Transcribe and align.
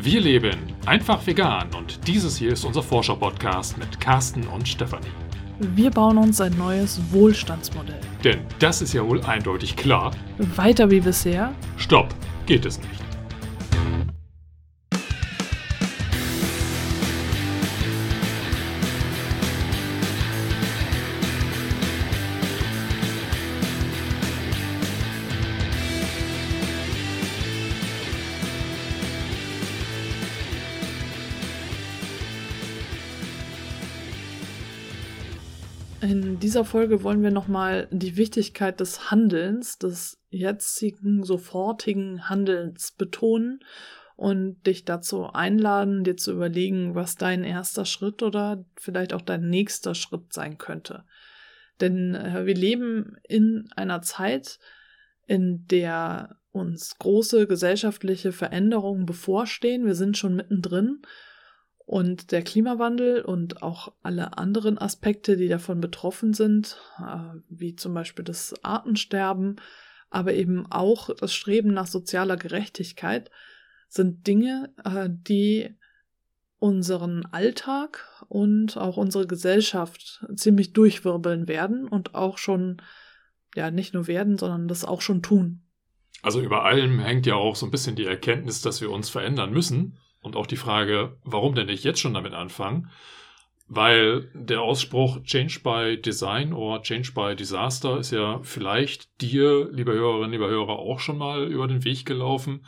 Wir 0.00 0.20
leben 0.20 0.58
einfach 0.86 1.26
vegan 1.26 1.74
und 1.76 2.06
dieses 2.06 2.36
hier 2.36 2.52
ist 2.52 2.64
unser 2.64 2.84
Forscher-Podcast 2.84 3.78
mit 3.78 3.98
Carsten 3.98 4.46
und 4.46 4.68
Stefanie. 4.68 5.08
Wir 5.58 5.90
bauen 5.90 6.18
uns 6.18 6.40
ein 6.40 6.56
neues 6.56 7.00
Wohlstandsmodell. 7.10 7.98
Denn 8.22 8.42
das 8.60 8.80
ist 8.80 8.92
ja 8.92 9.04
wohl 9.04 9.20
eindeutig 9.24 9.74
klar. 9.74 10.12
Weiter 10.54 10.88
wie 10.88 11.00
bisher? 11.00 11.52
Stopp, 11.76 12.14
geht 12.46 12.64
es 12.64 12.78
nicht. 12.78 13.07
Dieser 36.48 36.64
Folge 36.64 37.02
wollen 37.02 37.22
wir 37.22 37.30
nochmal 37.30 37.88
die 37.90 38.16
Wichtigkeit 38.16 38.80
des 38.80 39.10
Handelns, 39.10 39.76
des 39.76 40.18
jetzigen, 40.30 41.22
sofortigen 41.22 42.30
Handelns 42.30 42.92
betonen 42.92 43.60
und 44.16 44.66
dich 44.66 44.86
dazu 44.86 45.26
einladen, 45.26 46.04
dir 46.04 46.16
zu 46.16 46.32
überlegen, 46.32 46.94
was 46.94 47.16
dein 47.16 47.44
erster 47.44 47.84
Schritt 47.84 48.22
oder 48.22 48.64
vielleicht 48.76 49.12
auch 49.12 49.20
dein 49.20 49.50
nächster 49.50 49.94
Schritt 49.94 50.32
sein 50.32 50.56
könnte. 50.56 51.04
Denn 51.82 52.14
äh, 52.14 52.46
wir 52.46 52.54
leben 52.54 53.18
in 53.28 53.68
einer 53.76 54.00
Zeit, 54.00 54.58
in 55.26 55.66
der 55.66 56.38
uns 56.50 56.96
große 56.98 57.46
gesellschaftliche 57.46 58.32
Veränderungen 58.32 59.04
bevorstehen. 59.04 59.84
Wir 59.84 59.94
sind 59.94 60.16
schon 60.16 60.34
mittendrin 60.34 61.02
und 61.88 62.32
der 62.32 62.42
Klimawandel 62.42 63.22
und 63.22 63.62
auch 63.62 63.94
alle 64.02 64.36
anderen 64.36 64.76
Aspekte, 64.76 65.38
die 65.38 65.48
davon 65.48 65.80
betroffen 65.80 66.34
sind, 66.34 66.76
äh, 66.98 67.40
wie 67.48 67.76
zum 67.76 67.94
Beispiel 67.94 68.26
das 68.26 68.62
Artensterben, 68.62 69.56
aber 70.10 70.34
eben 70.34 70.70
auch 70.70 71.08
das 71.14 71.32
Streben 71.32 71.72
nach 71.72 71.86
sozialer 71.86 72.36
Gerechtigkeit, 72.36 73.30
sind 73.88 74.26
Dinge, 74.26 74.70
äh, 74.84 75.08
die 75.10 75.70
unseren 76.58 77.24
Alltag 77.24 78.04
und 78.28 78.76
auch 78.76 78.98
unsere 78.98 79.26
Gesellschaft 79.26 80.26
ziemlich 80.34 80.74
durchwirbeln 80.74 81.48
werden 81.48 81.88
und 81.88 82.14
auch 82.14 82.36
schon, 82.36 82.82
ja, 83.54 83.70
nicht 83.70 83.94
nur 83.94 84.08
werden, 84.08 84.36
sondern 84.36 84.68
das 84.68 84.84
auch 84.84 85.00
schon 85.00 85.22
tun. 85.22 85.62
Also 86.20 86.42
über 86.42 86.66
allem 86.66 86.98
hängt 87.00 87.24
ja 87.24 87.36
auch 87.36 87.56
so 87.56 87.64
ein 87.64 87.70
bisschen 87.70 87.96
die 87.96 88.04
Erkenntnis, 88.04 88.60
dass 88.60 88.82
wir 88.82 88.90
uns 88.90 89.08
verändern 89.08 89.52
müssen 89.52 89.98
und 90.20 90.36
auch 90.36 90.46
die 90.46 90.56
Frage, 90.56 91.16
warum 91.24 91.54
denn 91.54 91.66
nicht 91.66 91.84
jetzt 91.84 92.00
schon 92.00 92.14
damit 92.14 92.34
anfangen? 92.34 92.90
Weil 93.66 94.30
der 94.34 94.62
Ausspruch 94.62 95.22
Change 95.24 95.60
by 95.62 96.00
Design 96.00 96.54
oder 96.54 96.82
Change 96.82 97.12
by 97.12 97.36
Disaster 97.36 97.98
ist 97.98 98.12
ja 98.12 98.40
vielleicht 98.42 99.20
dir, 99.20 99.68
liebe 99.70 99.92
Hörerinnen, 99.92 100.32
lieber 100.32 100.48
Hörer, 100.48 100.78
auch 100.78 101.00
schon 101.00 101.18
mal 101.18 101.46
über 101.46 101.68
den 101.68 101.84
Weg 101.84 102.06
gelaufen. 102.06 102.66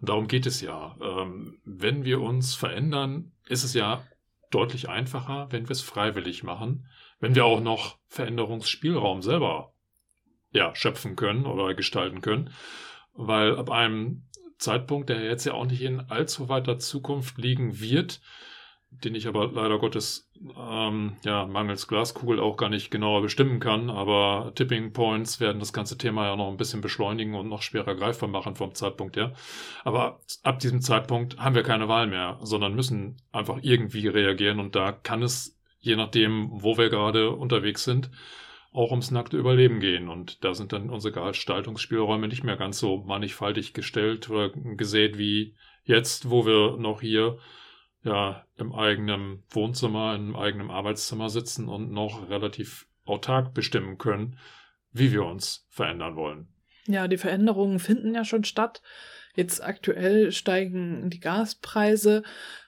Und 0.00 0.08
darum 0.08 0.26
geht 0.26 0.46
es 0.46 0.60
ja. 0.60 0.96
Ähm, 1.00 1.60
wenn 1.64 2.04
wir 2.04 2.20
uns 2.20 2.56
verändern, 2.56 3.32
ist 3.48 3.62
es 3.62 3.74
ja 3.74 4.04
deutlich 4.50 4.88
einfacher, 4.88 5.46
wenn 5.50 5.68
wir 5.68 5.72
es 5.72 5.82
freiwillig 5.82 6.42
machen, 6.42 6.88
wenn 7.20 7.36
wir 7.36 7.44
auch 7.44 7.60
noch 7.60 7.98
Veränderungsspielraum 8.08 9.22
selber 9.22 9.72
ja, 10.52 10.74
schöpfen 10.74 11.14
können 11.14 11.46
oder 11.46 11.74
gestalten 11.74 12.22
können. 12.22 12.52
Weil 13.12 13.56
ab 13.56 13.70
einem 13.70 14.24
Zeitpunkt, 14.60 15.08
der 15.08 15.24
jetzt 15.24 15.44
ja 15.44 15.54
auch 15.54 15.66
nicht 15.66 15.82
in 15.82 16.00
allzu 16.00 16.48
weiter 16.48 16.78
Zukunft 16.78 17.38
liegen 17.38 17.80
wird, 17.80 18.20
den 18.90 19.14
ich 19.14 19.26
aber 19.28 19.50
leider 19.52 19.78
Gottes 19.78 20.28
ähm, 20.56 21.16
ja 21.24 21.46
mangels 21.46 21.86
Glaskugel 21.86 22.40
auch 22.40 22.56
gar 22.56 22.68
nicht 22.68 22.90
genauer 22.90 23.22
bestimmen 23.22 23.60
kann. 23.60 23.88
Aber 23.88 24.52
Tipping 24.54 24.92
Points 24.92 25.40
werden 25.40 25.60
das 25.60 25.72
ganze 25.72 25.96
Thema 25.96 26.26
ja 26.26 26.36
noch 26.36 26.48
ein 26.48 26.56
bisschen 26.56 26.80
beschleunigen 26.80 27.34
und 27.34 27.48
noch 27.48 27.62
schwerer 27.62 27.94
greifbar 27.94 28.28
machen 28.28 28.56
vom 28.56 28.74
Zeitpunkt 28.74 29.16
her. 29.16 29.32
Aber 29.84 30.20
ab 30.42 30.58
diesem 30.58 30.80
Zeitpunkt 30.80 31.38
haben 31.38 31.54
wir 31.54 31.62
keine 31.62 31.88
Wahl 31.88 32.06
mehr, 32.06 32.38
sondern 32.42 32.74
müssen 32.74 33.16
einfach 33.32 33.58
irgendwie 33.62 34.08
reagieren 34.08 34.60
und 34.60 34.74
da 34.74 34.92
kann 34.92 35.22
es 35.22 35.56
je 35.80 35.96
nachdem, 35.96 36.48
wo 36.50 36.76
wir 36.76 36.90
gerade 36.90 37.30
unterwegs 37.30 37.84
sind, 37.84 38.10
auch 38.72 38.90
ums 38.90 39.10
nackte 39.10 39.36
Überleben 39.36 39.80
gehen. 39.80 40.08
Und 40.08 40.44
da 40.44 40.54
sind 40.54 40.72
dann 40.72 40.90
unsere 40.90 41.12
Gestaltungsspielräume 41.12 42.28
nicht 42.28 42.44
mehr 42.44 42.56
ganz 42.56 42.78
so 42.78 42.98
mannigfaltig 42.98 43.74
gestellt 43.74 44.30
oder 44.30 44.50
gesät 44.50 45.18
wie 45.18 45.56
jetzt, 45.84 46.30
wo 46.30 46.46
wir 46.46 46.76
noch 46.76 47.00
hier 47.00 47.38
ja 48.02 48.44
im 48.56 48.72
eigenen 48.72 49.42
Wohnzimmer, 49.50 50.14
im 50.14 50.36
eigenen 50.36 50.70
Arbeitszimmer 50.70 51.28
sitzen 51.28 51.68
und 51.68 51.90
noch 51.90 52.30
relativ 52.30 52.86
autark 53.04 53.54
bestimmen 53.54 53.98
können, 53.98 54.38
wie 54.92 55.12
wir 55.12 55.24
uns 55.24 55.66
verändern 55.68 56.16
wollen. 56.16 56.48
Ja, 56.86 57.08
die 57.08 57.18
Veränderungen 57.18 57.78
finden 57.78 58.14
ja 58.14 58.24
schon 58.24 58.44
statt. 58.44 58.82
Jetzt 59.34 59.62
aktuell 59.62 60.32
steigen 60.32 61.08
die 61.08 61.20
Gaspreise, 61.20 62.22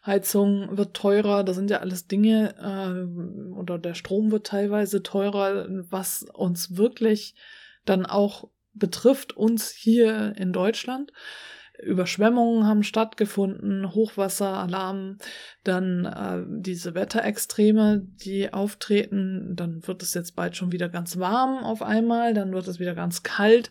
Heizung 0.06 0.76
wird 0.76 0.94
teurer, 0.94 1.44
das 1.44 1.56
sind 1.56 1.70
ja 1.70 1.78
alles 1.78 2.06
Dinge, 2.06 2.54
äh, 2.58 3.52
oder 3.54 3.78
der 3.78 3.94
Strom 3.94 4.30
wird 4.30 4.46
teilweise 4.46 5.02
teurer, 5.02 5.66
was 5.90 6.24
uns 6.32 6.76
wirklich 6.76 7.34
dann 7.84 8.06
auch 8.06 8.48
betrifft, 8.74 9.36
uns 9.36 9.70
hier 9.70 10.34
in 10.36 10.52
Deutschland. 10.52 11.12
Überschwemmungen 11.82 12.66
haben 12.66 12.82
stattgefunden, 12.82 13.92
Hochwasseralarm, 13.92 15.18
dann 15.64 16.04
äh, 16.04 16.44
diese 16.60 16.94
Wetterextreme, 16.94 18.06
die 18.24 18.52
auftreten, 18.52 19.54
dann 19.56 19.86
wird 19.86 20.02
es 20.02 20.14
jetzt 20.14 20.36
bald 20.36 20.56
schon 20.56 20.72
wieder 20.72 20.88
ganz 20.88 21.18
warm 21.18 21.64
auf 21.64 21.82
einmal, 21.82 22.34
dann 22.34 22.52
wird 22.52 22.68
es 22.68 22.78
wieder 22.78 22.94
ganz 22.94 23.22
kalt. 23.22 23.70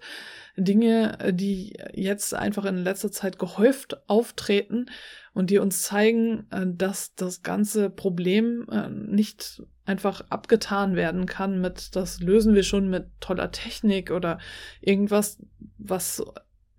Dinge, 0.57 1.17
die 1.31 1.77
jetzt 1.93 2.33
einfach 2.33 2.65
in 2.65 2.75
letzter 2.75 3.09
Zeit 3.11 3.39
gehäuft 3.39 4.09
auftreten 4.09 4.87
und 5.33 5.49
die 5.49 5.59
uns 5.59 5.83
zeigen, 5.83 6.47
äh, 6.51 6.65
dass 6.67 7.15
das 7.15 7.41
ganze 7.41 7.89
Problem 7.89 8.67
äh, 8.69 8.89
nicht 8.89 9.63
einfach 9.85 10.25
abgetan 10.29 10.95
werden 10.95 11.25
kann 11.25 11.61
mit, 11.61 11.95
das 11.95 12.19
lösen 12.19 12.53
wir 12.53 12.63
schon 12.63 12.89
mit 12.89 13.07
toller 13.19 13.51
Technik 13.51 14.11
oder 14.11 14.39
irgendwas, 14.81 15.39
was 15.77 16.23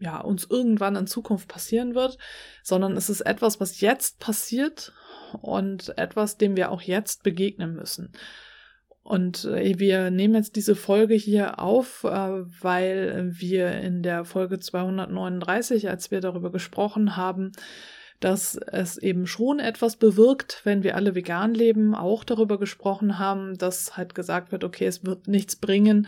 ja, 0.03 0.21
uns 0.21 0.47
irgendwann 0.51 0.97
in 0.97 1.07
Zukunft 1.07 1.49
passieren 1.49 1.95
wird, 1.95 2.19
sondern 2.63 2.97
es 2.97 3.09
ist 3.09 3.21
etwas, 3.21 3.61
was 3.61 3.81
jetzt 3.81 4.19
passiert 4.19 4.93
und 5.41 5.97
etwas, 5.97 6.37
dem 6.37 6.57
wir 6.57 6.71
auch 6.71 6.83
jetzt 6.83 7.23
begegnen 7.23 7.75
müssen. 7.75 8.13
Und 9.05 9.45
äh, 9.45 9.79
wir 9.79 10.11
nehmen 10.11 10.35
jetzt 10.35 10.57
diese 10.57 10.77
Folge 10.77 11.15
hier 11.15 11.61
auf, 11.61 12.05
äh, 12.05 12.09
weil 12.09 13.31
wir 13.33 13.73
in 13.73 14.03
der 14.03 14.25
Folge 14.25 14.59
239, 14.59 15.89
als 15.89 16.11
wir 16.11 16.21
darüber 16.21 16.51
gesprochen 16.53 17.17
haben, 17.17 17.53
dass 18.21 18.55
es 18.55 18.99
eben 18.99 19.27
schon 19.27 19.59
etwas 19.59 19.97
bewirkt, 19.97 20.61
wenn 20.65 20.85
wir 20.85 20.95
alle 20.95 21.17
vegan 21.17 21.55
leben, 21.55 21.95
auch 21.95 22.23
darüber 22.23 22.59
gesprochen 22.59 23.19
haben, 23.19 23.59
dass 23.59 23.97
halt 23.97 24.15
gesagt 24.15 24.53
wird, 24.53 24.63
okay, 24.63 24.87
es 24.87 25.05
wird 25.05 25.27
nichts 25.27 25.57
bringen 25.57 26.07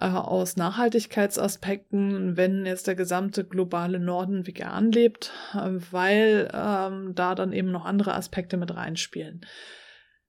äh, 0.00 0.06
aus 0.06 0.56
Nachhaltigkeitsaspekten, 0.56 2.36
wenn 2.36 2.66
jetzt 2.66 2.86
der 2.86 2.94
gesamte 2.94 3.44
globale 3.44 3.98
Norden 3.98 4.46
vegan 4.46 4.92
lebt, 4.92 5.32
weil 5.52 6.50
ähm, 6.52 7.14
da 7.14 7.34
dann 7.34 7.52
eben 7.52 7.70
noch 7.70 7.84
andere 7.84 8.14
Aspekte 8.14 8.56
mit 8.56 8.74
reinspielen. 8.74 9.42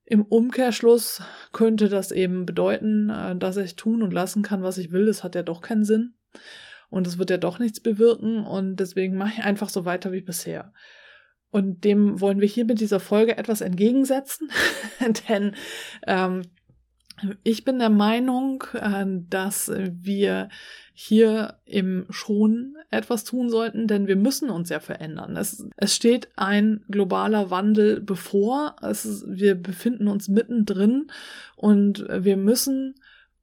Im 0.10 0.24
Umkehrschluss 0.24 1.22
könnte 1.52 1.90
das 1.90 2.12
eben 2.14 2.46
bedeuten, 2.46 3.10
äh, 3.10 3.36
dass 3.36 3.58
ich 3.58 3.76
tun 3.76 4.02
und 4.02 4.14
lassen 4.14 4.42
kann, 4.42 4.64
was 4.64 4.78
ich 4.78 4.94
will. 4.94 5.06
Das 5.06 5.24
hat 5.24 5.36
ja 5.36 5.44
doch 5.44 5.62
keinen 5.62 5.84
Sinn. 5.84 6.14
Und 6.90 7.06
es 7.06 7.18
wird 7.18 7.30
ja 7.30 7.38
doch 7.38 7.60
nichts 7.60 7.82
bewirken. 7.82 8.46
Und 8.46 8.78
deswegen 8.78 9.18
mache 9.18 9.34
ich 9.40 9.44
einfach 9.44 9.68
so 9.68 9.84
weiter 9.84 10.14
wie 10.14 10.22
bisher. 10.22 10.72
Und 11.50 11.84
dem 11.84 12.22
wollen 12.22 12.40
wir 12.40 12.48
hier 12.48 12.64
mit 12.64 12.80
dieser 12.80 13.02
Folge 13.02 13.38
etwas 13.38 13.60
entgegensetzen. 13.60 14.50
Denn 15.28 15.56
ähm, 16.08 16.44
ich 17.44 17.64
bin 17.64 17.80
der 17.80 17.90
Meinung, 17.90 18.64
äh, 18.74 19.06
dass 19.30 19.72
wir 19.76 20.50
hier 20.94 21.60
eben 21.66 22.08
schon 22.10 22.76
etwas 22.90 23.24
tun 23.24 23.50
sollten, 23.50 23.88
denn 23.88 24.08
wir 24.08 24.16
müssen 24.16 24.50
uns 24.50 24.70
ja 24.70 24.80
verändern. 24.80 25.36
Es, 25.38 25.68
es 25.78 25.96
steht 25.96 26.30
ein 26.36 26.84
globaler 26.90 27.52
Wandel 27.52 28.02
bevor. 28.02 28.76
Es, 28.82 29.24
wir 29.28 29.56
befinden 29.56 30.08
uns 30.08 30.28
mittendrin 30.28 31.12
und 31.56 32.06
wir 32.10 32.38
müssen 32.38 32.96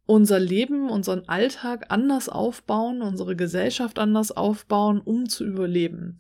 unser 0.06 0.38
Leben, 0.38 0.91
unseren 0.91 1.29
Alltag 1.29 1.87
anders 1.88 2.29
aufbauen, 2.29 3.03
unsere 3.03 3.37
Gesellschaft 3.37 3.99
anders 3.99 4.32
aufbauen, 4.32 5.00
um 5.00 5.29
zu 5.29 5.44
überleben. 5.44 6.19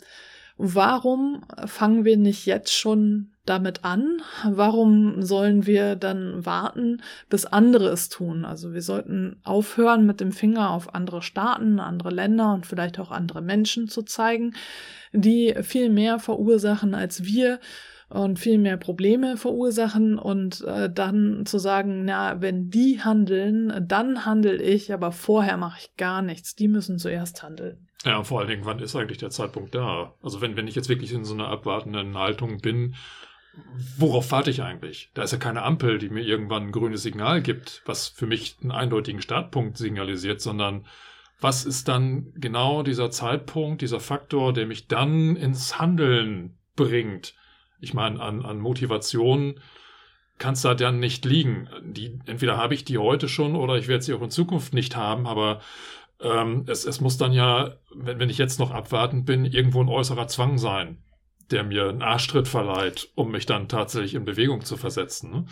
Warum 0.56 1.44
fangen 1.66 2.04
wir 2.04 2.16
nicht 2.16 2.46
jetzt 2.46 2.72
schon 2.72 3.32
damit 3.44 3.84
an? 3.84 4.22
Warum 4.48 5.22
sollen 5.22 5.66
wir 5.66 5.96
dann 5.96 6.46
warten, 6.46 7.02
bis 7.28 7.44
andere 7.44 7.88
es 7.88 8.08
tun? 8.08 8.44
Also 8.44 8.72
wir 8.72 8.82
sollten 8.82 9.40
aufhören, 9.42 10.06
mit 10.06 10.20
dem 10.20 10.30
Finger 10.30 10.70
auf 10.70 10.94
andere 10.94 11.22
Staaten, 11.22 11.80
andere 11.80 12.10
Länder 12.10 12.54
und 12.54 12.66
vielleicht 12.66 13.00
auch 13.00 13.10
andere 13.10 13.42
Menschen 13.42 13.88
zu 13.88 14.02
zeigen, 14.02 14.54
die 15.12 15.54
viel 15.62 15.90
mehr 15.90 16.20
verursachen 16.20 16.94
als 16.94 17.24
wir 17.24 17.58
und 18.08 18.38
viel 18.38 18.58
mehr 18.58 18.76
Probleme 18.76 19.36
verursachen 19.36 20.18
und 20.18 20.62
äh, 20.62 20.88
dann 20.88 21.46
zu 21.46 21.58
sagen, 21.58 22.04
na, 22.04 22.40
wenn 22.40 22.70
die 22.70 23.00
handeln, 23.02 23.84
dann 23.88 24.24
handel 24.24 24.60
ich, 24.60 24.92
aber 24.92 25.10
vorher 25.10 25.56
mache 25.56 25.80
ich 25.80 25.96
gar 25.96 26.22
nichts. 26.22 26.54
Die 26.54 26.68
müssen 26.68 26.98
zuerst 26.98 27.42
handeln. 27.42 27.83
Ja, 28.04 28.22
vor 28.22 28.40
allen 28.40 28.48
Dingen, 28.48 28.66
wann 28.66 28.80
ist 28.80 28.94
eigentlich 28.94 29.18
der 29.18 29.30
Zeitpunkt 29.30 29.74
da? 29.74 30.14
Also 30.22 30.40
wenn, 30.40 30.56
wenn 30.56 30.68
ich 30.68 30.74
jetzt 30.74 30.88
wirklich 30.88 31.12
in 31.12 31.24
so 31.24 31.34
einer 31.34 31.48
abwartenden 31.48 32.16
Haltung 32.18 32.60
bin, 32.60 32.94
worauf 33.96 34.30
warte 34.30 34.50
ich 34.50 34.62
eigentlich? 34.62 35.10
Da 35.14 35.22
ist 35.22 35.32
ja 35.32 35.38
keine 35.38 35.62
Ampel, 35.62 35.98
die 35.98 36.10
mir 36.10 36.22
irgendwann 36.22 36.64
ein 36.64 36.72
grünes 36.72 37.02
Signal 37.02 37.40
gibt, 37.40 37.82
was 37.86 38.08
für 38.08 38.26
mich 38.26 38.56
einen 38.60 38.72
eindeutigen 38.72 39.22
Startpunkt 39.22 39.78
signalisiert, 39.78 40.40
sondern 40.40 40.86
was 41.40 41.64
ist 41.64 41.88
dann 41.88 42.32
genau 42.36 42.82
dieser 42.82 43.10
Zeitpunkt, 43.10 43.82
dieser 43.82 44.00
Faktor, 44.00 44.52
der 44.52 44.66
mich 44.66 44.86
dann 44.86 45.36
ins 45.36 45.78
Handeln 45.78 46.58
bringt? 46.76 47.34
Ich 47.80 47.94
meine, 47.94 48.20
an, 48.20 48.44
an 48.44 48.60
Motivation 48.60 49.60
kann 50.38 50.54
es 50.54 50.62
da 50.62 50.74
dann 50.74 50.98
nicht 50.98 51.24
liegen. 51.24 51.68
Die, 51.82 52.18
entweder 52.26 52.56
habe 52.56 52.74
ich 52.74 52.84
die 52.84 52.98
heute 52.98 53.28
schon 53.28 53.56
oder 53.56 53.76
ich 53.76 53.88
werde 53.88 54.02
sie 54.02 54.14
auch 54.14 54.22
in 54.22 54.30
Zukunft 54.30 54.74
nicht 54.74 54.96
haben, 54.96 55.26
aber 55.26 55.60
ähm, 56.20 56.64
es, 56.66 56.84
es 56.84 57.00
muss 57.00 57.16
dann 57.16 57.32
ja, 57.32 57.76
wenn, 57.94 58.18
wenn 58.18 58.30
ich 58.30 58.38
jetzt 58.38 58.58
noch 58.58 58.70
abwartend 58.70 59.26
bin, 59.26 59.44
irgendwo 59.44 59.82
ein 59.82 59.88
äußerer 59.88 60.28
Zwang 60.28 60.58
sein, 60.58 61.02
der 61.50 61.64
mir 61.64 61.88
einen 61.88 62.02
Arschtritt 62.02 62.48
verleiht, 62.48 63.10
um 63.14 63.30
mich 63.30 63.46
dann 63.46 63.68
tatsächlich 63.68 64.14
in 64.14 64.24
Bewegung 64.24 64.64
zu 64.64 64.76
versetzen. 64.76 65.30
Ne? 65.30 65.46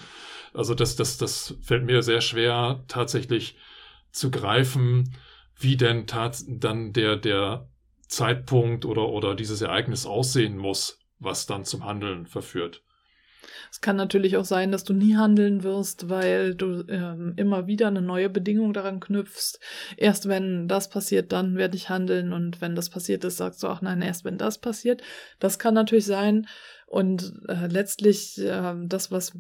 Also 0.55 0.75
das, 0.75 0.97
das, 0.97 1.19
das 1.19 1.57
fällt 1.63 1.85
mir 1.85 2.03
sehr 2.03 2.21
schwer, 2.21 2.85
tatsächlich 2.89 3.57
zu 4.11 4.31
greifen, 4.31 5.15
wie 5.59 5.77
denn 5.77 6.07
tat, 6.07 6.43
dann 6.47 6.93
der, 6.93 7.17
der 7.17 7.69
Zeitpunkt 8.09 8.85
oder, 8.85 9.09
oder 9.09 9.35
dieses 9.35 9.63
Ereignis 9.63 10.07
aussehen 10.07 10.59
muss, 10.59 10.99
was 11.19 11.47
dann 11.47 11.65
zum 11.65 11.85
Handeln 11.85 12.27
verführt. 12.27 12.83
Es 13.71 13.81
kann 13.81 13.97
natürlich 13.97 14.37
auch 14.37 14.45
sein, 14.45 14.73
dass 14.73 14.85
du 14.85 14.93
nie 14.93 15.17
handeln 15.17 15.63
wirst, 15.63 16.09
weil 16.09 16.55
du 16.55 16.85
ähm, 16.89 17.35
immer 17.37 17.67
wieder 17.67 17.89
eine 17.89 18.03
neue 18.03 18.31
Bedingung 18.31 18.73
daran 18.73 19.01
knüpfst. 19.01 19.59
Erst 19.97 20.29
wenn 20.29 20.69
das 20.69 20.89
passiert, 20.91 21.33
dann 21.33 21.57
werde 21.57 21.77
ich 21.77 21.89
handeln. 21.89 22.33
Und 22.33 22.61
wenn 22.61 22.75
das 22.75 22.91
passiert 22.91 23.25
ist, 23.25 23.39
sagst 23.39 23.63
du 23.63 23.69
auch, 23.69 23.81
nein, 23.81 24.03
erst 24.03 24.25
wenn 24.25 24.39
das 24.39 24.59
passiert. 24.59 25.03
Das 25.39 25.59
kann 25.59 25.75
natürlich 25.75 26.07
sein. 26.07 26.47
Und 26.93 27.41
äh, 27.49 27.69
letztlich 27.69 28.39
äh, 28.39 28.75
das, 28.85 29.11
was 29.11 29.33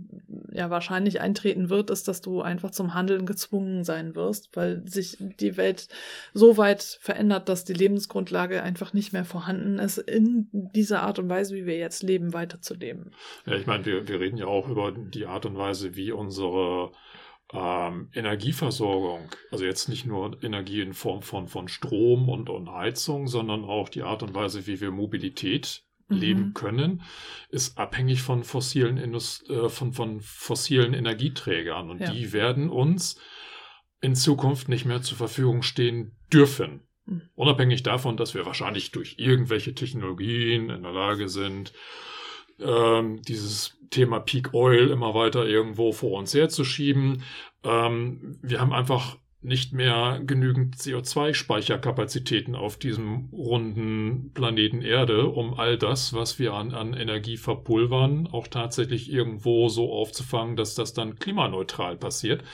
ja 0.53 0.71
wahrscheinlich 0.71 1.21
eintreten 1.21 1.69
wird, 1.69 1.91
ist, 1.91 2.09
dass 2.09 2.23
du 2.23 2.41
einfach 2.41 2.71
zum 2.71 2.95
Handeln 2.95 3.27
gezwungen 3.27 3.85
sein 3.85 4.17
wirst, 4.17 4.57
weil 4.57 4.83
sich 4.89 5.19
die 5.21 5.59
Welt 5.59 5.89
so 6.33 6.57
weit 6.57 6.83
verändert, 7.03 7.51
dass 7.51 7.67
die 7.67 7.75
Lebensgrundlage 7.75 8.63
einfach 8.63 8.95
nicht 8.95 9.13
mehr 9.13 9.27
vorhanden 9.27 9.79
ist, 9.79 9.99
in 9.99 10.49
dieser 10.51 11.03
Art 11.03 11.19
und 11.19 11.29
Weise, 11.29 11.55
wie 11.55 11.67
wir 11.67 11.77
jetzt 11.77 12.03
leben, 12.03 12.33
weiterzuleben. 12.33 13.11
Ja, 13.45 13.53
ich 13.57 13.67
meine, 13.67 13.85
wir, 13.85 14.09
wir 14.09 14.19
reden 14.19 14.39
ja 14.39 14.47
auch 14.47 14.71
über 14.71 14.91
die 14.91 15.27
Art 15.27 15.45
und 15.45 15.59
Weise, 15.59 15.95
wie 15.95 16.11
unsere 16.11 16.93
ähm, 17.53 18.09
Energieversorgung, 18.15 19.29
also 19.51 19.67
jetzt 19.67 19.91
nicht 19.91 20.07
nur 20.07 20.43
Energie 20.43 20.81
in 20.81 20.95
Form 20.95 21.21
von, 21.21 21.49
von 21.49 21.69
Strom 21.69 22.31
und, 22.31 22.49
und 22.49 22.71
Heizung, 22.73 23.27
sondern 23.27 23.63
auch 23.67 23.91
die 23.91 24.05
Art 24.05 24.23
und 24.23 24.35
Weise, 24.35 24.67
wie 24.67 24.81
wir 24.81 24.91
Mobilität 24.91 25.85
leben 26.12 26.49
mhm. 26.49 26.55
können, 26.55 27.03
ist 27.50 27.79
abhängig 27.79 28.23
von 28.23 28.44
fossilen, 28.44 28.97
Indust 28.99 29.49
äh, 29.50 29.69
von, 29.69 29.93
von 29.93 30.20
fossilen 30.20 30.94
Energieträgern. 30.94 31.91
Und 31.91 32.00
ja. 32.00 32.11
die 32.11 32.32
werden 32.32 32.70
uns 32.70 33.20
in 34.00 34.14
Zukunft 34.14 34.69
nicht 34.69 34.85
mehr 34.85 35.03
zur 35.03 35.17
Verfügung 35.17 35.62
stehen 35.62 36.17
dürfen. 36.32 36.82
Mhm. 37.06 37.23
Unabhängig 37.35 37.82
davon, 37.82 38.17
dass 38.17 38.35
wir 38.35 38.47
wahrscheinlich 38.47 38.91
durch 38.91 39.17
irgendwelche 39.19 39.75
Technologien 39.75 40.70
in 40.70 40.82
der 40.82 40.93
Lage 40.93 41.29
sind, 41.29 41.73
ähm, 42.58 43.23
dieses 43.23 43.79
Thema 43.91 44.20
Peak 44.20 44.55
Oil 44.55 44.88
immer 44.91 45.15
weiter 45.15 45.47
irgendwo 45.47 45.93
vor 45.93 46.19
uns 46.19 46.35
herzuschieben. 46.35 47.23
Ähm, 47.65 48.38
wir 48.43 48.61
haben 48.61 48.73
einfach 48.73 49.17
nicht 49.43 49.73
mehr 49.73 50.21
genügend 50.25 50.77
CO2-Speicherkapazitäten 50.77 52.55
auf 52.55 52.77
diesem 52.79 53.29
runden 53.33 54.31
Planeten 54.35 54.83
Erde, 54.83 55.27
um 55.27 55.55
all 55.59 55.77
das, 55.77 56.15
was 56.15 56.39
wir 56.39 56.55
an, 56.55 56.73
an 56.73 56.94
Energie 56.94 57.37
verpulvern, 57.37 58.29
auch 58.31 58.47
tatsächlich 58.47 59.12
irgendwo 59.12 59.69
so 59.69 59.93
aufzufangen, 59.93 60.55
dass 60.56 60.77
das 60.77 60.94
dann 60.94 61.19
klimaneutral 61.19 61.97
passiert, 61.97 62.44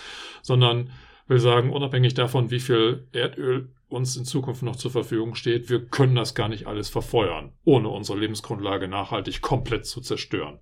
sondern 0.42 0.90
will 1.26 1.40
sagen, 1.40 1.72
unabhängig 1.72 2.14
davon, 2.14 2.50
wie 2.50 2.60
viel 2.60 3.06
Erdöl 3.12 3.68
uns 3.88 4.16
in 4.16 4.24
Zukunft 4.24 4.62
noch 4.62 4.76
zur 4.76 4.90
Verfügung 4.90 5.34
steht, 5.34 5.70
wir 5.70 5.86
können 5.86 6.14
das 6.14 6.34
gar 6.34 6.48
nicht 6.48 6.66
alles 6.66 6.88
verfeuern, 6.88 7.52
ohne 7.64 7.88
unsere 7.88 8.18
Lebensgrundlage 8.18 8.86
nachhaltig 8.86 9.40
komplett 9.40 9.86
zu 9.86 10.00
zerstören. 10.00 10.58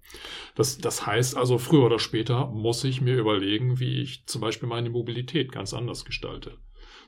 Das, 0.54 0.78
das 0.78 1.06
heißt 1.06 1.36
also, 1.36 1.58
früher 1.58 1.86
oder 1.86 1.98
später 1.98 2.46
muss 2.46 2.84
ich 2.84 3.00
mir 3.00 3.16
überlegen, 3.16 3.80
wie 3.80 4.00
ich 4.00 4.26
zum 4.26 4.40
Beispiel 4.40 4.68
meine 4.68 4.90
Mobilität 4.90 5.50
ganz 5.50 5.74
anders 5.74 6.04
gestalte. 6.04 6.58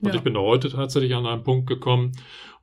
Und 0.00 0.10
ja. 0.10 0.14
ich 0.14 0.22
bin 0.22 0.34
da 0.34 0.40
heute 0.40 0.70
tatsächlich 0.70 1.14
an 1.14 1.26
einen 1.26 1.42
Punkt 1.42 1.66
gekommen, 1.66 2.12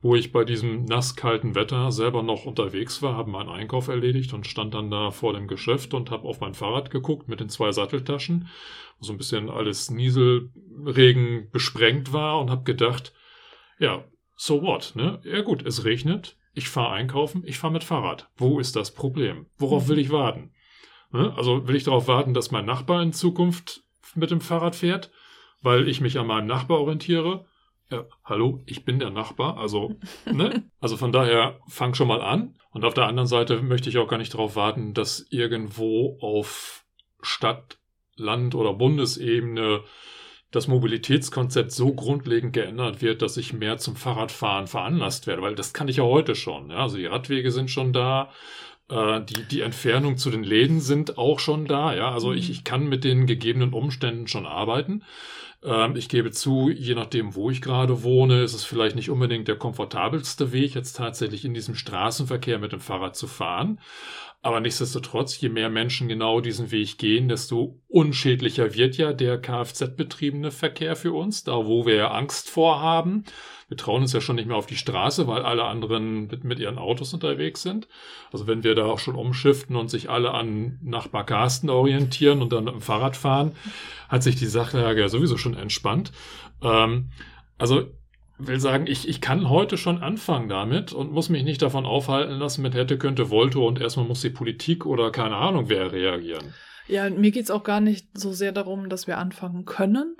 wo 0.00 0.14
ich 0.14 0.32
bei 0.32 0.44
diesem 0.44 0.84
nasskalten 0.84 1.54
Wetter 1.54 1.90
selber 1.92 2.22
noch 2.22 2.46
unterwegs 2.46 3.02
war, 3.02 3.16
habe 3.16 3.30
meinen 3.30 3.48
Einkauf 3.48 3.88
erledigt 3.88 4.32
und 4.32 4.46
stand 4.46 4.74
dann 4.74 4.90
da 4.90 5.10
vor 5.10 5.32
dem 5.32 5.48
Geschäft 5.48 5.94
und 5.94 6.10
habe 6.10 6.28
auf 6.28 6.40
mein 6.40 6.54
Fahrrad 6.54 6.90
geguckt 6.90 7.28
mit 7.28 7.40
den 7.40 7.48
zwei 7.48 7.72
Satteltaschen, 7.72 8.48
wo 8.98 9.04
so 9.04 9.12
ein 9.12 9.18
bisschen 9.18 9.50
alles 9.50 9.90
Nieselregen 9.90 11.50
besprengt 11.50 12.12
war 12.12 12.40
und 12.40 12.50
habe 12.50 12.64
gedacht, 12.64 13.12
ja, 13.78 14.04
so 14.36 14.62
what, 14.62 14.92
ne? 14.94 15.20
Ja 15.24 15.42
gut, 15.42 15.64
es 15.64 15.84
regnet, 15.84 16.36
ich 16.54 16.68
fahre 16.68 16.92
einkaufen, 16.92 17.42
ich 17.46 17.58
fahre 17.58 17.72
mit 17.72 17.84
Fahrrad. 17.84 18.28
Wo 18.36 18.58
ist 18.58 18.76
das 18.76 18.92
Problem? 18.92 19.46
Worauf 19.58 19.88
will 19.88 19.98
ich 19.98 20.10
warten? 20.10 20.52
Ne? 21.12 21.32
Also 21.36 21.68
will 21.68 21.76
ich 21.76 21.84
darauf 21.84 22.08
warten, 22.08 22.34
dass 22.34 22.50
mein 22.50 22.64
Nachbar 22.64 23.02
in 23.02 23.12
Zukunft 23.12 23.82
mit 24.14 24.30
dem 24.30 24.40
Fahrrad 24.40 24.76
fährt, 24.76 25.10
weil 25.62 25.88
ich 25.88 26.00
mich 26.00 26.18
an 26.18 26.26
meinem 26.26 26.46
Nachbar 26.46 26.80
orientiere? 26.80 27.46
Ja, 27.90 28.04
hallo, 28.24 28.62
ich 28.66 28.84
bin 28.84 28.98
der 28.98 29.10
Nachbar, 29.10 29.58
also, 29.58 29.96
ne? 30.30 30.64
Also 30.80 30.96
von 30.96 31.12
daher 31.12 31.60
fang 31.68 31.94
schon 31.94 32.08
mal 32.08 32.20
an. 32.20 32.56
Und 32.70 32.84
auf 32.84 32.94
der 32.94 33.06
anderen 33.06 33.28
Seite 33.28 33.62
möchte 33.62 33.88
ich 33.88 33.98
auch 33.98 34.08
gar 34.08 34.18
nicht 34.18 34.34
darauf 34.34 34.56
warten, 34.56 34.92
dass 34.92 35.26
irgendwo 35.30 36.18
auf 36.20 36.84
Stadt, 37.22 37.78
Land 38.16 38.54
oder 38.54 38.74
Bundesebene 38.74 39.82
das 40.50 40.68
Mobilitätskonzept 40.68 41.72
so 41.72 41.92
grundlegend 41.92 42.52
geändert 42.52 43.02
wird, 43.02 43.22
dass 43.22 43.36
ich 43.36 43.52
mehr 43.52 43.78
zum 43.78 43.96
Fahrradfahren 43.96 44.66
veranlasst 44.66 45.26
werde, 45.26 45.42
weil 45.42 45.54
das 45.54 45.72
kann 45.72 45.88
ich 45.88 45.96
ja 45.96 46.04
heute 46.04 46.34
schon. 46.34 46.70
Ja? 46.70 46.78
Also 46.78 46.96
die 46.96 47.06
Radwege 47.06 47.50
sind 47.50 47.70
schon 47.70 47.92
da, 47.92 48.30
äh, 48.88 49.20
die, 49.22 49.42
die 49.44 49.60
Entfernung 49.60 50.16
zu 50.16 50.30
den 50.30 50.44
Läden 50.44 50.80
sind 50.80 51.18
auch 51.18 51.40
schon 51.40 51.66
da. 51.66 51.94
Ja? 51.94 52.12
Also 52.12 52.32
ich, 52.32 52.48
mhm. 52.48 52.52
ich 52.52 52.64
kann 52.64 52.88
mit 52.88 53.04
den 53.04 53.26
gegebenen 53.26 53.72
Umständen 53.72 54.28
schon 54.28 54.46
arbeiten. 54.46 55.02
Ähm, 55.66 55.96
ich 55.96 56.08
gebe 56.08 56.30
zu, 56.30 56.70
je 56.70 56.94
nachdem, 56.94 57.34
wo 57.34 57.50
ich 57.50 57.60
gerade 57.60 58.02
wohne, 58.04 58.42
ist 58.42 58.54
es 58.54 58.64
vielleicht 58.64 58.94
nicht 58.96 59.10
unbedingt 59.10 59.48
der 59.48 59.56
komfortabelste 59.56 60.52
Weg, 60.52 60.74
jetzt 60.74 60.96
tatsächlich 60.96 61.44
in 61.44 61.54
diesem 61.54 61.74
Straßenverkehr 61.74 62.58
mit 62.58 62.72
dem 62.72 62.80
Fahrrad 62.80 63.16
zu 63.16 63.26
fahren. 63.26 63.80
Aber 64.42 64.60
nichtsdestotrotz, 64.60 65.40
je 65.40 65.48
mehr 65.48 65.70
Menschen 65.70 66.06
genau 66.06 66.40
diesen 66.40 66.70
Weg 66.70 66.98
gehen, 66.98 67.28
desto 67.28 67.82
unschädlicher 67.88 68.74
wird 68.74 68.96
ja 68.96 69.12
der 69.12 69.40
Kfz-betriebene 69.40 70.52
Verkehr 70.52 70.94
für 70.94 71.12
uns, 71.12 71.42
da 71.42 71.66
wo 71.66 71.84
wir 71.84 71.96
ja 71.96 72.10
Angst 72.12 72.48
vorhaben. 72.48 73.24
Wir 73.68 73.76
trauen 73.76 74.02
uns 74.02 74.12
ja 74.12 74.20
schon 74.20 74.36
nicht 74.36 74.46
mehr 74.46 74.56
auf 74.56 74.66
die 74.66 74.76
Straße, 74.76 75.26
weil 75.26 75.42
alle 75.42 75.64
anderen 75.64 76.28
mit, 76.28 76.44
mit 76.44 76.58
ihren 76.60 76.78
Autos 76.78 77.12
unterwegs 77.12 77.62
sind. 77.62 77.88
Also 78.32 78.46
wenn 78.46 78.62
wir 78.62 78.74
da 78.74 78.84
auch 78.84 79.00
schon 79.00 79.16
umschiften 79.16 79.74
und 79.74 79.90
sich 79.90 80.08
alle 80.08 80.32
an 80.32 80.78
Nachbar 80.82 81.26
Carsten 81.26 81.68
orientieren 81.68 82.42
und 82.42 82.52
dann 82.52 82.64
mit 82.64 82.74
dem 82.74 82.80
Fahrrad 82.80 83.16
fahren, 83.16 83.52
hat 84.08 84.22
sich 84.22 84.36
die 84.36 84.46
Sachlage 84.46 85.00
ja 85.00 85.08
sowieso 85.08 85.36
schon 85.36 85.54
entspannt. 85.54 86.12
Ähm, 86.62 87.10
also 87.58 87.86
will 88.38 88.60
sagen, 88.60 88.86
ich, 88.86 89.08
ich 89.08 89.20
kann 89.20 89.48
heute 89.48 89.76
schon 89.76 90.02
anfangen 90.02 90.48
damit 90.48 90.92
und 90.92 91.12
muss 91.12 91.28
mich 91.28 91.42
nicht 91.42 91.62
davon 91.62 91.86
aufhalten 91.86 92.34
lassen 92.34 92.62
mit 92.62 92.74
hätte, 92.74 92.98
könnte, 92.98 93.30
wollte 93.30 93.60
und 93.60 93.80
erstmal 93.80 94.06
muss 94.06 94.20
die 94.20 94.30
Politik 94.30 94.86
oder 94.86 95.10
keine 95.10 95.36
Ahnung 95.36 95.68
wer 95.68 95.92
reagieren. 95.92 96.54
Ja, 96.86 97.10
mir 97.10 97.30
geht's 97.30 97.50
auch 97.50 97.64
gar 97.64 97.80
nicht 97.80 98.08
so 98.16 98.32
sehr 98.32 98.52
darum, 98.52 98.88
dass 98.88 99.06
wir 99.06 99.18
anfangen 99.18 99.64
können, 99.64 100.16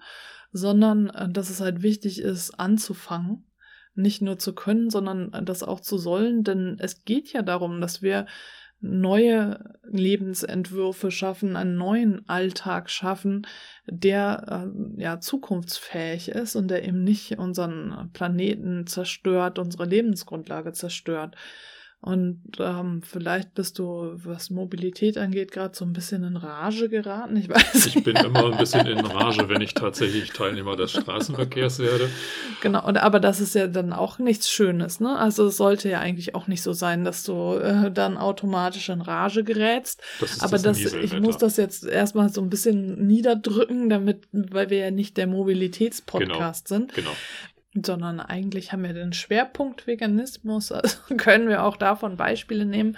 sondern 0.52 1.10
äh, 1.10 1.28
dass 1.28 1.50
es 1.50 1.60
halt 1.60 1.82
wichtig 1.82 2.20
ist, 2.20 2.58
anzufangen. 2.58 3.44
Nicht 3.94 4.20
nur 4.20 4.38
zu 4.38 4.54
können, 4.54 4.90
sondern 4.90 5.32
äh, 5.32 5.42
das 5.42 5.62
auch 5.62 5.80
zu 5.80 5.98
sollen, 5.98 6.44
denn 6.44 6.76
es 6.80 7.04
geht 7.04 7.32
ja 7.32 7.42
darum, 7.42 7.80
dass 7.80 8.02
wir 8.02 8.26
neue 8.80 9.78
Lebensentwürfe 9.84 11.10
schaffen, 11.10 11.56
einen 11.56 11.76
neuen 11.76 12.28
Alltag 12.28 12.90
schaffen, 12.90 13.46
der 13.86 14.68
äh, 14.68 15.02
ja 15.02 15.20
zukunftsfähig 15.20 16.28
ist 16.28 16.56
und 16.56 16.68
der 16.68 16.84
eben 16.84 17.02
nicht 17.02 17.38
unseren 17.38 18.10
Planeten 18.12 18.86
zerstört, 18.86 19.58
unsere 19.58 19.86
Lebensgrundlage 19.86 20.72
zerstört. 20.72 21.36
Und 22.02 22.42
ähm, 22.60 23.02
vielleicht 23.02 23.54
bist 23.54 23.80
du, 23.80 24.12
was 24.14 24.50
Mobilität 24.50 25.18
angeht, 25.18 25.50
gerade 25.50 25.74
so 25.74 25.84
ein 25.84 25.92
bisschen 25.92 26.22
in 26.22 26.36
Rage 26.36 26.88
geraten. 26.88 27.36
Ich 27.36 27.48
weiß. 27.50 27.86
Ich 27.86 28.04
bin 28.04 28.14
immer 28.16 28.52
ein 28.52 28.58
bisschen 28.58 28.86
in 28.86 29.04
Rage, 29.04 29.48
wenn 29.48 29.60
ich 29.60 29.74
tatsächlich 29.74 30.30
Teilnehmer 30.30 30.76
des 30.76 30.92
Straßenverkehrs 30.92 31.80
werde. 31.80 32.08
Genau, 32.60 32.86
und, 32.86 32.98
aber 32.98 33.18
das 33.18 33.40
ist 33.40 33.54
ja 33.54 33.66
dann 33.66 33.92
auch 33.92 34.18
nichts 34.18 34.48
Schönes, 34.48 35.00
ne? 35.00 35.18
Also 35.18 35.46
es 35.46 35.56
sollte 35.56 35.88
ja 35.88 35.98
eigentlich 35.98 36.34
auch 36.34 36.46
nicht 36.46 36.62
so 36.62 36.72
sein, 36.72 37.02
dass 37.02 37.24
du 37.24 37.54
äh, 37.54 37.90
dann 37.90 38.18
automatisch 38.18 38.88
in 38.88 39.00
Rage 39.00 39.42
gerätst. 39.42 40.00
Das 40.20 40.40
aber 40.40 40.58
das, 40.58 40.80
das 40.80 40.92
ich 40.92 41.18
muss 41.18 41.38
das 41.38 41.56
jetzt 41.56 41.84
erstmal 41.84 42.28
so 42.28 42.40
ein 42.40 42.50
bisschen 42.50 43.06
niederdrücken, 43.06 43.88
damit, 43.88 44.28
weil 44.32 44.70
wir 44.70 44.78
ja 44.78 44.90
nicht 44.90 45.16
der 45.16 45.26
Mobilitätspodcast 45.26 46.68
genau, 46.68 46.78
sind. 46.78 46.94
Genau 46.94 47.12
sondern 47.84 48.20
eigentlich 48.20 48.72
haben 48.72 48.84
wir 48.84 48.92
den 48.92 49.12
Schwerpunkt 49.12 49.86
Veganismus, 49.86 50.72
also 50.72 50.96
können 51.16 51.48
wir 51.48 51.64
auch 51.64 51.76
davon 51.76 52.16
Beispiele 52.16 52.64
nehmen. 52.64 52.96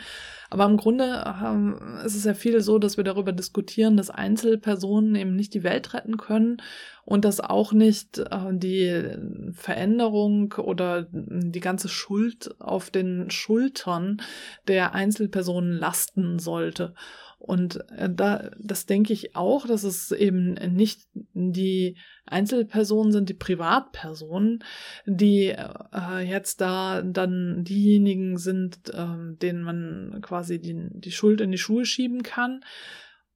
Aber 0.50 0.64
im 0.64 0.78
Grunde 0.78 1.24
ähm, 1.44 2.00
ist 2.04 2.14
es 2.14 2.24
ja 2.24 2.32
viel 2.32 2.60
so, 2.60 2.78
dass 2.78 2.96
wir 2.96 3.04
darüber 3.04 3.32
diskutieren, 3.32 3.96
dass 3.96 4.08
Einzelpersonen 4.08 5.14
eben 5.14 5.36
nicht 5.36 5.52
die 5.52 5.62
Welt 5.62 5.92
retten 5.92 6.16
können 6.16 6.62
und 7.04 7.24
dass 7.24 7.40
auch 7.40 7.72
nicht 7.72 8.18
äh, 8.18 8.52
die 8.52 9.52
Veränderung 9.52 10.54
oder 10.54 11.06
die 11.10 11.60
ganze 11.60 11.88
Schuld 11.88 12.54
auf 12.60 12.90
den 12.90 13.30
Schultern 13.30 14.22
der 14.68 14.94
Einzelpersonen 14.94 15.72
lasten 15.72 16.38
sollte. 16.38 16.94
Und 17.38 17.88
äh, 17.92 18.10
da, 18.12 18.50
das 18.58 18.86
denke 18.86 19.12
ich 19.12 19.36
auch, 19.36 19.66
dass 19.66 19.84
es 19.84 20.10
eben 20.10 20.54
nicht 20.54 21.08
die 21.14 21.96
Einzelpersonen 22.26 23.12
sind, 23.12 23.28
die 23.28 23.34
Privatpersonen, 23.34 24.64
die 25.06 25.46
äh, 25.48 26.20
jetzt 26.26 26.60
da 26.60 27.00
dann 27.02 27.64
diejenigen 27.64 28.38
sind, 28.38 28.90
äh, 28.90 29.36
denen 29.40 29.62
man 29.62 30.18
quasi 30.20 30.60
die, 30.60 30.88
die 30.90 31.12
Schuld 31.12 31.40
in 31.40 31.52
die 31.52 31.58
Schuhe 31.58 31.84
schieben 31.84 32.22
kann, 32.22 32.60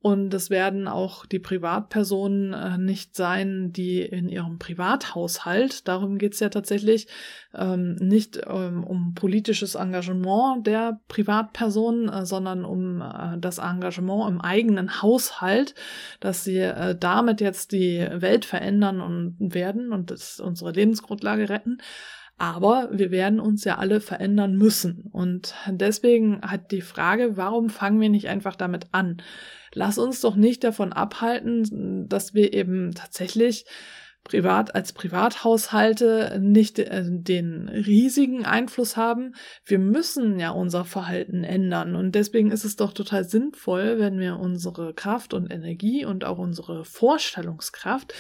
und 0.03 0.35
es 0.35 0.51
werden 0.51 0.89
auch 0.89 1.27
die 1.27 1.39
Privatpersonen 1.39 2.53
äh, 2.53 2.77
nicht 2.77 3.15
sein, 3.15 3.73
die 3.73 4.03
in 4.03 4.29
ihrem 4.29 4.59
Privathaushalt, 4.59 5.87
darum 5.87 6.19
geht's 6.19 6.41
ja 6.41 6.49
tatsächlich, 6.49 7.07
ähm, 7.55 7.95
nicht 8.01 8.41
ähm, 8.49 8.83
um 8.83 9.15
politisches 9.15 9.77
Engagement 9.77 10.67
der 10.67 11.01
Privatpersonen, 11.07 12.09
äh, 12.09 12.27
sondern 12.27 12.65
um 12.65 13.01
äh, 13.01 13.39
das 13.39 13.59
Engagement 13.59 14.29
im 14.29 14.41
eigenen 14.41 15.03
Haushalt, 15.03 15.77
dass 16.19 16.43
sie 16.43 16.59
äh, 16.59 16.97
damit 16.99 17.41
jetzt 17.41 17.71
die 17.71 18.05
Welt 18.13 18.45
verändern 18.45 19.01
und 19.01 19.37
werden 19.55 19.93
und 19.93 20.11
das 20.11 20.41
unsere 20.41 20.73
Lebensgrundlage 20.73 21.49
retten. 21.49 21.79
Aber 22.39 22.89
wir 22.91 23.13
werden 23.13 23.39
uns 23.39 23.63
ja 23.63 23.79
alle 23.79 24.01
verändern 24.01 24.57
müssen. 24.57 25.09
Und 25.13 25.55
deswegen 25.69 26.41
hat 26.43 26.73
die 26.73 26.81
Frage, 26.81 27.37
warum 27.37 27.71
fangen 27.71 28.01
wir 28.01 28.09
nicht 28.09 28.29
einfach 28.29 28.57
damit 28.57 28.89
an? 28.91 29.19
Lass 29.75 29.99
uns 29.99 30.21
doch 30.21 30.37
nicht 30.37 30.65
davon 30.65 30.93
abhalten, 30.93 32.09
dass 32.09 32.35
wir 32.35 32.53
eben 32.53 32.95
tatsächlich 32.95 33.67
privat 34.25 34.75
als 34.75 34.93
Privathaushalte 34.93 36.39
nicht 36.41 36.79
äh, 36.79 37.03
den 37.05 37.69
riesigen 37.69 38.45
Einfluss 38.45 38.97
haben. 38.97 39.35
Wir 39.65 39.79
müssen 39.79 40.39
ja 40.39 40.51
unser 40.51 40.85
Verhalten 40.85 41.45
ändern 41.45 41.97
und 41.97 42.15
deswegen 42.15 42.51
ist 42.51 42.65
es 42.65 42.77
doch 42.77 42.93
total 42.93 43.25
sinnvoll, 43.25 43.99
wenn 43.99 44.19
wir 44.19 44.39
unsere 44.39 44.95
Kraft 44.95 45.35
und 45.35 45.53
Energie 45.53 46.05
und 46.05 46.25
auch 46.25 46.39
unsere 46.39 46.85
Vorstellungskraft 46.85 48.15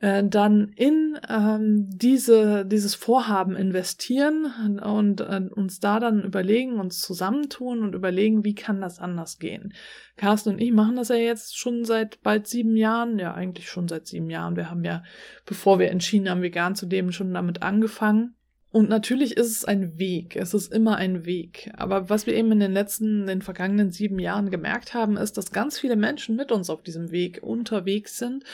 äh, 0.00 0.24
dann 0.24 0.68
in 0.76 1.18
ähm, 1.28 1.86
diese, 1.88 2.66
dieses 2.66 2.94
Vorhaben 2.94 3.56
investieren 3.56 4.78
und 4.82 5.20
äh, 5.22 5.48
uns 5.54 5.80
da 5.80 6.00
dann 6.00 6.22
überlegen, 6.22 6.78
uns 6.78 7.00
zusammentun 7.00 7.82
und 7.82 7.94
überlegen, 7.94 8.44
wie 8.44 8.54
kann 8.54 8.80
das 8.80 8.98
anders 8.98 9.38
gehen. 9.38 9.72
Carsten 10.16 10.50
und 10.50 10.60
ich 10.60 10.72
machen 10.72 10.96
das 10.96 11.08
ja 11.08 11.16
jetzt 11.16 11.58
schon 11.58 11.84
seit 11.84 12.22
bald 12.22 12.46
sieben 12.46 12.76
Jahren, 12.76 13.18
ja 13.18 13.32
eigentlich 13.32 13.70
schon 13.70 13.88
seit 13.88 14.06
sieben 14.06 14.28
Jahren. 14.28 14.56
Wir 14.56 14.70
haben 14.70 14.84
ja, 14.84 15.02
bevor 15.46 15.78
wir 15.78 15.90
entschieden 15.90 16.28
haben, 16.28 16.42
vegan 16.42 16.74
zu 16.74 16.86
leben, 16.86 17.12
schon 17.12 17.32
damit 17.32 17.62
angefangen. 17.62 18.34
Und 18.72 18.90
natürlich 18.90 19.38
ist 19.38 19.50
es 19.50 19.64
ein 19.64 19.98
Weg, 19.98 20.36
es 20.36 20.52
ist 20.52 20.70
immer 20.70 20.96
ein 20.96 21.24
Weg. 21.24 21.70
Aber 21.78 22.10
was 22.10 22.26
wir 22.26 22.34
eben 22.34 22.52
in 22.52 22.60
den 22.60 22.72
letzten, 22.72 23.22
in 23.22 23.26
den 23.26 23.42
vergangenen 23.42 23.90
sieben 23.90 24.18
Jahren 24.18 24.50
gemerkt 24.50 24.92
haben, 24.92 25.16
ist, 25.16 25.38
dass 25.38 25.52
ganz 25.52 25.78
viele 25.78 25.96
Menschen 25.96 26.36
mit 26.36 26.52
uns 26.52 26.68
auf 26.68 26.82
diesem 26.82 27.10
Weg 27.10 27.42
unterwegs 27.42 28.18
sind 28.18 28.44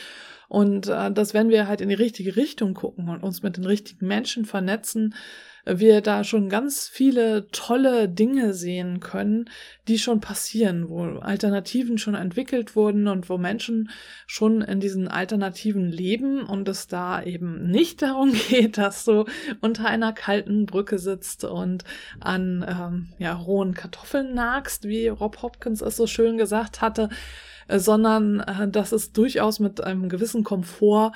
und 0.52 0.88
äh, 0.88 1.10
dass 1.10 1.32
wenn 1.32 1.48
wir 1.48 1.66
halt 1.66 1.80
in 1.80 1.88
die 1.88 1.94
richtige 1.94 2.36
Richtung 2.36 2.74
gucken 2.74 3.08
und 3.08 3.22
uns 3.22 3.42
mit 3.42 3.56
den 3.56 3.64
richtigen 3.64 4.06
Menschen 4.06 4.44
vernetzen, 4.44 5.14
wir 5.64 6.02
da 6.02 6.24
schon 6.24 6.50
ganz 6.50 6.88
viele 6.88 7.48
tolle 7.52 8.06
Dinge 8.06 8.52
sehen 8.52 9.00
können, 9.00 9.48
die 9.88 9.98
schon 9.98 10.20
passieren, 10.20 10.90
wo 10.90 11.04
Alternativen 11.20 11.96
schon 11.96 12.14
entwickelt 12.14 12.76
wurden 12.76 13.08
und 13.08 13.30
wo 13.30 13.38
Menschen 13.38 13.88
schon 14.26 14.60
in 14.60 14.78
diesen 14.78 15.08
Alternativen 15.08 15.90
leben 15.90 16.42
und 16.42 16.68
es 16.68 16.86
da 16.86 17.22
eben 17.22 17.70
nicht 17.70 18.02
darum 18.02 18.34
geht, 18.34 18.76
dass 18.76 19.06
du 19.06 19.24
unter 19.62 19.86
einer 19.86 20.12
kalten 20.12 20.66
Brücke 20.66 20.98
sitzt 20.98 21.44
und 21.44 21.84
an 22.20 22.62
ähm, 22.68 23.08
ja, 23.16 23.32
rohen 23.32 23.72
Kartoffeln 23.72 24.34
nagst, 24.34 24.86
wie 24.86 25.08
Rob 25.08 25.40
Hopkins 25.40 25.80
es 25.80 25.96
so 25.96 26.06
schön 26.06 26.36
gesagt 26.36 26.82
hatte, 26.82 27.04
äh, 27.04 27.51
sondern 27.68 28.40
äh, 28.40 28.68
dass 28.68 28.92
es 28.92 29.12
durchaus 29.12 29.60
mit 29.60 29.82
einem 29.82 30.08
gewissen 30.08 30.44
Komfort 30.44 31.12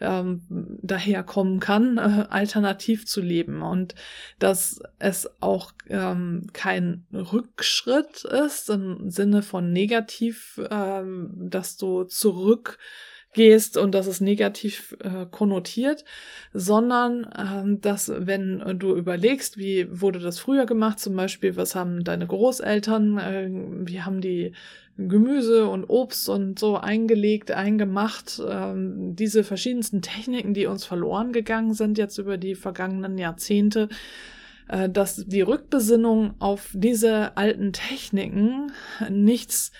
ähm, 0.00 0.42
daherkommen 0.82 1.60
kann, 1.60 1.98
äh, 1.98 2.26
alternativ 2.28 3.06
zu 3.06 3.20
leben. 3.20 3.62
Und 3.62 3.94
dass 4.38 4.80
es 4.98 5.30
auch 5.40 5.72
ähm, 5.88 6.48
kein 6.52 7.06
Rückschritt 7.12 8.24
ist 8.24 8.70
im 8.70 9.10
Sinne 9.10 9.42
von 9.42 9.72
negativ, 9.72 10.60
ähm, 10.70 11.32
dass 11.34 11.76
du 11.76 12.04
zurück 12.04 12.78
gehst 13.32 13.76
und 13.76 13.94
das 13.94 14.06
ist 14.06 14.20
negativ 14.22 14.96
äh, 15.00 15.26
konnotiert, 15.30 16.04
sondern 16.54 17.30
ähm, 17.38 17.80
dass 17.82 18.10
wenn 18.16 18.78
du 18.78 18.96
überlegst, 18.96 19.58
wie 19.58 19.86
wurde 19.90 20.20
das 20.20 20.38
früher 20.38 20.64
gemacht, 20.64 20.98
zum 20.98 21.14
Beispiel, 21.14 21.54
was 21.54 21.74
haben 21.74 22.02
deine 22.02 22.26
Großeltern, 22.26 23.18
äh, 23.18 23.48
wie 23.86 24.00
haben 24.00 24.22
die 24.22 24.54
Gemüse 24.98 25.68
und 25.68 25.84
Obst 25.84 26.28
und 26.28 26.58
so 26.58 26.76
eingelegt, 26.76 27.50
eingemacht, 27.50 28.40
ähm, 28.48 29.14
diese 29.14 29.44
verschiedensten 29.44 30.00
Techniken, 30.00 30.54
die 30.54 30.66
uns 30.66 30.84
verloren 30.84 31.32
gegangen 31.32 31.74
sind 31.74 31.98
jetzt 31.98 32.16
über 32.18 32.38
die 32.38 32.54
vergangenen 32.54 33.18
Jahrzehnte, 33.18 33.88
äh, 34.68 34.88
dass 34.88 35.24
die 35.26 35.42
Rückbesinnung 35.42 36.34
auf 36.38 36.70
diese 36.72 37.36
alten 37.36 37.72
Techniken 37.72 38.72
nichts 39.10 39.70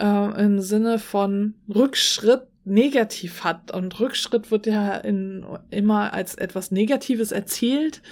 äh, 0.00 0.42
im 0.44 0.60
Sinne 0.60 0.98
von 0.98 1.54
Rückschritt 1.68 2.46
negativ 2.64 3.44
hat. 3.44 3.70
Und 3.74 4.00
Rückschritt 4.00 4.50
wird 4.50 4.66
ja 4.66 4.96
in, 4.96 5.44
immer 5.70 6.14
als 6.14 6.34
etwas 6.34 6.70
Negatives 6.70 7.32
erzählt, 7.32 8.02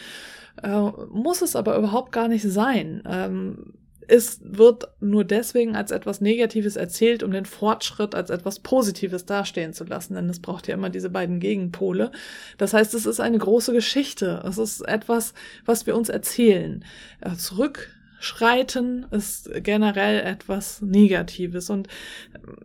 äh, 0.62 0.80
muss 1.10 1.40
es 1.40 1.56
aber 1.56 1.76
überhaupt 1.78 2.12
gar 2.12 2.28
nicht 2.28 2.44
sein. 2.44 3.02
Ähm, 3.06 3.74
es 4.08 4.40
wird 4.42 4.88
nur 5.00 5.24
deswegen 5.24 5.76
als 5.76 5.90
etwas 5.90 6.20
Negatives 6.20 6.76
erzählt, 6.76 7.22
um 7.22 7.30
den 7.30 7.46
Fortschritt 7.46 8.14
als 8.14 8.30
etwas 8.30 8.60
Positives 8.60 9.26
dastehen 9.26 9.72
zu 9.72 9.84
lassen, 9.84 10.14
denn 10.14 10.28
es 10.28 10.40
braucht 10.40 10.68
ja 10.68 10.74
immer 10.74 10.90
diese 10.90 11.10
beiden 11.10 11.40
Gegenpole. 11.40 12.10
Das 12.58 12.72
heißt, 12.72 12.94
es 12.94 13.06
ist 13.06 13.20
eine 13.20 13.38
große 13.38 13.72
Geschichte. 13.72 14.42
Es 14.46 14.58
ist 14.58 14.82
etwas, 14.82 15.34
was 15.64 15.86
wir 15.86 15.96
uns 15.96 16.08
erzählen. 16.08 16.84
Äh, 17.20 17.34
zurück 17.36 17.95
Schreiten 18.18 19.06
ist 19.10 19.50
generell 19.62 20.20
etwas 20.20 20.80
Negatives 20.82 21.70
und 21.70 21.88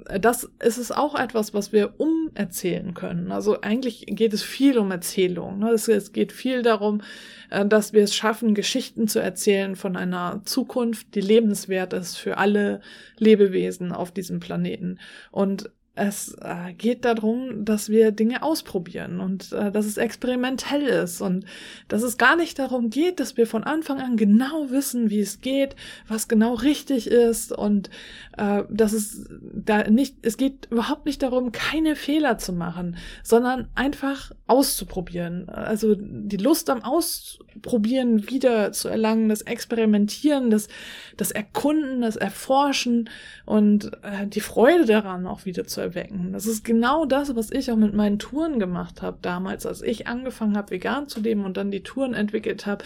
äh, 0.07 0.19
das 0.19 0.49
ist 0.59 0.77
es 0.77 0.91
auch 0.91 1.15
etwas, 1.15 1.53
was 1.53 1.71
wir 1.71 1.99
umerzählen 1.99 2.93
können. 2.93 3.31
Also 3.31 3.61
eigentlich 3.61 4.05
geht 4.07 4.33
es 4.33 4.43
viel 4.43 4.77
um 4.77 4.91
Erzählung. 4.91 5.59
Ne? 5.59 5.71
Es 5.71 6.13
geht 6.13 6.31
viel 6.31 6.61
darum, 6.61 7.01
äh, 7.49 7.65
dass 7.65 7.93
wir 7.93 8.03
es 8.03 8.15
schaffen, 8.15 8.55
Geschichten 8.55 9.07
zu 9.07 9.19
erzählen 9.19 9.75
von 9.75 9.95
einer 9.95 10.41
Zukunft, 10.45 11.15
die 11.15 11.21
lebenswert 11.21 11.93
ist 11.93 12.17
für 12.17 12.37
alle 12.37 12.81
Lebewesen 13.17 13.91
auf 13.91 14.11
diesem 14.11 14.39
Planeten. 14.39 14.99
Und 15.31 15.69
es 16.01 16.35
äh, 16.41 16.73
geht 16.73 17.05
darum, 17.05 17.63
dass 17.63 17.89
wir 17.89 18.11
Dinge 18.11 18.41
ausprobieren 18.41 19.19
und 19.19 19.51
äh, 19.51 19.71
dass 19.71 19.85
es 19.85 19.97
experimentell 19.97 20.81
ist 20.81 21.21
und 21.21 21.45
dass 21.89 22.01
es 22.01 22.17
gar 22.17 22.35
nicht 22.35 22.57
darum 22.57 22.89
geht, 22.89 23.19
dass 23.19 23.37
wir 23.37 23.45
von 23.45 23.63
Anfang 23.63 23.99
an 23.99 24.17
genau 24.17 24.71
wissen, 24.71 25.11
wie 25.11 25.19
es 25.19 25.41
geht, 25.41 25.75
was 26.07 26.27
genau 26.27 26.55
richtig 26.55 27.07
ist 27.07 27.51
und 27.51 27.91
äh, 28.37 28.63
dass 28.69 28.93
es 28.93 29.29
da 29.53 29.87
nicht, 29.89 30.15
es 30.23 30.37
geht 30.37 30.67
überhaupt 30.71 31.05
nicht 31.05 31.21
darum, 31.21 31.51
keine 31.51 31.95
Fehler 31.95 32.39
zu 32.39 32.51
machen, 32.51 32.97
sondern 33.23 33.67
einfach 33.75 34.31
auszuprobieren. 34.47 35.49
Also 35.49 35.95
die 35.95 36.37
Lust 36.37 36.71
am 36.71 36.83
Ausprobieren 36.83 38.27
wieder 38.27 38.71
zu 38.71 38.87
erlangen, 38.87 39.29
das 39.29 39.43
Experimentieren, 39.43 40.49
das, 40.49 40.67
das 41.15 41.29
Erkunden, 41.29 42.01
das 42.01 42.15
Erforschen 42.15 43.09
und 43.45 43.91
äh, 44.03 44.25
die 44.25 44.39
Freude 44.39 44.85
daran 44.85 45.27
auch 45.27 45.45
wieder 45.45 45.67
zu 45.67 45.81
erwecken. 45.91 46.31
Das 46.33 46.45
ist 46.45 46.63
genau 46.63 47.05
das, 47.05 47.35
was 47.35 47.51
ich 47.51 47.71
auch 47.71 47.75
mit 47.75 47.93
meinen 47.93 48.19
Touren 48.19 48.59
gemacht 48.59 49.01
habe 49.01 49.17
damals, 49.21 49.65
als 49.65 49.81
ich 49.81 50.07
angefangen 50.07 50.55
habe, 50.55 50.71
vegan 50.71 51.07
zu 51.07 51.19
leben 51.19 51.45
und 51.45 51.57
dann 51.57 51.71
die 51.71 51.83
Touren 51.83 52.13
entwickelt 52.13 52.65
habe 52.65 52.83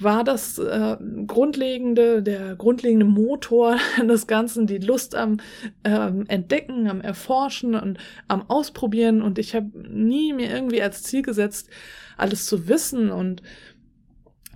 war 0.00 0.22
das 0.22 0.58
äh, 0.58 0.96
grundlegende, 1.26 2.22
der 2.22 2.54
grundlegende 2.54 3.06
Motor 3.06 3.78
des 4.02 4.26
Ganzen, 4.26 4.66
die 4.66 4.78
Lust 4.78 5.14
am 5.14 5.38
ähm, 5.84 6.24
Entdecken, 6.28 6.88
am 6.88 7.00
Erforschen 7.00 7.74
und 7.74 7.98
am 8.28 8.48
Ausprobieren. 8.48 9.22
Und 9.22 9.38
ich 9.38 9.54
habe 9.54 9.70
nie 9.88 10.32
mir 10.32 10.50
irgendwie 10.50 10.82
als 10.82 11.02
Ziel 11.02 11.22
gesetzt, 11.22 11.68
alles 12.16 12.46
zu 12.46 12.68
wissen 12.68 13.10
und 13.10 13.42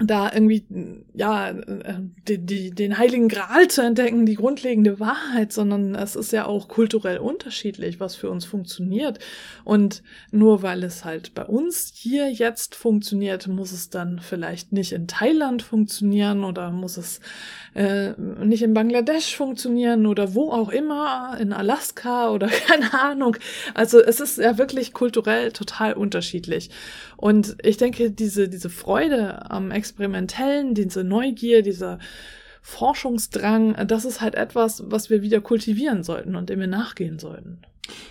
da 0.05 0.33
irgendwie, 0.33 0.65
ja, 1.15 1.51
äh, 1.51 1.95
die, 2.29 2.39
die, 2.39 2.71
den 2.71 2.99
heiligen 2.99 3.29
Gral 3.29 3.69
zu 3.69 3.83
entdecken, 3.83 4.27
die 4.27 4.35
grundlegende 4.35 5.01
Wahrheit, 5.01 5.53
sondern 5.53 5.95
es 5.95 6.17
ist 6.17 6.33
ja 6.33 6.47
auch 6.47 6.69
kulturell 6.69 7.19
unterschiedlich, 7.19 8.01
was 8.01 8.17
für 8.17 8.31
uns 8.31 8.45
funktioniert. 8.45 9.19
Und 9.65 10.03
nur 10.31 10.63
weil 10.63 10.83
es 10.85 11.05
halt 11.05 11.35
bei 11.35 11.45
uns 11.45 11.93
hier 11.95 12.31
jetzt 12.31 12.75
funktioniert, 12.75 13.49
muss 13.49 13.73
es 13.73 13.91
dann 13.91 14.21
vielleicht 14.21 14.73
nicht 14.73 14.93
in 14.93 15.07
Thailand 15.07 15.63
funktionieren 15.63 16.45
oder 16.45 16.71
muss 16.71 16.97
es 16.97 17.21
äh, 17.75 18.13
nicht 18.45 18.63
in 18.63 18.75
Bangladesch 18.75 19.37
funktionieren 19.37 20.07
oder 20.07 20.35
wo 20.35 20.51
auch 20.51 20.69
immer, 20.69 21.37
in 21.41 21.53
Alaska 21.53 22.31
oder 22.31 22.49
keine 22.67 22.93
Ahnung. 22.95 23.37
Also 23.75 24.01
es 24.01 24.21
ist 24.21 24.39
ja 24.39 24.59
wirklich 24.59 24.93
kulturell 24.93 25.53
total 25.53 25.95
unterschiedlich. 25.95 26.71
Und 27.23 27.57
ich 27.63 27.77
denke, 27.77 28.11
diese, 28.11 28.49
diese 28.49 28.69
Freude 28.69 29.49
am 29.49 29.71
Experimentellen, 29.71 30.75
diese 30.75 31.05
Neugier, 31.05 31.63
dieser 31.63 32.01
Forschungsdrang, 32.63 33.87
das 33.87 34.05
ist 34.05 34.21
halt 34.21 34.35
etwas, 34.35 34.83
was 34.91 35.09
wir 35.09 35.23
wieder 35.23 35.41
kultivieren 35.41 36.03
sollten 36.03 36.35
und 36.35 36.51
dem 36.51 36.59
wir 36.59 36.67
nachgehen 36.67 37.21
sollten. 37.21 37.63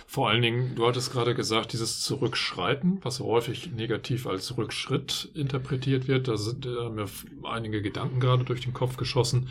Vor 0.06 0.30
allen 0.30 0.40
Dingen, 0.40 0.76
du 0.76 0.86
hattest 0.86 1.12
gerade 1.12 1.34
gesagt, 1.34 1.74
dieses 1.74 2.00
Zurückschreiten, 2.00 3.00
was 3.02 3.20
häufig 3.20 3.72
negativ 3.72 4.26
als 4.26 4.56
Rückschritt 4.56 5.28
interpretiert 5.34 6.08
wird, 6.08 6.26
da 6.26 6.38
sind 6.38 6.64
äh, 6.64 6.88
mir 6.88 7.04
einige 7.42 7.82
Gedanken 7.82 8.18
gerade 8.18 8.44
durch 8.44 8.62
den 8.62 8.72
Kopf 8.72 8.96
geschossen. 8.96 9.48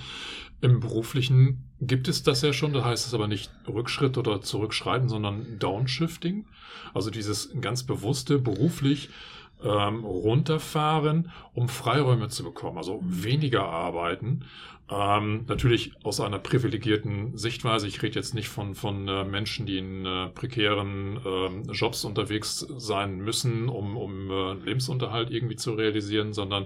Im 0.62 0.80
beruflichen 0.80 1.70
gibt 1.80 2.08
es 2.08 2.24
das 2.24 2.42
ja 2.42 2.52
schon, 2.52 2.74
da 2.74 2.84
heißt 2.84 3.06
es 3.06 3.14
aber 3.14 3.28
nicht 3.28 3.52
Rückschritt 3.68 4.18
oder 4.18 4.42
Zurückschreiten, 4.42 5.08
sondern 5.08 5.60
Downshifting. 5.60 6.48
Also 6.96 7.12
dieses 7.12 7.52
ganz 7.62 7.84
bewusste 7.84 8.40
beruflich 8.40 9.10
ähm, 9.64 10.04
runterfahren, 10.04 11.32
um 11.54 11.70
Freiräume 11.70 12.30
zu 12.30 12.44
bekommen, 12.44 12.78
also 12.78 13.00
weniger 13.04 13.64
arbeiten. 13.66 14.46
Ähm, 14.92 15.46
natürlich 15.48 15.94
aus 16.04 16.20
einer 16.20 16.40
privilegierten 16.40 17.38
Sichtweise. 17.38 17.88
Ich 17.88 18.02
rede 18.04 18.16
jetzt 18.16 18.34
nicht 18.34 18.50
von, 18.50 18.76
von 18.76 19.08
äh, 19.08 19.24
Menschen, 19.24 19.66
die 19.66 19.78
in 19.78 20.06
äh, 20.06 20.28
prekären 20.28 21.18
äh, 21.26 21.72
Jobs 21.72 22.04
unterwegs 22.04 22.68
sein 22.78 23.20
müssen, 23.20 23.70
um, 23.70 23.96
um 23.96 24.30
äh, 24.30 24.54
Lebensunterhalt 24.66 25.32
irgendwie 25.32 25.56
zu 25.56 25.74
realisieren, 25.74 26.34
sondern 26.34 26.66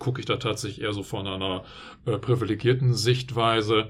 gucke 0.00 0.20
ich 0.20 0.26
da 0.26 0.36
tatsächlich 0.36 0.82
eher 0.82 0.92
so 0.92 1.04
von 1.04 1.28
einer 1.28 1.62
äh, 2.06 2.18
privilegierten 2.18 2.94
Sichtweise 2.94 3.88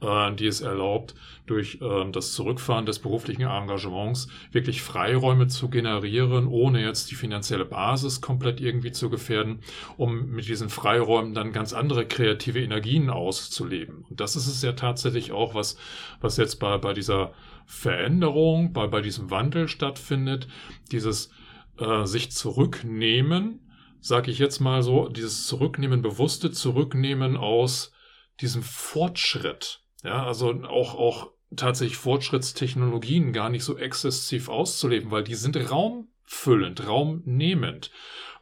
äh, 0.00 0.34
die 0.34 0.46
es 0.46 0.60
erlaubt, 0.60 1.14
durch 1.46 1.80
äh, 1.80 2.10
das 2.10 2.32
Zurückfahren 2.32 2.86
des 2.86 2.98
beruflichen 2.98 3.42
Engagements 3.42 4.28
wirklich 4.52 4.82
Freiräume 4.82 5.48
zu 5.48 5.68
generieren, 5.68 6.46
ohne 6.46 6.82
jetzt 6.82 7.10
die 7.10 7.14
finanzielle 7.14 7.64
Basis 7.64 8.20
komplett 8.20 8.60
irgendwie 8.60 8.92
zu 8.92 9.10
gefährden, 9.10 9.60
um 9.96 10.30
mit 10.30 10.48
diesen 10.48 10.68
Freiräumen 10.68 11.34
dann 11.34 11.52
ganz 11.52 11.72
andere 11.72 12.06
kreative 12.06 12.60
Energien 12.60 13.10
auszuleben. 13.10 14.04
Und 14.08 14.20
das 14.20 14.36
ist 14.36 14.46
es 14.46 14.62
ja 14.62 14.72
tatsächlich 14.72 15.32
auch, 15.32 15.54
was, 15.54 15.76
was 16.20 16.36
jetzt 16.36 16.56
bei, 16.56 16.78
bei 16.78 16.92
dieser 16.92 17.32
Veränderung, 17.66 18.72
bei, 18.72 18.86
bei 18.86 19.00
diesem 19.00 19.30
Wandel 19.30 19.68
stattfindet, 19.68 20.48
dieses 20.90 21.30
äh, 21.78 22.04
sich 22.06 22.30
zurücknehmen, 22.30 23.60
sage 24.00 24.30
ich 24.30 24.38
jetzt 24.38 24.60
mal 24.60 24.82
so, 24.82 25.08
dieses 25.08 25.46
Zurücknehmen, 25.46 26.02
bewusste 26.02 26.50
Zurücknehmen 26.50 27.36
aus 27.36 27.92
diesem 28.40 28.62
Fortschritt, 28.62 29.82
ja, 30.08 30.24
also 30.24 30.62
auch, 30.64 30.94
auch 30.94 31.32
tatsächlich 31.54 31.98
Fortschrittstechnologien 31.98 33.34
gar 33.34 33.50
nicht 33.50 33.62
so 33.62 33.76
exzessiv 33.76 34.48
auszuleben, 34.48 35.10
weil 35.10 35.22
die 35.22 35.34
sind 35.34 35.54
raumfüllend, 35.70 36.86
raumnehmend, 36.86 37.90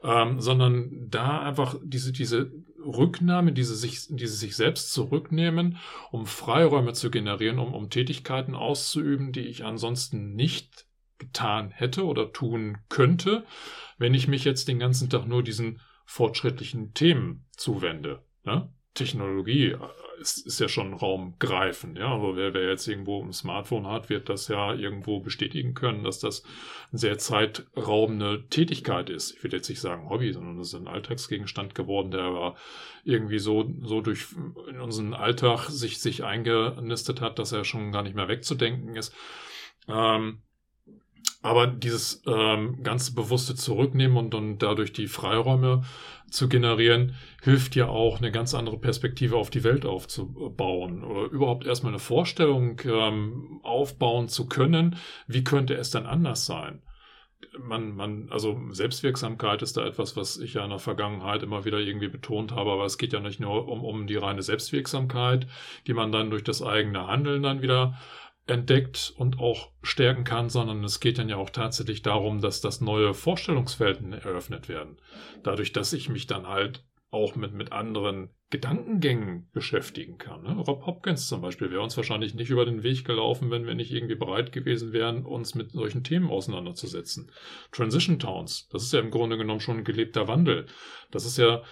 ähm, 0.05 0.41
sondern 0.41 1.09
da 1.11 1.41
einfach 1.41 1.75
diese, 1.83 2.13
diese 2.13 2.53
Rücknahme, 2.79 3.53
diese 3.53 3.75
sich, 3.75 4.07
diese 4.11 4.37
sich 4.37 4.55
selbst 4.55 4.93
zurücknehmen, 4.93 5.79
um 6.13 6.27
Freiräume 6.27 6.93
zu 6.93 7.11
generieren, 7.11 7.59
um, 7.59 7.75
um 7.75 7.91
Tätigkeiten 7.91 8.55
auszuüben, 8.55 9.33
die 9.33 9.49
ich 9.49 9.65
ansonsten 9.65 10.35
nicht 10.35 10.87
getan 11.19 11.73
hätte 11.73 12.05
oder 12.05 12.33
tun 12.33 12.79
könnte, 12.89 13.45
wenn 13.99 14.15
ich 14.15 14.29
mich 14.29 14.45
jetzt 14.45 14.69
den 14.69 14.79
ganzen 14.79 15.11
Tag 15.11 15.27
nur 15.27 15.43
diesen 15.43 15.81
fortschrittlichen 16.05 16.95
Themen 16.95 17.45
zuwende. 17.57 18.23
Ne? 18.45 18.73
Technologie 18.97 19.77
ist, 20.21 20.47
ist 20.47 20.61
ja 20.61 20.69
schon 20.69 20.95
raumgreifend. 20.95 21.99
Ja, 21.99 22.09
aber 22.09 22.37
wer, 22.37 22.55
wer 22.55 22.69
jetzt 22.69 22.89
irgendwo 22.89 23.23
ein 23.23 23.33
Smartphone 23.33 23.87
hat, 23.87 24.09
wird 24.09 24.29
das 24.29 24.49
ja 24.49 24.75
irgendwo 24.75 25.21
bestätigen 25.21 25.75
können, 25.75 26.05
dass 26.05 26.19
das 26.19 26.43
eine 26.91 26.99
sehr 26.99 27.19
zeitraubende 27.19 28.45
Tätigkeit 28.49 29.11
ist. 29.11 29.37
Ich 29.37 29.45
will 29.45 29.53
jetzt 29.53 29.69
nicht 29.69 29.81
sagen 29.81 30.09
Hobby, 30.09 30.33
sondern 30.33 30.59
das 30.59 30.69
ist 30.69 30.75
ein 30.75 30.89
Alltagsgegenstand 30.89 31.75
geworden, 31.75 32.11
der 32.11 32.23
aber 32.23 32.57
irgendwie 33.05 33.39
so, 33.39 33.73
so 33.83 34.01
durch 34.01 34.27
in 34.69 34.81
unseren 34.81 35.15
Alltag 35.15 35.69
sich, 35.69 36.01
sich 36.01 36.25
eingenistet 36.25 37.21
hat, 37.21 37.39
dass 37.39 37.53
er 37.53 37.65
schon 37.65 37.93
gar 37.93 38.03
nicht 38.03 38.17
mehr 38.17 38.29
wegzudenken 38.29 38.97
ist. 38.97 39.15
Ähm, 39.89 40.43
aber 41.43 41.69
dieses 41.69 42.23
ähm, 42.27 42.83
ganz 42.83 43.15
bewusste 43.15 43.55
Zurücknehmen 43.55 44.17
und 44.17 44.35
dann 44.35 44.59
dadurch 44.59 44.93
die 44.93 45.07
Freiräume 45.07 45.85
zu 46.31 46.49
generieren, 46.49 47.15
hilft 47.43 47.77
ja 47.77 47.89
auch, 47.89 48.19
eine 48.19 48.33
ganz 48.33 48.55
andere 48.55 48.79
Perspektive 48.79 49.37
auf 49.37 49.51
die 49.51 49.65
Welt 49.65 49.87
aufzubauen 49.87 51.05
oder 51.05 51.31
überhaupt 51.31 51.67
erstmal 51.67 51.93
eine 51.93 52.01
Vorstellung 52.01 52.81
ähm, 52.85 53.61
aufbauen 53.63 54.29
zu 54.29 54.49
können, 54.49 54.97
wie 55.27 55.45
könnte 55.45 55.75
es 55.75 55.91
denn 55.91 56.07
anders 56.07 56.47
sein? 56.47 56.83
Man, 57.59 57.95
man, 57.95 58.29
also 58.31 58.61
Selbstwirksamkeit 58.71 59.63
ist 59.63 59.77
da 59.77 59.87
etwas, 59.87 60.17
was 60.17 60.39
ich 60.39 60.55
ja 60.55 60.65
in 60.65 60.71
der 60.71 60.79
Vergangenheit 60.79 61.43
immer 61.43 61.65
wieder 61.65 61.79
irgendwie 61.79 62.09
betont 62.09 62.53
habe, 62.53 62.71
aber 62.73 62.85
es 62.85 62.99
geht 62.99 63.13
ja 63.13 63.21
nicht 63.21 63.41
nur 63.41 63.69
um, 63.69 63.85
um 63.85 64.07
die 64.07 64.17
reine 64.17 64.43
Selbstwirksamkeit, 64.43 65.47
die 65.87 65.95
man 65.95 66.13
dann 66.13 66.31
durch 66.31 66.45
das 66.45 66.63
eigene 66.63 67.07
Handeln 67.07 67.43
dann 67.43 67.63
wieder 67.63 67.99
entdeckt 68.47 69.13
und 69.17 69.39
auch 69.41 69.73
stärken 69.83 70.25
kann, 70.25 70.49
sondern 70.49 70.85
es 70.85 71.01
geht 71.01 71.19
dann 71.19 71.29
ja 71.29 71.37
auch 71.37 71.51
tatsächlich 71.51 72.03
darum, 72.03 72.41
dass 72.41 72.61
das 72.61 72.81
neue 72.81 73.13
Vorstellungswelten 73.13 74.13
eröffnet 74.13 74.69
werden. 74.69 75.01
Dadurch, 75.43 75.73
dass 75.73 75.93
ich 75.93 76.09
mich 76.09 76.27
dann 76.27 76.47
halt 76.47 76.85
auch 77.11 77.35
mit, 77.35 77.53
mit 77.53 77.73
anderen 77.73 78.31
Gedankengängen 78.51 79.49
beschäftigen 79.53 80.19
kann. 80.19 80.43
Ne? 80.43 80.53
Rob 80.53 80.87
Hopkins 80.87 81.27
zum 81.27 81.41
Beispiel 81.41 81.71
wäre 81.71 81.83
uns 81.83 81.97
wahrscheinlich 81.97 82.35
nicht 82.35 82.51
über 82.51 82.65
den 82.65 82.83
Weg 82.83 83.05
gelaufen, 83.05 83.51
wenn 83.51 83.67
wir 83.67 83.75
nicht 83.75 83.93
irgendwie 83.93 84.15
bereit 84.15 84.53
gewesen 84.53 84.93
wären, 84.93 85.25
uns 85.25 85.55
mit 85.55 85.73
solchen 85.73 86.05
Themen 86.05 86.31
auseinanderzusetzen. 86.31 87.33
Transition 87.73 88.19
Towns, 88.19 88.69
das 88.69 88.85
ist 88.85 88.93
ja 88.93 89.01
im 89.01 89.11
Grunde 89.11 89.37
genommen 89.37 89.61
schon 89.61 89.79
ein 89.79 89.85
gelebter 89.85 90.29
Wandel. 90.29 90.67
Das 91.11 91.25
ist 91.25 91.39
ja 91.39 91.63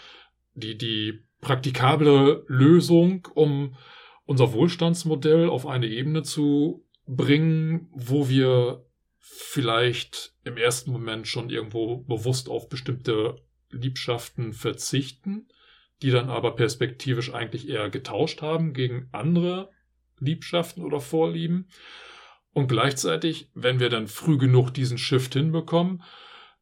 die, 0.55 0.77
die 0.77 1.25
praktikable 1.41 2.45
Lösung, 2.49 3.29
um 3.35 3.77
unser 4.27 4.53
Wohlstandsmodell 4.53 5.49
auf 5.49 5.67
eine 5.67 5.87
Ebene 5.87 6.23
zu 6.23 6.85
bringen, 7.07 7.89
wo 7.93 8.29
wir 8.29 8.85
vielleicht 9.19 10.35
im 10.45 10.57
ersten 10.57 10.93
Moment 10.93 11.27
schon 11.27 11.51
irgendwo 11.51 11.99
bewusst 11.99 12.49
auf 12.49 12.69
bestimmte 12.69 13.37
Liebschaften 13.71 14.53
verzichten, 14.53 15.49
die 16.03 16.11
dann 16.11 16.31
aber 16.31 16.55
perspektivisch 16.55 17.33
eigentlich 17.33 17.69
eher 17.69 17.91
getauscht 17.91 18.43
haben 18.43 18.75
gegen 18.75 19.09
andere 19.13 19.71
Liebschaften 20.19 20.85
oder 20.85 21.01
Vorlieben. 21.01 21.69
Und 22.53 22.69
gleichzeitig, 22.69 23.51
wenn 23.55 23.81
wir 23.81 23.89
dann 23.89 24.07
früh 24.07 24.39
genug 24.39 24.73
diesen 24.73 24.99
Shift 24.99 25.35
hinbekommen, 25.35 26.03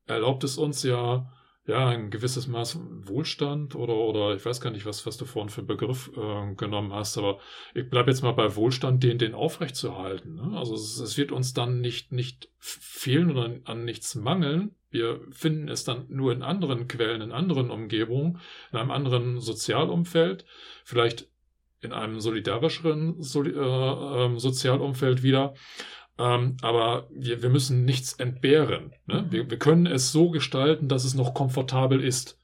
erlaubt 0.06 0.44
es 0.44 0.56
uns 0.56 0.82
ja, 0.82 1.32
ja, 1.66 1.88
ein 1.88 2.10
gewisses 2.10 2.48
Maß 2.48 2.80
Wohlstand 3.04 3.76
oder, 3.76 3.94
oder 3.94 4.34
ich 4.34 4.44
weiß 4.44 4.60
gar 4.60 4.70
nicht, 4.70 4.84
was, 4.84 5.06
was 5.06 5.16
du 5.16 5.24
vorhin 5.24 5.48
für 5.48 5.60
einen 5.60 5.68
Begriff 5.68 6.10
äh, 6.16 6.54
genommen 6.56 6.92
hast, 6.92 7.16
aber 7.18 7.38
ich 7.72 7.88
bleibe 7.88 8.10
jetzt 8.10 8.22
mal 8.22 8.32
bei 8.32 8.56
Wohlstand, 8.56 9.02
den, 9.04 9.18
den 9.18 9.34
aufrechtzuerhalten. 9.34 10.34
Ne? 10.34 10.58
Also 10.58 10.74
es, 10.74 10.98
es, 10.98 11.16
wird 11.16 11.30
uns 11.30 11.54
dann 11.54 11.80
nicht, 11.80 12.10
nicht 12.10 12.48
fehlen 12.58 13.30
oder 13.30 13.58
an 13.64 13.84
nichts 13.84 14.16
mangeln. 14.16 14.74
Wir 14.90 15.20
finden 15.30 15.68
es 15.68 15.84
dann 15.84 16.06
nur 16.08 16.32
in 16.32 16.42
anderen 16.42 16.88
Quellen, 16.88 17.22
in 17.22 17.32
anderen 17.32 17.70
Umgebungen, 17.70 18.40
in 18.72 18.78
einem 18.78 18.90
anderen 18.90 19.40
Sozialumfeld, 19.40 20.44
vielleicht 20.84 21.28
in 21.80 21.92
einem 21.92 22.20
solidarischeren 22.20 23.22
so, 23.22 23.44
äh, 23.44 23.50
äh, 23.50 24.38
Sozialumfeld 24.38 25.22
wieder. 25.22 25.54
Ähm, 26.18 26.56
aber 26.62 27.08
wir, 27.10 27.42
wir 27.42 27.50
müssen 27.50 27.84
nichts 27.84 28.12
entbehren. 28.14 28.92
Ne? 29.06 29.26
Wir, 29.30 29.50
wir 29.50 29.58
können 29.58 29.86
es 29.86 30.12
so 30.12 30.30
gestalten, 30.30 30.88
dass 30.88 31.04
es 31.04 31.14
noch 31.14 31.34
komfortabel 31.34 32.02
ist. 32.02 32.38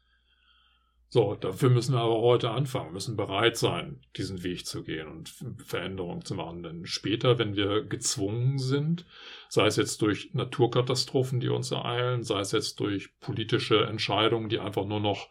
So, 1.11 1.35
dafür 1.35 1.71
müssen 1.71 1.95
wir 1.95 2.01
aber 2.01 2.21
heute 2.21 2.51
anfangen, 2.51 2.93
müssen 2.93 3.17
bereit 3.17 3.57
sein, 3.57 4.03
diesen 4.17 4.43
Weg 4.43 4.67
zu 4.67 4.83
gehen 4.83 5.09
und 5.09 5.31
Veränderungen 5.65 6.23
zu 6.23 6.35
machen. 6.35 6.63
Denn 6.63 6.85
später, 6.85 7.39
wenn 7.39 7.57
wir 7.57 7.85
gezwungen 7.85 8.59
sind, 8.59 9.07
sei 9.49 9.67
es 9.67 9.77
jetzt 9.77 10.03
durch 10.03 10.35
Naturkatastrophen, 10.35 11.41
die 11.41 11.49
uns 11.49 11.71
ereilen, 11.71 12.25
sei 12.25 12.41
es 12.41 12.53
jetzt 12.53 12.79
durch 12.81 13.19
politische 13.21 13.87
Entscheidungen, 13.87 14.51
die 14.51 14.59
einfach 14.59 14.85
nur 14.85 15.01
noch 15.01 15.31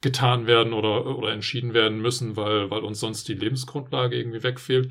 getan 0.00 0.48
werden 0.48 0.72
oder, 0.72 1.06
oder 1.16 1.32
entschieden 1.32 1.74
werden 1.74 2.00
müssen, 2.00 2.36
weil, 2.36 2.70
weil 2.70 2.80
uns 2.80 2.98
sonst 2.98 3.28
die 3.28 3.34
Lebensgrundlage 3.34 4.16
irgendwie 4.16 4.42
wegfehlt. 4.42 4.90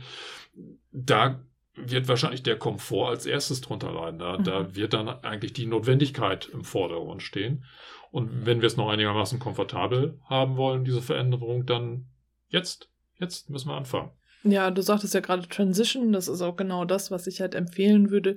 Da 0.91 1.43
wird 1.75 2.07
wahrscheinlich 2.07 2.43
der 2.43 2.57
Komfort 2.57 3.09
als 3.09 3.25
erstes 3.25 3.61
drunter 3.61 3.91
leiden. 3.91 4.19
Da, 4.19 4.37
mhm. 4.37 4.43
da 4.43 4.75
wird 4.75 4.93
dann 4.93 5.09
eigentlich 5.09 5.53
die 5.53 5.65
Notwendigkeit 5.65 6.47
im 6.51 6.63
Vordergrund 6.63 7.23
stehen. 7.23 7.65
Und 8.11 8.45
wenn 8.45 8.61
wir 8.61 8.67
es 8.67 8.77
noch 8.77 8.89
einigermaßen 8.89 9.39
komfortabel 9.39 10.19
haben 10.25 10.55
wollen, 10.55 10.85
diese 10.85 11.01
Veränderung, 11.01 11.65
dann 11.65 12.05
jetzt, 12.47 12.89
jetzt 13.19 13.49
müssen 13.49 13.69
wir 13.69 13.75
anfangen. 13.75 14.11
Ja, 14.43 14.69
du 14.71 14.81
sagtest 14.81 15.13
ja 15.13 15.21
gerade 15.21 15.47
Transition, 15.47 16.11
das 16.11 16.27
ist 16.27 16.41
auch 16.41 16.57
genau 16.57 16.85
das, 16.85 17.11
was 17.11 17.27
ich 17.27 17.39
halt 17.41 17.55
empfehlen 17.55 18.11
würde, 18.11 18.35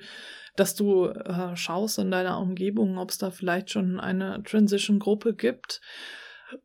dass 0.54 0.74
du 0.74 1.06
äh, 1.06 1.56
schaust 1.56 1.98
in 1.98 2.10
deiner 2.10 2.38
Umgebung, 2.38 2.96
ob 2.96 3.10
es 3.10 3.18
da 3.18 3.30
vielleicht 3.30 3.70
schon 3.70 4.00
eine 4.00 4.42
Transition-Gruppe 4.44 5.34
gibt 5.34 5.80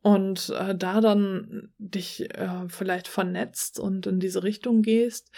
und 0.01 0.49
äh, 0.57 0.75
da 0.75 1.01
dann 1.01 1.73
dich 1.79 2.29
äh, 2.35 2.69
vielleicht 2.69 3.07
vernetzt 3.07 3.79
und 3.79 4.05
in 4.05 4.19
diese 4.19 4.43
Richtung 4.43 4.83
gehst. 4.83 5.31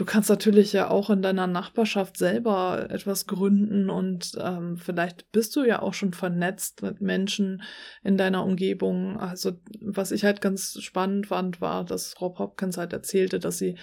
Du 0.00 0.06
kannst 0.06 0.30
natürlich 0.30 0.72
ja 0.72 0.88
auch 0.88 1.10
in 1.10 1.20
deiner 1.20 1.46
Nachbarschaft 1.46 2.16
selber 2.16 2.86
etwas 2.88 3.26
gründen 3.26 3.90
und 3.90 4.32
ähm, 4.40 4.78
vielleicht 4.78 5.30
bist 5.30 5.54
du 5.54 5.62
ja 5.62 5.82
auch 5.82 5.92
schon 5.92 6.14
vernetzt 6.14 6.80
mit 6.80 7.02
Menschen 7.02 7.62
in 8.02 8.16
deiner 8.16 8.42
Umgebung. 8.46 9.20
Also 9.20 9.60
was 9.82 10.10
ich 10.10 10.24
halt 10.24 10.40
ganz 10.40 10.80
spannend 10.80 11.26
fand, 11.26 11.60
war, 11.60 11.84
dass 11.84 12.18
Rob 12.18 12.38
Hopkins 12.38 12.78
halt 12.78 12.94
erzählte, 12.94 13.40
dass 13.40 13.58
sie 13.58 13.74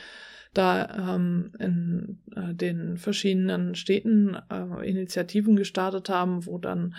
da 0.56 1.14
ähm, 1.14 1.52
in 1.60 2.18
äh, 2.36 2.56
den 2.56 2.98
verschiedenen 2.98 3.76
Städten 3.76 4.36
äh, 4.50 4.90
Initiativen 4.90 5.56
gestartet 5.56 6.10
haben, 6.10 6.48
wo 6.48 6.58
dann 6.58 6.96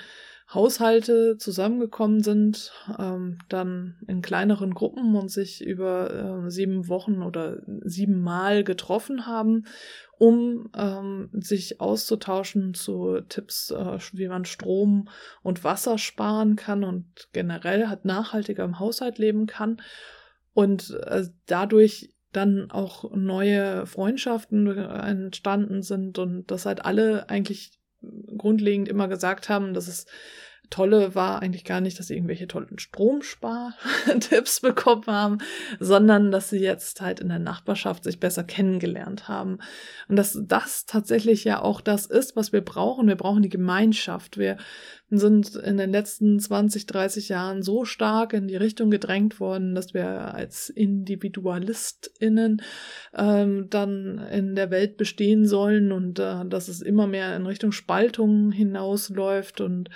Haushalte 0.52 1.36
zusammengekommen 1.36 2.22
sind, 2.22 2.72
ähm, 2.98 3.38
dann 3.50 3.98
in 4.06 4.22
kleineren 4.22 4.72
Gruppen 4.72 5.14
und 5.14 5.30
sich 5.30 5.62
über 5.62 6.46
äh, 6.46 6.50
sieben 6.50 6.88
Wochen 6.88 7.22
oder 7.22 7.58
sieben 7.82 8.22
Mal 8.22 8.64
getroffen 8.64 9.26
haben, 9.26 9.66
um 10.16 10.70
ähm, 10.74 11.28
sich 11.34 11.82
auszutauschen 11.82 12.72
zu 12.72 13.20
Tipps, 13.28 13.70
äh, 13.70 13.98
wie 14.12 14.28
man 14.28 14.46
Strom 14.46 15.10
und 15.42 15.64
Wasser 15.64 15.98
sparen 15.98 16.56
kann 16.56 16.82
und 16.82 17.28
generell 17.34 17.88
hat 17.88 18.06
nachhaltiger 18.06 18.64
im 18.64 18.78
Haushalt 18.78 19.18
leben 19.18 19.46
kann. 19.46 19.82
Und 20.54 20.98
äh, 21.04 21.24
dadurch 21.44 22.14
dann 22.32 22.70
auch 22.70 23.10
neue 23.14 23.84
Freundschaften 23.86 24.66
entstanden 24.66 25.82
sind 25.82 26.18
und 26.18 26.50
dass 26.50 26.66
halt 26.66 26.84
alle 26.84 27.28
eigentlich 27.30 27.78
grundlegend 28.36 28.88
immer 28.88 29.08
gesagt 29.08 29.48
haben, 29.48 29.74
dass 29.74 29.88
es 29.88 30.06
Tolle 30.70 31.14
war 31.14 31.42
eigentlich 31.42 31.64
gar 31.64 31.80
nicht, 31.80 31.98
dass 31.98 32.08
sie 32.08 32.14
irgendwelche 32.14 32.48
tollen 32.48 32.78
Stromspar-Tipps 32.78 34.60
bekommen 34.62 35.06
haben, 35.06 35.38
sondern 35.80 36.30
dass 36.30 36.50
sie 36.50 36.58
jetzt 36.58 37.00
halt 37.00 37.20
in 37.20 37.28
der 37.28 37.38
Nachbarschaft 37.38 38.04
sich 38.04 38.20
besser 38.20 38.44
kennengelernt 38.44 39.28
haben. 39.28 39.58
Und 40.08 40.16
dass 40.16 40.38
das 40.40 40.86
tatsächlich 40.86 41.44
ja 41.44 41.62
auch 41.62 41.80
das 41.80 42.06
ist, 42.06 42.36
was 42.36 42.52
wir 42.52 42.60
brauchen. 42.60 43.08
Wir 43.08 43.16
brauchen 43.16 43.42
die 43.42 43.48
Gemeinschaft. 43.48 44.38
Wir 44.38 44.58
sind 45.10 45.56
in 45.56 45.78
den 45.78 45.90
letzten 45.90 46.38
20, 46.38 46.86
30 46.86 47.30
Jahren 47.30 47.62
so 47.62 47.86
stark 47.86 48.34
in 48.34 48.46
die 48.46 48.56
Richtung 48.56 48.90
gedrängt 48.90 49.40
worden, 49.40 49.74
dass 49.74 49.94
wir 49.94 50.34
als 50.34 50.68
IndividualistInnen 50.68 52.60
ähm, 53.14 53.70
dann 53.70 54.18
in 54.30 54.54
der 54.54 54.70
Welt 54.70 54.98
bestehen 54.98 55.46
sollen 55.46 55.92
und 55.92 56.18
äh, 56.18 56.44
dass 56.46 56.68
es 56.68 56.82
immer 56.82 57.06
mehr 57.06 57.34
in 57.36 57.46
Richtung 57.46 57.72
Spaltung 57.72 58.52
hinausläuft 58.52 59.62
und 59.62 59.88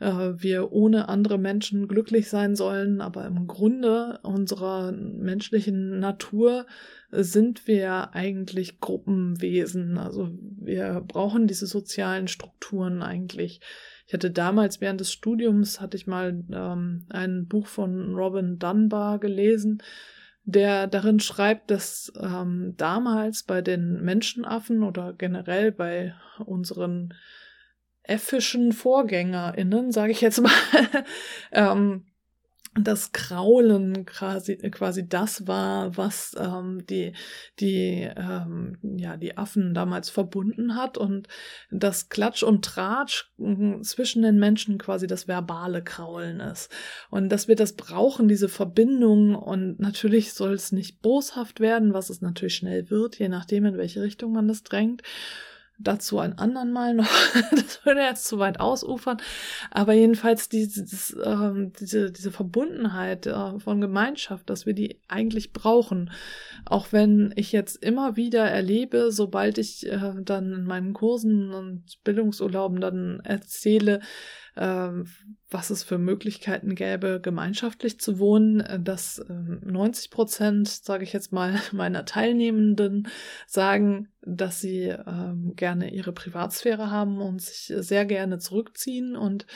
äh, 0.00 0.32
wir 0.36 0.72
ohne 0.72 1.08
andere 1.08 1.38
Menschen 1.38 1.88
glücklich 1.88 2.28
sein 2.28 2.56
sollen, 2.56 3.00
aber 3.00 3.26
im 3.26 3.46
Grunde 3.46 4.18
unserer 4.22 4.92
menschlichen 4.92 5.98
Natur 6.00 6.66
sind 7.10 7.66
wir 7.66 8.14
eigentlich 8.14 8.80
Gruppenwesen. 8.80 9.98
Also 9.98 10.30
wir 10.56 11.04
brauchen 11.06 11.46
diese 11.46 11.66
sozialen 11.66 12.28
Strukturen 12.28 13.02
eigentlich. 13.02 13.60
Ich 14.06 14.12
hatte 14.12 14.30
damals 14.30 14.80
während 14.80 15.00
des 15.00 15.12
Studiums 15.12 15.80
hatte 15.80 15.96
ich 15.96 16.06
mal 16.06 16.44
ähm, 16.52 17.06
ein 17.08 17.46
Buch 17.46 17.66
von 17.66 18.14
Robin 18.14 18.58
Dunbar 18.58 19.18
gelesen, 19.18 19.82
der 20.44 20.86
darin 20.88 21.20
schreibt, 21.20 21.70
dass 21.70 22.12
ähm, 22.20 22.74
damals 22.76 23.44
bei 23.44 23.62
den 23.62 24.02
Menschenaffen 24.02 24.82
oder 24.82 25.14
generell 25.14 25.72
bei 25.72 26.14
unseren 26.44 27.14
äffischen 28.04 28.72
VorgängerInnen, 28.72 29.90
sage 29.90 30.12
ich 30.12 30.20
jetzt 30.20 30.40
mal, 30.40 30.52
ähm, 31.52 32.04
das 32.76 33.12
Kraulen 33.12 34.04
quasi, 34.04 34.56
quasi 34.56 35.08
das 35.08 35.46
war, 35.46 35.96
was 35.96 36.34
ähm, 36.38 36.84
die, 36.86 37.12
die, 37.60 38.08
ähm, 38.16 38.78
ja, 38.82 39.16
die 39.16 39.36
Affen 39.36 39.74
damals 39.74 40.10
verbunden 40.10 40.74
hat 40.74 40.98
und 40.98 41.28
das 41.70 42.08
Klatsch 42.08 42.42
und 42.42 42.64
Tratsch 42.64 43.30
zwischen 43.82 44.22
den 44.22 44.38
Menschen 44.38 44.78
quasi 44.78 45.06
das 45.06 45.28
verbale 45.28 45.84
Kraulen 45.84 46.40
ist. 46.40 46.70
Und 47.10 47.28
dass 47.28 47.46
wir 47.46 47.56
das 47.56 47.74
brauchen, 47.74 48.26
diese 48.26 48.48
Verbindung 48.48 49.36
und 49.36 49.78
natürlich 49.78 50.32
soll 50.32 50.54
es 50.54 50.72
nicht 50.72 51.00
boshaft 51.00 51.60
werden, 51.60 51.94
was 51.94 52.10
es 52.10 52.22
natürlich 52.22 52.56
schnell 52.56 52.90
wird, 52.90 53.18
je 53.18 53.28
nachdem, 53.28 53.66
in 53.66 53.76
welche 53.76 54.02
Richtung 54.02 54.32
man 54.32 54.48
das 54.48 54.64
drängt. 54.64 55.02
Dazu 55.84 56.18
ein 56.18 56.38
anderen 56.38 56.72
Mal 56.72 56.94
noch. 56.94 57.08
das 57.52 57.84
würde 57.84 58.00
jetzt 58.00 58.26
zu 58.26 58.38
weit 58.38 58.60
ausufern. 58.60 59.18
Aber 59.70 59.92
jedenfalls 59.92 60.48
dieses, 60.48 61.16
ähm, 61.24 61.72
diese, 61.78 62.10
diese 62.10 62.32
Verbundenheit 62.32 63.26
äh, 63.26 63.58
von 63.58 63.80
Gemeinschaft, 63.80 64.50
dass 64.50 64.66
wir 64.66 64.74
die 64.74 65.00
eigentlich 65.08 65.52
brauchen. 65.52 66.10
Auch 66.64 66.88
wenn 66.90 67.32
ich 67.36 67.52
jetzt 67.52 67.82
immer 67.84 68.16
wieder 68.16 68.44
erlebe, 68.44 69.12
sobald 69.12 69.58
ich 69.58 69.86
äh, 69.86 70.14
dann 70.22 70.52
in 70.52 70.64
meinen 70.64 70.94
Kursen 70.94 71.52
und 71.52 71.84
Bildungsurlauben 72.02 72.80
dann 72.80 73.20
erzähle, 73.20 74.00
ähm, 74.56 75.06
was 75.50 75.70
es 75.70 75.82
für 75.82 75.98
Möglichkeiten 75.98 76.74
gäbe, 76.74 77.20
gemeinschaftlich 77.20 77.98
zu 77.98 78.18
wohnen, 78.18 78.60
äh, 78.60 78.78
dass 78.78 79.24
90 79.28 80.06
ähm, 80.06 80.10
Prozent, 80.10 80.68
sage 80.68 81.04
ich 81.04 81.12
jetzt 81.12 81.32
mal, 81.32 81.54
meiner 81.72 82.04
Teilnehmenden 82.04 83.08
sagen, 83.46 84.08
dass 84.22 84.60
sie 84.60 84.84
ähm, 84.84 85.54
gerne 85.56 85.92
ihre 85.92 86.12
Privatsphäre 86.12 86.90
haben 86.90 87.20
und 87.20 87.42
sich 87.42 87.72
sehr 87.76 88.04
gerne 88.06 88.38
zurückziehen 88.38 89.16
und 89.16 89.46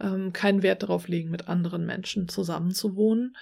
ähm, 0.00 0.32
keinen 0.32 0.62
Wert 0.62 0.82
darauf 0.82 1.08
legen, 1.08 1.30
mit 1.30 1.48
anderen 1.48 1.86
Menschen 1.86 2.28
zusammenzuwohnen. 2.28 3.36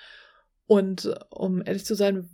Und 0.67 1.11
um 1.31 1.63
ehrlich 1.65 1.87
zu 1.87 1.95
sein, 1.95 2.29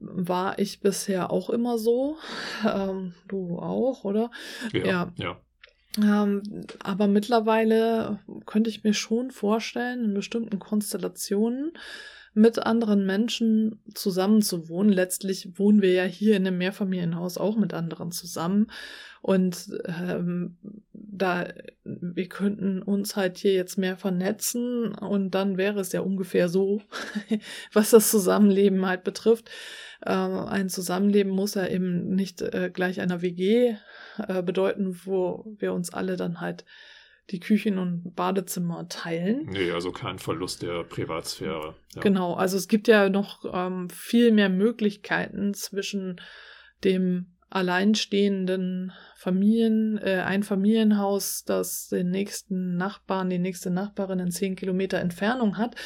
war 0.00 0.58
ich 0.58 0.80
bisher 0.80 1.30
auch 1.30 1.50
immer 1.50 1.78
so. 1.78 2.16
Ähm, 2.64 3.12
du 3.28 3.58
auch, 3.58 4.04
oder? 4.04 4.30
Ja, 4.72 4.86
ja. 4.86 5.12
ja. 5.16 5.40
Ähm, 6.02 6.42
aber 6.80 7.06
mittlerweile 7.06 8.18
könnte 8.46 8.70
ich 8.70 8.82
mir 8.84 8.94
schon 8.94 9.30
vorstellen, 9.30 10.04
in 10.04 10.14
bestimmten 10.14 10.58
Konstellationen 10.58 11.72
mit 12.34 12.58
anderen 12.58 13.06
Menschen 13.06 13.80
zusammenzuwohnen. 13.94 14.92
Letztlich 14.92 15.56
wohnen 15.56 15.82
wir 15.82 15.92
ja 15.92 16.04
hier 16.04 16.36
in 16.36 16.46
einem 16.46 16.58
Mehrfamilienhaus 16.58 17.38
auch 17.38 17.56
mit 17.56 17.72
anderen 17.74 18.10
zusammen. 18.10 18.66
Und 19.22 19.70
ähm, 19.84 20.58
da 20.92 21.46
wir 22.14 22.28
könnten 22.28 22.82
uns 22.82 23.16
halt 23.16 23.38
hier 23.38 23.52
jetzt 23.54 23.78
mehr 23.78 23.96
vernetzen 23.96 24.94
und 24.94 25.30
dann 25.30 25.56
wäre 25.56 25.80
es 25.80 25.92
ja 25.92 26.00
ungefähr 26.00 26.48
so, 26.48 26.82
was 27.72 27.90
das 27.90 28.10
Zusammenleben 28.10 28.86
halt 28.86 29.04
betrifft. 29.04 29.50
Äh, 30.02 30.10
ein 30.10 30.68
Zusammenleben 30.68 31.32
muss 31.32 31.54
ja 31.54 31.66
eben 31.66 32.14
nicht 32.14 32.42
äh, 32.42 32.70
gleich 32.72 33.00
einer 33.00 33.22
WG 33.22 33.76
äh, 34.28 34.42
bedeuten, 34.42 35.00
wo 35.04 35.44
wir 35.58 35.72
uns 35.72 35.92
alle 35.92 36.16
dann 36.16 36.40
halt 36.40 36.64
die 37.30 37.40
Küchen 37.40 37.78
und 37.78 38.14
Badezimmer 38.14 38.86
teilen. 38.88 39.46
Nee, 39.46 39.70
also 39.70 39.92
kein 39.92 40.18
Verlust 40.18 40.62
der 40.62 40.84
Privatsphäre. 40.84 41.74
Ja. 41.94 42.02
Genau, 42.02 42.34
also 42.34 42.56
es 42.56 42.68
gibt 42.68 42.86
ja 42.86 43.08
noch 43.08 43.44
ähm, 43.50 43.88
viel 43.88 44.30
mehr 44.30 44.50
Möglichkeiten 44.50 45.54
zwischen 45.54 46.20
dem 46.84 47.33
alleinstehenden 47.54 48.92
Familien, 49.16 49.98
äh, 49.98 50.22
ein 50.24 50.42
Familienhaus, 50.42 51.44
das 51.44 51.88
den 51.88 52.10
nächsten 52.10 52.76
Nachbarn, 52.76 53.30
die 53.30 53.38
nächste 53.38 53.70
Nachbarin 53.70 54.18
in 54.18 54.30
zehn 54.30 54.56
Kilometer 54.56 54.98
Entfernung 54.98 55.56
hat 55.56 55.76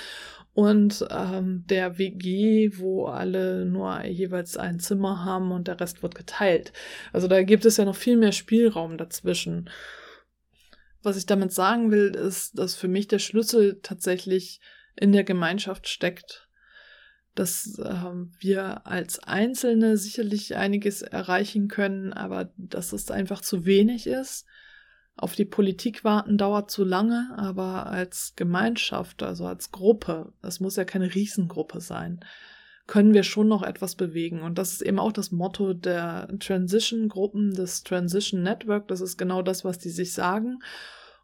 und 0.54 1.06
ähm, 1.10 1.64
der 1.68 1.98
WG, 1.98 2.70
wo 2.78 3.06
alle 3.06 3.66
nur 3.66 4.04
jeweils 4.06 4.56
ein 4.56 4.80
Zimmer 4.80 5.24
haben 5.24 5.52
und 5.52 5.68
der 5.68 5.78
Rest 5.78 6.02
wird 6.02 6.14
geteilt. 6.14 6.72
Also 7.12 7.28
da 7.28 7.42
gibt 7.42 7.64
es 7.64 7.76
ja 7.76 7.84
noch 7.84 7.96
viel 7.96 8.16
mehr 8.16 8.32
Spielraum 8.32 8.96
dazwischen. 8.96 9.70
Was 11.02 11.16
ich 11.16 11.26
damit 11.26 11.52
sagen 11.52 11.90
will, 11.90 12.08
ist, 12.16 12.58
dass 12.58 12.74
für 12.74 12.88
mich 12.88 13.06
der 13.06 13.20
Schlüssel 13.20 13.78
tatsächlich 13.82 14.60
in 14.96 15.12
der 15.12 15.22
Gemeinschaft 15.22 15.86
steckt. 15.86 16.47
Dass 17.38 17.80
ähm, 17.84 18.32
wir 18.40 18.86
als 18.86 19.20
Einzelne 19.20 19.96
sicherlich 19.96 20.56
einiges 20.56 21.02
erreichen 21.02 21.68
können, 21.68 22.12
aber 22.12 22.50
dass 22.56 22.92
es 22.92 23.10
einfach 23.10 23.40
zu 23.40 23.64
wenig 23.64 24.06
ist 24.06 24.46
Auf 25.20 25.34
die 25.34 25.44
Politik 25.44 26.04
warten 26.04 26.38
dauert 26.38 26.70
zu 26.70 26.84
lange, 26.84 27.30
aber 27.36 27.88
als 27.88 28.34
Gemeinschaft, 28.36 29.24
also 29.24 29.46
als 29.46 29.72
Gruppe, 29.72 30.32
es 30.42 30.60
muss 30.60 30.76
ja 30.76 30.84
keine 30.84 31.12
Riesengruppe 31.12 31.80
sein, 31.80 32.20
können 32.86 33.14
wir 33.14 33.24
schon 33.24 33.48
noch 33.48 33.64
etwas 33.64 33.96
bewegen. 33.96 34.42
Und 34.42 34.58
das 34.58 34.74
ist 34.74 34.82
eben 34.82 35.00
auch 35.00 35.10
das 35.10 35.32
Motto 35.32 35.74
der 35.74 36.28
Transition-Gruppen, 36.38 37.52
des 37.52 37.82
Transition 37.82 38.42
Network. 38.44 38.86
Das 38.86 39.00
ist 39.00 39.18
genau 39.18 39.42
das, 39.42 39.64
was 39.64 39.78
die 39.78 39.90
sich 39.90 40.12
sagen. 40.12 40.60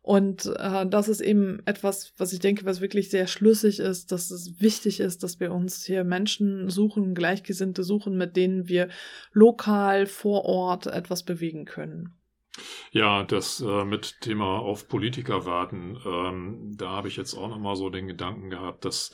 Und 0.04 0.52
äh, 0.58 0.86
das 0.86 1.08
ist 1.08 1.22
eben 1.22 1.62
etwas, 1.64 2.12
was 2.18 2.34
ich 2.34 2.38
denke, 2.38 2.66
was 2.66 2.82
wirklich 2.82 3.08
sehr 3.08 3.26
schlüssig 3.26 3.80
ist, 3.80 4.12
dass 4.12 4.30
es 4.30 4.60
wichtig 4.60 5.00
ist, 5.00 5.22
dass 5.22 5.40
wir 5.40 5.50
uns 5.50 5.82
hier 5.82 6.04
Menschen 6.04 6.68
suchen, 6.68 7.14
Gleichgesinnte 7.14 7.82
suchen, 7.82 8.18
mit 8.18 8.36
denen 8.36 8.68
wir 8.68 8.90
lokal 9.32 10.04
vor 10.04 10.44
Ort 10.44 10.86
etwas 10.86 11.22
bewegen 11.22 11.64
können. 11.64 12.12
Ja, 12.92 13.22
das 13.22 13.62
äh, 13.62 13.84
mit 13.86 14.20
Thema 14.20 14.58
auf 14.58 14.88
Politiker 14.88 15.46
warten, 15.46 15.96
ähm, 16.04 16.74
da 16.76 16.90
habe 16.90 17.08
ich 17.08 17.16
jetzt 17.16 17.32
auch 17.32 17.48
nochmal 17.48 17.74
so 17.74 17.88
den 17.88 18.06
Gedanken 18.06 18.50
gehabt, 18.50 18.84
dass 18.84 19.10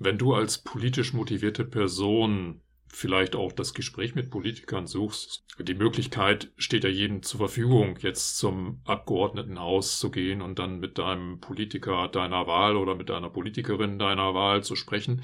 wenn 0.00 0.18
du 0.18 0.34
als 0.34 0.58
politisch 0.58 1.12
motivierte 1.12 1.64
Person 1.64 2.60
vielleicht 2.90 3.36
auch 3.36 3.52
das 3.52 3.74
Gespräch 3.74 4.14
mit 4.14 4.30
Politikern 4.30 4.86
suchst. 4.86 5.44
Die 5.60 5.74
Möglichkeit 5.74 6.50
steht 6.56 6.84
ja 6.84 6.90
jedem 6.90 7.22
zur 7.22 7.38
Verfügung, 7.38 7.98
jetzt 8.00 8.38
zum 8.38 8.80
Abgeordnetenhaus 8.84 9.98
zu 9.98 10.10
gehen 10.10 10.40
und 10.40 10.58
dann 10.58 10.78
mit 10.78 10.98
deinem 10.98 11.40
Politiker 11.40 12.08
deiner 12.08 12.46
Wahl 12.46 12.76
oder 12.76 12.94
mit 12.94 13.08
deiner 13.08 13.28
Politikerin 13.28 13.98
deiner 13.98 14.34
Wahl 14.34 14.62
zu 14.62 14.76
sprechen. 14.76 15.22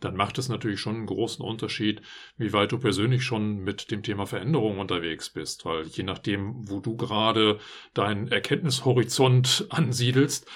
Dann 0.00 0.16
macht 0.16 0.38
es 0.38 0.48
natürlich 0.48 0.80
schon 0.80 0.96
einen 0.96 1.06
großen 1.06 1.44
Unterschied, 1.44 2.02
wie 2.36 2.52
weit 2.52 2.72
du 2.72 2.78
persönlich 2.78 3.22
schon 3.22 3.58
mit 3.58 3.90
dem 3.90 4.02
Thema 4.02 4.26
Veränderung 4.26 4.78
unterwegs 4.78 5.30
bist, 5.30 5.64
weil 5.64 5.86
je 5.86 6.04
nachdem, 6.04 6.68
wo 6.68 6.80
du 6.80 6.96
gerade 6.96 7.58
deinen 7.94 8.28
Erkenntnishorizont 8.28 9.66
ansiedelst, 9.70 10.46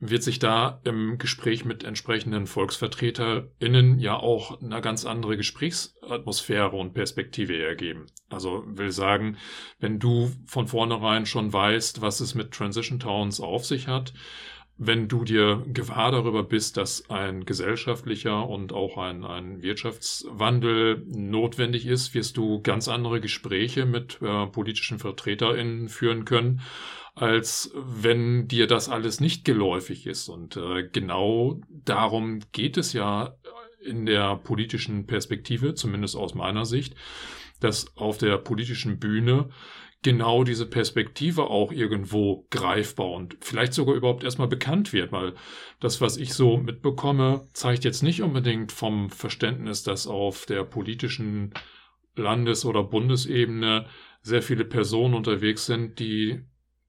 wird 0.00 0.22
sich 0.22 0.38
da 0.38 0.80
im 0.84 1.18
Gespräch 1.18 1.64
mit 1.64 1.84
entsprechenden 1.84 2.46
VolksvertreterInnen 2.46 3.98
ja 3.98 4.16
auch 4.16 4.60
eine 4.60 4.80
ganz 4.80 5.04
andere 5.06 5.36
Gesprächsatmosphäre 5.36 6.76
und 6.76 6.94
Perspektive 6.94 7.56
ergeben. 7.62 8.06
Also 8.28 8.64
will 8.66 8.90
sagen, 8.90 9.38
wenn 9.78 9.98
du 9.98 10.30
von 10.46 10.66
vornherein 10.66 11.26
schon 11.26 11.52
weißt, 11.52 12.00
was 12.00 12.20
es 12.20 12.34
mit 12.34 12.52
Transition 12.52 12.98
Towns 12.98 13.40
auf 13.40 13.64
sich 13.64 13.88
hat, 13.88 14.12
wenn 14.76 15.06
du 15.06 15.22
dir 15.22 15.64
gewahr 15.72 16.10
darüber 16.10 16.42
bist, 16.42 16.76
dass 16.76 17.08
ein 17.08 17.44
gesellschaftlicher 17.44 18.48
und 18.48 18.72
auch 18.72 18.98
ein, 18.98 19.24
ein 19.24 19.62
Wirtschaftswandel 19.62 21.04
notwendig 21.06 21.86
ist, 21.86 22.12
wirst 22.14 22.36
du 22.36 22.60
ganz 22.60 22.88
andere 22.88 23.20
Gespräche 23.20 23.86
mit 23.86 24.20
äh, 24.20 24.46
politischen 24.46 24.98
VertreterInnen 24.98 25.88
führen 25.88 26.24
können, 26.24 26.60
als 27.14 27.72
wenn 27.74 28.48
dir 28.48 28.66
das 28.66 28.88
alles 28.88 29.20
nicht 29.20 29.44
geläufig 29.44 30.06
ist. 30.06 30.28
Und 30.28 30.56
äh, 30.56 30.88
genau 30.90 31.60
darum 31.68 32.40
geht 32.52 32.76
es 32.76 32.92
ja 32.92 33.36
in 33.80 34.06
der 34.06 34.36
politischen 34.36 35.06
Perspektive, 35.06 35.74
zumindest 35.74 36.16
aus 36.16 36.34
meiner 36.34 36.64
Sicht, 36.64 36.94
dass 37.60 37.96
auf 37.96 38.18
der 38.18 38.38
politischen 38.38 38.98
Bühne 38.98 39.50
genau 40.02 40.44
diese 40.44 40.66
Perspektive 40.66 41.44
auch 41.44 41.72
irgendwo 41.72 42.46
greifbar 42.50 43.10
und 43.10 43.36
vielleicht 43.40 43.72
sogar 43.72 43.94
überhaupt 43.94 44.22
erstmal 44.22 44.48
bekannt 44.48 44.92
wird, 44.92 45.12
weil 45.12 45.34
das, 45.80 46.00
was 46.00 46.18
ich 46.18 46.34
so 46.34 46.58
mitbekomme, 46.58 47.48
zeigt 47.54 47.84
jetzt 47.84 48.02
nicht 48.02 48.22
unbedingt 48.22 48.70
vom 48.70 49.08
Verständnis, 49.08 49.82
dass 49.82 50.06
auf 50.06 50.44
der 50.46 50.64
politischen 50.64 51.54
Landes- 52.16 52.66
oder 52.66 52.82
Bundesebene 52.84 53.86
sehr 54.20 54.42
viele 54.42 54.64
Personen 54.64 55.14
unterwegs 55.14 55.64
sind, 55.66 55.98
die 55.98 56.42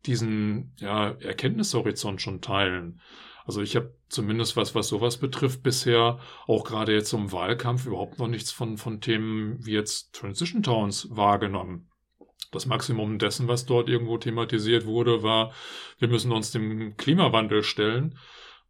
diesen 0.07 0.73
ja, 0.77 1.11
Erkenntnishorizont 1.11 2.21
schon 2.21 2.41
teilen. 2.41 3.01
Also 3.45 3.61
ich 3.61 3.75
habe 3.75 3.93
zumindest 4.09 4.57
was, 4.57 4.73
was 4.73 4.87
sowas 4.87 5.17
betrifft, 5.17 5.61
bisher 5.61 6.19
auch 6.47 6.63
gerade 6.63 6.93
jetzt 6.93 7.13
im 7.13 7.31
Wahlkampf 7.31 7.85
überhaupt 7.85 8.17
noch 8.17 8.27
nichts 8.27 8.51
von, 8.51 8.77
von 8.77 9.01
Themen 9.01 9.63
wie 9.63 9.73
jetzt 9.73 10.13
Transition 10.13 10.63
Towns 10.63 11.07
wahrgenommen. 11.11 11.89
Das 12.51 12.65
Maximum 12.65 13.19
dessen, 13.19 13.47
was 13.47 13.65
dort 13.65 13.89
irgendwo 13.89 14.17
thematisiert 14.17 14.85
wurde, 14.85 15.21
war, 15.21 15.51
wir 15.99 16.07
müssen 16.07 16.31
uns 16.31 16.51
dem 16.51 16.97
Klimawandel 16.97 17.63
stellen. 17.63 18.17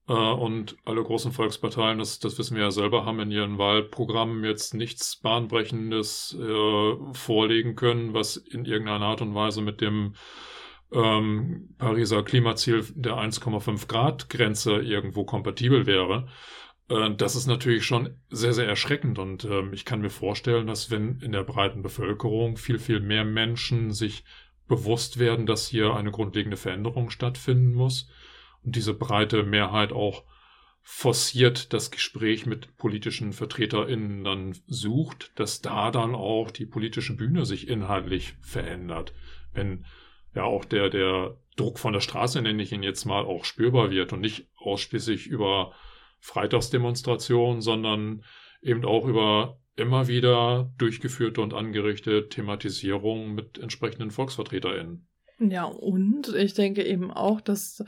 Äh, 0.07 0.13
und 0.13 0.75
alle 0.85 1.03
großen 1.03 1.31
Volksparteien, 1.31 1.99
das, 1.99 2.19
das 2.19 2.37
wissen 2.37 2.55
wir 2.55 2.63
ja 2.63 2.71
selber, 2.71 3.05
haben 3.05 3.19
in 3.19 3.31
ihren 3.31 3.57
Wahlprogrammen 3.57 4.43
jetzt 4.43 4.73
nichts 4.73 5.15
Bahnbrechendes 5.17 6.37
äh, 6.39 7.13
vorlegen 7.13 7.75
können, 7.75 8.13
was 8.13 8.37
in 8.37 8.65
irgendeiner 8.65 9.05
Art 9.05 9.21
und 9.21 9.35
Weise 9.35 9.61
mit 9.61 9.81
dem 9.81 10.15
ähm, 10.95 11.75
Pariser 11.77 12.23
Klimaziel 12.23 12.85
der 12.95 13.13
1,5 13.13 13.87
Grad 13.87 14.29
Grenze 14.29 14.77
irgendwo 14.77 15.25
kompatibel 15.25 15.85
wäre. 15.85 16.27
Äh, 16.89 17.13
das 17.15 17.35
ist 17.35 17.47
natürlich 17.47 17.85
schon 17.85 18.15
sehr, 18.29 18.53
sehr 18.53 18.67
erschreckend 18.67 19.19
und 19.19 19.43
äh, 19.43 19.69
ich 19.73 19.85
kann 19.85 20.01
mir 20.01 20.09
vorstellen, 20.09 20.67
dass 20.67 20.89
wenn 20.89 21.19
in 21.19 21.33
der 21.33 21.43
breiten 21.43 21.81
Bevölkerung 21.81 22.57
viel, 22.57 22.79
viel 22.79 23.01
mehr 23.01 23.25
Menschen 23.25 23.91
sich 23.91 24.23
bewusst 24.67 25.19
werden, 25.19 25.45
dass 25.45 25.67
hier 25.67 25.93
eine 25.93 26.11
grundlegende 26.11 26.57
Veränderung 26.57 27.09
stattfinden 27.09 27.73
muss 27.73 28.09
und 28.63 28.75
diese 28.75 28.93
breite 28.93 29.43
Mehrheit 29.43 29.91
auch 29.91 30.23
forciert 30.87 31.73
das 31.73 31.89
Gespräch 31.89 32.45
mit 32.45 32.77
politischen 32.77 33.33
VertreterInnen 33.33 34.23
dann 34.23 34.55
sucht, 34.67 35.31
dass 35.35 35.61
da 35.61 35.89
dann 35.89 36.13
auch 36.13 36.51
die 36.51 36.67
politische 36.67 37.15
Bühne 37.15 37.45
sich 37.45 37.67
inhaltlich 37.67 38.35
verändert. 38.41 39.13
Wenn 39.51 39.85
ja 40.35 40.43
auch 40.43 40.65
der, 40.65 40.89
der 40.89 41.37
Druck 41.55 41.79
von 41.79 41.93
der 41.93 42.01
Straße, 42.01 42.41
nenne 42.41 42.61
ich 42.61 42.71
ihn 42.71 42.83
jetzt 42.83 43.05
mal, 43.05 43.23
auch 43.23 43.45
spürbar 43.45 43.89
wird 43.89 44.13
und 44.13 44.21
nicht 44.21 44.47
ausschließlich 44.57 45.27
über 45.27 45.73
Freitagsdemonstrationen, 46.19 47.61
sondern 47.61 48.23
eben 48.61 48.83
auch 48.85 49.05
über 49.05 49.59
immer 49.75 50.07
wieder 50.07 50.71
durchgeführte 50.77 51.41
und 51.41 51.53
angerichtete 51.53 52.29
Thematisierung 52.29 53.33
mit 53.33 53.57
entsprechenden 53.57 54.11
VolksvertreterInnen. 54.11 55.07
Ja, 55.37 55.65
und 55.65 56.33
ich 56.33 56.53
denke 56.53 56.85
eben 56.85 57.11
auch, 57.11 57.41
dass 57.41 57.83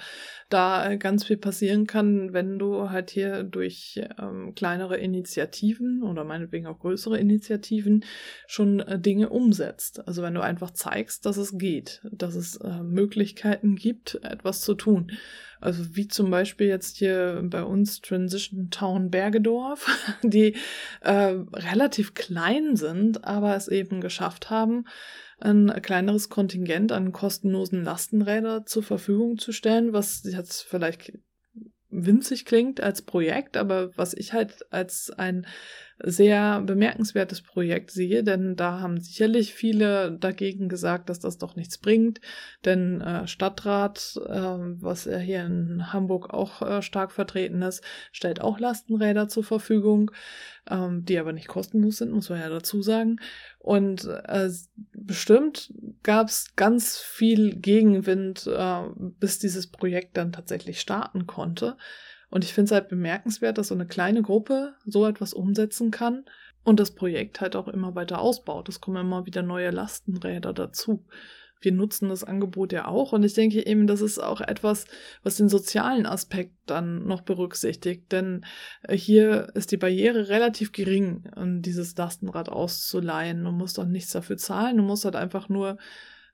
da 0.50 0.96
ganz 0.96 1.24
viel 1.24 1.38
passieren 1.38 1.88
kann, 1.88 2.34
wenn 2.34 2.60
du 2.60 2.90
halt 2.90 3.10
hier 3.10 3.44
durch 3.44 4.02
ähm, 4.20 4.54
kleinere 4.54 4.98
Initiativen 4.98 6.04
oder 6.04 6.26
meinetwegen 6.26 6.68
auch 6.68 6.80
größere 6.80 7.18
Initiativen 7.18 8.04
schon 8.48 8.82
äh, 8.82 9.00
Dinge 9.00 9.30
umsetzt. 9.30 10.06
Also 10.06 10.24
wenn 10.24 10.34
du 10.34 10.42
einfach 10.42 10.72
zeigst, 10.72 11.26
dass 11.26 11.38
es 11.38 11.58
geht, 11.58 12.02
dass 12.12 12.36
es 12.36 12.58
äh, 12.58 12.84
Möglichkeiten 12.84 13.78
gibt, 13.78 14.16
etwas 14.24 14.60
zu 14.60 14.74
tun. 14.74 15.12
Also 15.62 15.96
wie 15.96 16.10
zum 16.10 16.30
Beispiel 16.30 16.68
jetzt 16.68 16.98
hier 16.98 17.42
bei 17.46 17.64
uns 17.64 18.02
Transition 18.02 18.70
Town 18.72 19.10
Bergedorf, 19.10 19.88
die 20.22 20.56
äh, 21.00 21.36
relativ 21.54 22.14
klein 22.14 22.76
sind, 22.76 23.24
aber 23.24 23.56
es 23.56 23.70
eben 23.70 24.02
geschafft 24.02 24.50
haben, 24.50 24.86
ein 25.39 25.71
kleineres 25.82 26.30
Kontingent 26.30 26.91
an 26.91 27.12
kostenlosen 27.12 27.84
Lastenräder 27.84 28.65
zur 28.65 28.84
Verfügung 28.84 29.38
zu 29.38 29.52
stellen, 29.52 29.93
was 29.93 30.23
jetzt 30.23 30.63
vielleicht 30.63 31.13
winzig 31.89 32.45
klingt 32.45 32.82
als 32.82 33.02
Projekt, 33.02 33.58
aber 33.58 33.95
was 33.97 34.13
ich 34.13 34.34
halt 34.34 34.65
als 34.71 35.10
ein 35.10 35.47
sehr 36.04 36.62
bemerkenswertes 36.62 37.42
Projekt 37.42 37.92
sehe, 37.92 38.24
denn 38.24 38.56
da 38.56 38.80
haben 38.80 39.00
sicherlich 39.00 39.54
viele 39.54 40.12
dagegen 40.12 40.70
gesagt, 40.70 41.10
dass 41.10 41.20
das 41.20 41.38
doch 41.38 41.56
nichts 41.56 41.78
bringt, 41.78 42.22
denn 42.66 43.02
äh, 43.02 43.28
Stadtrat, 43.28 44.20
äh, 44.28 44.32
was 44.32 45.06
ja 45.06 45.18
hier 45.18 45.46
in 45.46 45.92
Hamburg 45.92 46.34
auch 46.34 46.62
äh, 46.62 46.82
stark 46.82 47.12
vertreten 47.12 47.62
ist, 47.62 47.84
stellt 48.12 48.42
auch 48.42 48.60
Lastenräder 48.60 49.28
zur 49.28 49.44
Verfügung, 49.44 50.12
ähm, 50.70 51.04
die 51.04 51.18
aber 51.18 51.34
nicht 51.34 51.48
kostenlos 51.48 51.98
sind, 51.98 52.12
muss 52.12 52.30
man 52.30 52.40
ja 52.40 52.50
dazu 52.50 52.82
sagen. 52.82 53.18
Und 53.58 54.06
äh, 54.06 54.50
bestimmt 54.94 55.74
gab 56.04 56.28
es 56.28 56.56
ganz 56.56 57.00
viel 57.00 57.56
Gegenwind, 57.56 58.48
äh, 58.48 58.82
bis 58.96 59.40
dieses 59.40 59.72
Projekt 59.72 60.16
dann 60.18 60.32
tatsächlich 60.32 60.80
starten 60.80 61.26
konnte. 61.26 61.76
Und 62.30 62.44
ich 62.44 62.54
finde 62.54 62.66
es 62.66 62.72
halt 62.72 62.90
bemerkenswert, 62.90 63.58
dass 63.58 63.70
so 63.70 63.76
eine 63.76 63.88
kleine 63.88 64.22
Gruppe 64.22 64.76
so 64.86 65.06
etwas 65.06 65.34
umsetzen 65.34 65.92
kann 65.92 66.26
und 66.63 66.80
das 66.80 66.92
Projekt 66.92 67.40
halt 67.40 67.56
auch 67.56 67.68
immer 67.68 67.96
weiter 67.96 68.20
ausbaut. 68.20 68.68
Es 68.68 68.82
kommen 68.82 68.98
immer 68.98 69.26
wieder 69.26 69.42
neue 69.42 69.72
Lastenräder 69.72 70.54
dazu. 70.54 71.06
Wir 71.60 71.72
nutzen 71.72 72.10
das 72.10 72.24
Angebot 72.24 72.72
ja 72.72 72.88
auch 72.88 73.13
und 73.13 73.24
ich 73.24 73.34
denke 73.34 73.66
eben, 73.66 73.88
das 73.88 74.02
ist 74.02 74.20
auch 74.20 74.42
etwas, 74.42 74.86
was 75.24 75.38
den 75.38 75.50
sozialen 75.50 76.06
Aspekt 76.06 76.54
dann 76.68 77.08
noch 77.08 77.22
berücksichtigt, 77.22 78.12
denn 78.12 78.46
äh, 78.84 78.96
hier 78.96 79.48
ist 79.56 79.72
die 79.72 79.78
Barriere 79.78 80.30
relativ 80.30 80.72
gering, 80.72 81.24
dieses 81.62 81.96
Lastenrad 81.98 82.50
auszuleihen. 82.50 83.44
Du 83.44 83.52
musst 83.52 83.80
auch 83.80 83.86
nichts 83.86 84.12
dafür 84.12 84.38
zahlen, 84.38 84.78
du 84.78 84.84
musst 84.84 85.06
halt 85.06 85.16
einfach 85.16 85.50
nur 85.50 85.78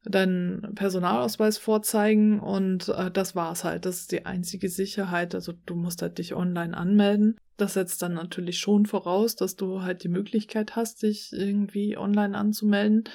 deinen 0.05 0.75
Personalausweis 0.75 1.57
vorzeigen 1.57 2.39
und 2.39 2.89
äh, 2.89 3.09
das 3.11 3.35
war's 3.35 3.63
halt. 3.63 3.85
Das 3.85 4.01
ist 4.01 4.11
die 4.11 4.25
einzige 4.25 4.69
Sicherheit. 4.69 5.33
Also 5.33 5.53
du 5.65 5.75
musst 5.75 6.01
halt 6.01 6.17
dich 6.17 6.35
online 6.35 6.75
anmelden. 6.75 7.37
Das 7.57 7.73
setzt 7.73 8.01
dann 8.01 8.13
natürlich 8.13 8.57
schon 8.59 8.85
voraus, 8.85 9.35
dass 9.35 9.55
du 9.55 9.81
halt 9.83 10.03
die 10.03 10.09
Möglichkeit 10.09 10.75
hast, 10.75 11.03
dich 11.03 11.31
irgendwie 11.31 11.97
online 11.97 12.37
anzumelden. 12.37 13.05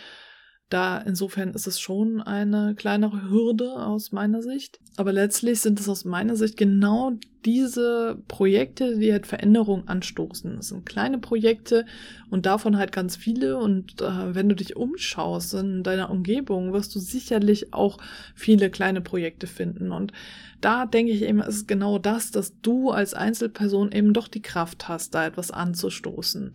Da 0.68 0.98
insofern 0.98 1.54
ist 1.54 1.66
es 1.66 1.80
schon 1.80 2.20
eine 2.20 2.74
kleinere 2.74 3.30
Hürde 3.30 3.70
aus 3.70 4.12
meiner 4.12 4.42
Sicht. 4.42 4.80
Aber 4.96 5.12
letztlich 5.12 5.60
sind 5.60 5.80
es 5.80 5.88
aus 5.88 6.04
meiner 6.04 6.36
Sicht 6.36 6.56
genau 6.56 7.12
diese 7.44 8.18
Projekte, 8.26 8.98
die 8.98 9.12
halt 9.12 9.26
Veränderung 9.26 9.86
anstoßen. 9.86 10.58
Es 10.58 10.68
sind 10.68 10.84
kleine 10.84 11.18
Projekte 11.18 11.86
und 12.30 12.46
davon 12.46 12.76
halt 12.76 12.92
ganz 12.92 13.16
viele. 13.16 13.58
Und 13.58 14.02
äh, 14.02 14.34
wenn 14.34 14.48
du 14.48 14.56
dich 14.56 14.76
umschaust 14.76 15.54
in 15.54 15.82
deiner 15.82 16.10
Umgebung, 16.10 16.72
wirst 16.72 16.94
du 16.94 16.98
sicherlich 16.98 17.72
auch 17.72 17.98
viele 18.34 18.70
kleine 18.70 19.00
Projekte 19.00 19.46
finden. 19.46 19.92
Und 19.92 20.12
da 20.60 20.84
denke 20.84 21.12
ich 21.12 21.22
eben, 21.22 21.40
ist 21.40 21.68
genau 21.68 21.98
das, 21.98 22.32
dass 22.32 22.60
du 22.60 22.90
als 22.90 23.14
Einzelperson 23.14 23.92
eben 23.92 24.12
doch 24.12 24.26
die 24.26 24.42
Kraft 24.42 24.88
hast, 24.88 25.14
da 25.14 25.24
etwas 25.24 25.52
anzustoßen. 25.52 26.52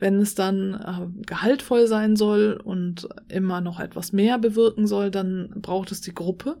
Wenn 0.00 0.18
es 0.18 0.34
dann 0.34 0.74
äh, 0.74 1.24
gehaltvoll 1.26 1.86
sein 1.86 2.16
soll 2.16 2.60
und 2.62 3.08
immer 3.28 3.53
noch 3.60 3.80
etwas 3.80 4.12
mehr 4.12 4.38
bewirken 4.38 4.86
soll, 4.86 5.10
dann 5.10 5.50
braucht 5.56 5.92
es 5.92 6.00
die 6.00 6.14
Gruppe. 6.14 6.56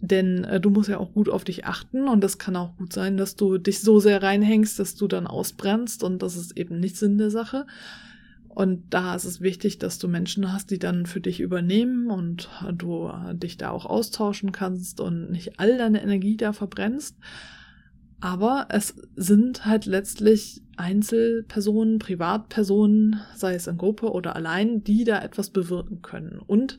Denn 0.00 0.44
äh, 0.44 0.60
du 0.60 0.70
musst 0.70 0.88
ja 0.88 0.98
auch 0.98 1.12
gut 1.12 1.28
auf 1.28 1.44
dich 1.44 1.66
achten 1.66 2.08
und 2.08 2.24
es 2.24 2.38
kann 2.38 2.56
auch 2.56 2.76
gut 2.76 2.92
sein, 2.92 3.16
dass 3.16 3.36
du 3.36 3.58
dich 3.58 3.80
so 3.80 4.00
sehr 4.00 4.22
reinhängst, 4.22 4.78
dass 4.78 4.94
du 4.94 5.06
dann 5.06 5.26
ausbrennst 5.26 6.02
und 6.02 6.22
das 6.22 6.36
ist 6.36 6.56
eben 6.56 6.80
nicht 6.80 6.96
Sinn 6.96 7.18
der 7.18 7.30
Sache. 7.30 7.66
Und 8.48 8.82
da 8.90 9.14
ist 9.14 9.26
es 9.26 9.40
wichtig, 9.40 9.78
dass 9.78 9.98
du 9.98 10.08
Menschen 10.08 10.52
hast, 10.52 10.70
die 10.70 10.80
dann 10.80 11.06
für 11.06 11.20
dich 11.20 11.38
übernehmen 11.40 12.10
und 12.10 12.48
du 12.72 13.08
äh, 13.08 13.34
dich 13.34 13.58
da 13.58 13.70
auch 13.70 13.86
austauschen 13.86 14.52
kannst 14.52 15.00
und 15.00 15.30
nicht 15.30 15.60
all 15.60 15.78
deine 15.78 16.02
Energie 16.02 16.36
da 16.36 16.52
verbrennst. 16.52 17.16
Aber 18.20 18.66
es 18.68 18.94
sind 19.16 19.64
halt 19.64 19.86
letztlich 19.86 20.62
Einzelpersonen, 20.76 21.98
Privatpersonen, 21.98 23.20
sei 23.34 23.54
es 23.54 23.66
in 23.66 23.78
Gruppe 23.78 24.12
oder 24.12 24.36
allein, 24.36 24.84
die 24.84 25.04
da 25.04 25.22
etwas 25.22 25.50
bewirken 25.50 26.02
können. 26.02 26.40
Und 26.46 26.78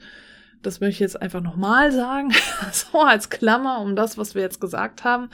das 0.61 0.79
möchte 0.79 0.93
ich 0.93 0.99
jetzt 0.99 1.21
einfach 1.21 1.41
nochmal 1.41 1.91
sagen, 1.91 2.31
so 2.71 3.01
als 3.01 3.29
Klammer 3.29 3.81
um 3.81 3.95
das, 3.95 4.17
was 4.17 4.35
wir 4.35 4.41
jetzt 4.41 4.61
gesagt 4.61 5.03
haben. 5.03 5.29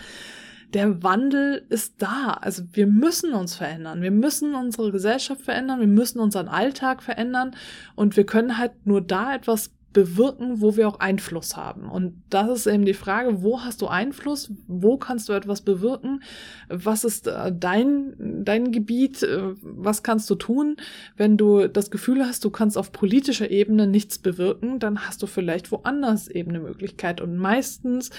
Der 0.74 1.02
Wandel 1.02 1.66
ist 1.70 2.02
da. 2.02 2.38
Also 2.42 2.64
wir 2.74 2.88
müssen 2.88 3.34
uns 3.34 3.56
verändern. 3.56 4.02
Wir 4.02 4.12
müssen 4.12 4.54
unsere 4.54 4.92
Gesellschaft 4.92 5.42
verändern. 5.42 5.80
Wir 5.80 5.88
müssen 5.88 6.20
unseren 6.20 6.50
Alltag 6.50 7.04
verändern. 7.04 7.56
Und 7.96 8.18
wir 8.18 8.26
können 8.26 8.58
halt 8.58 8.86
nur 8.86 9.02
da 9.02 9.34
etwas 9.34 9.77
bewirken, 9.98 10.62
wo 10.62 10.78
wir 10.78 10.88
auch 10.88 11.00
Einfluss 11.00 11.58
haben. 11.58 11.90
Und 11.90 12.22
das 12.30 12.52
ist 12.52 12.68
eben 12.68 12.86
die 12.86 12.94
Frage, 12.94 13.42
wo 13.42 13.62
hast 13.64 13.82
du 13.82 13.88
Einfluss? 13.88 14.52
Wo 14.68 14.98
kannst 14.98 15.28
du 15.28 15.34
etwas 15.34 15.62
bewirken? 15.62 16.22
Was 16.70 17.04
ist 17.04 17.26
äh, 17.26 17.52
dein, 17.52 18.14
dein 18.20 18.72
Gebiet? 18.72 19.24
Äh, 19.24 19.56
was 19.60 20.04
kannst 20.04 20.30
du 20.30 20.36
tun? 20.36 20.78
Wenn 21.16 21.36
du 21.36 21.68
das 21.68 21.90
Gefühl 21.90 22.24
hast, 22.24 22.46
du 22.46 22.52
kannst 22.52 22.78
auf 22.78 22.92
politischer 22.92 23.50
Ebene 23.50 23.88
nichts 23.88 24.20
bewirken, 24.20 24.78
dann 24.78 25.00
hast 25.08 25.24
du 25.24 25.26
vielleicht 25.26 25.72
woanders 25.72 26.28
eben 26.28 26.52
eine 26.52 26.60
Möglichkeit. 26.60 27.20
Und 27.20 27.36
meistens 27.36 28.12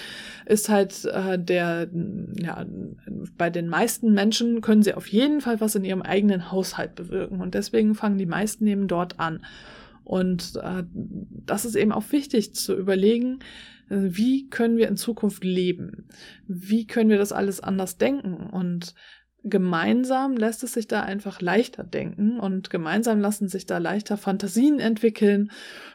ist 0.45 0.67
halt 0.67 1.05
äh, 1.05 1.39
der, 1.39 1.87
ja, 2.35 2.65
bei 3.37 3.49
den 3.49 3.69
meisten 3.69 4.13
Menschen 4.13 4.59
können 4.59 4.83
sie 4.83 4.95
auf 4.95 5.07
jeden 5.07 5.39
Fall 5.39 5.61
was 5.61 5.75
in 5.75 5.85
ihrem 5.85 6.01
eigenen 6.01 6.51
Haushalt 6.51 6.95
bewirken. 6.95 7.39
Und 7.39 7.53
deswegen 7.53 7.95
fangen 7.95 8.17
die 8.17 8.25
meisten 8.25 8.67
eben 8.67 8.89
dort 8.89 9.17
an. 9.17 9.39
Und 10.09 10.55
äh, 10.55 10.85
das 10.91 11.65
ist 11.65 11.75
eben 11.75 11.91
auch 11.91 12.11
wichtig 12.11 12.55
zu 12.55 12.75
überlegen, 12.75 13.41
äh, 13.91 13.97
wie 13.99 14.49
können 14.49 14.75
wir 14.75 14.87
in 14.87 14.97
Zukunft 14.97 15.43
leben? 15.43 16.07
Wie 16.47 16.87
können 16.87 17.11
wir 17.11 17.19
das 17.19 17.31
alles 17.31 17.59
anders 17.59 17.99
denken? 17.99 18.33
Und 18.49 18.95
gemeinsam 19.43 20.35
lässt 20.35 20.63
es 20.63 20.73
sich 20.73 20.87
da 20.87 21.01
einfach 21.01 21.41
leichter 21.41 21.83
denken 21.83 22.39
und 22.39 22.69
gemeinsam 22.69 23.19
lassen 23.19 23.47
sich 23.47 23.65
da 23.65 23.77
leichter 23.77 24.17
Fantasien 24.17 24.79
entwickeln 24.79 25.51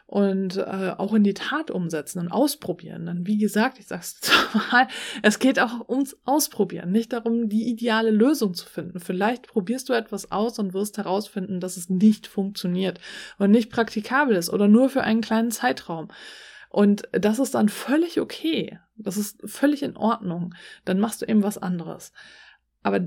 und 0.07 0.57
äh, 0.57 0.92
auch 0.96 1.12
in 1.12 1.24
die 1.24 1.35
Tat 1.35 1.70
umsetzen 1.70 2.20
und 2.20 2.28
ausprobieren. 2.28 3.07
Denn 3.07 3.26
wie 3.26 3.38
gesagt, 3.38 3.78
ich 3.78 3.87
sag's 3.87 4.20
mal, 4.72 4.88
es 5.22 5.38
geht 5.38 5.61
auch 5.61 5.88
ums 5.88 6.16
Ausprobieren, 6.24 6.90
nicht 6.90 7.12
darum, 7.12 7.48
die 7.48 7.68
ideale 7.68 8.11
Lösung 8.11 8.54
zu 8.54 8.66
finden. 8.66 9.00
Vielleicht 9.00 9.46
probierst 9.48 9.88
du 9.88 9.92
etwas 9.92 10.30
aus 10.33 10.59
und 10.59 10.72
wirst 10.72 10.98
herausfinden, 10.98 11.61
dass 11.61 11.76
es 11.76 11.90
nicht 11.90 12.26
funktioniert 12.26 13.00
und 13.38 13.50
nicht 13.50 13.70
praktikabel 13.70 14.37
ist 14.37 14.50
oder 14.50 14.68
nur 14.68 14.88
für 14.88 15.02
einen 15.02 15.20
kleinen 15.20 15.50
Zeitraum. 15.50 16.09
Und 16.70 17.02
das 17.12 17.38
ist 17.38 17.54
dann 17.54 17.68
völlig 17.68 18.20
okay. 18.20 18.80
Das 18.96 19.16
ist 19.16 19.38
völlig 19.44 19.83
in 19.83 19.96
Ordnung. 19.96 20.54
Dann 20.85 20.98
machst 20.98 21.22
du 21.22 21.26
eben 21.26 21.44
was 21.44 21.59
anderes. 21.59 22.12
Aber 22.83 23.00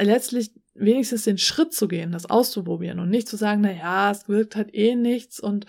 letztlich 0.00 0.52
wenigstens 0.74 1.24
den 1.24 1.38
Schritt 1.38 1.72
zu 1.72 1.88
gehen, 1.88 2.12
das 2.12 2.28
auszuprobieren 2.28 2.98
und 2.98 3.10
nicht 3.10 3.28
zu 3.28 3.36
sagen, 3.36 3.60
na 3.60 3.72
ja, 3.72 4.10
es 4.10 4.28
wirkt 4.28 4.56
halt 4.56 4.74
eh 4.74 4.94
nichts 4.94 5.40
und 5.40 5.66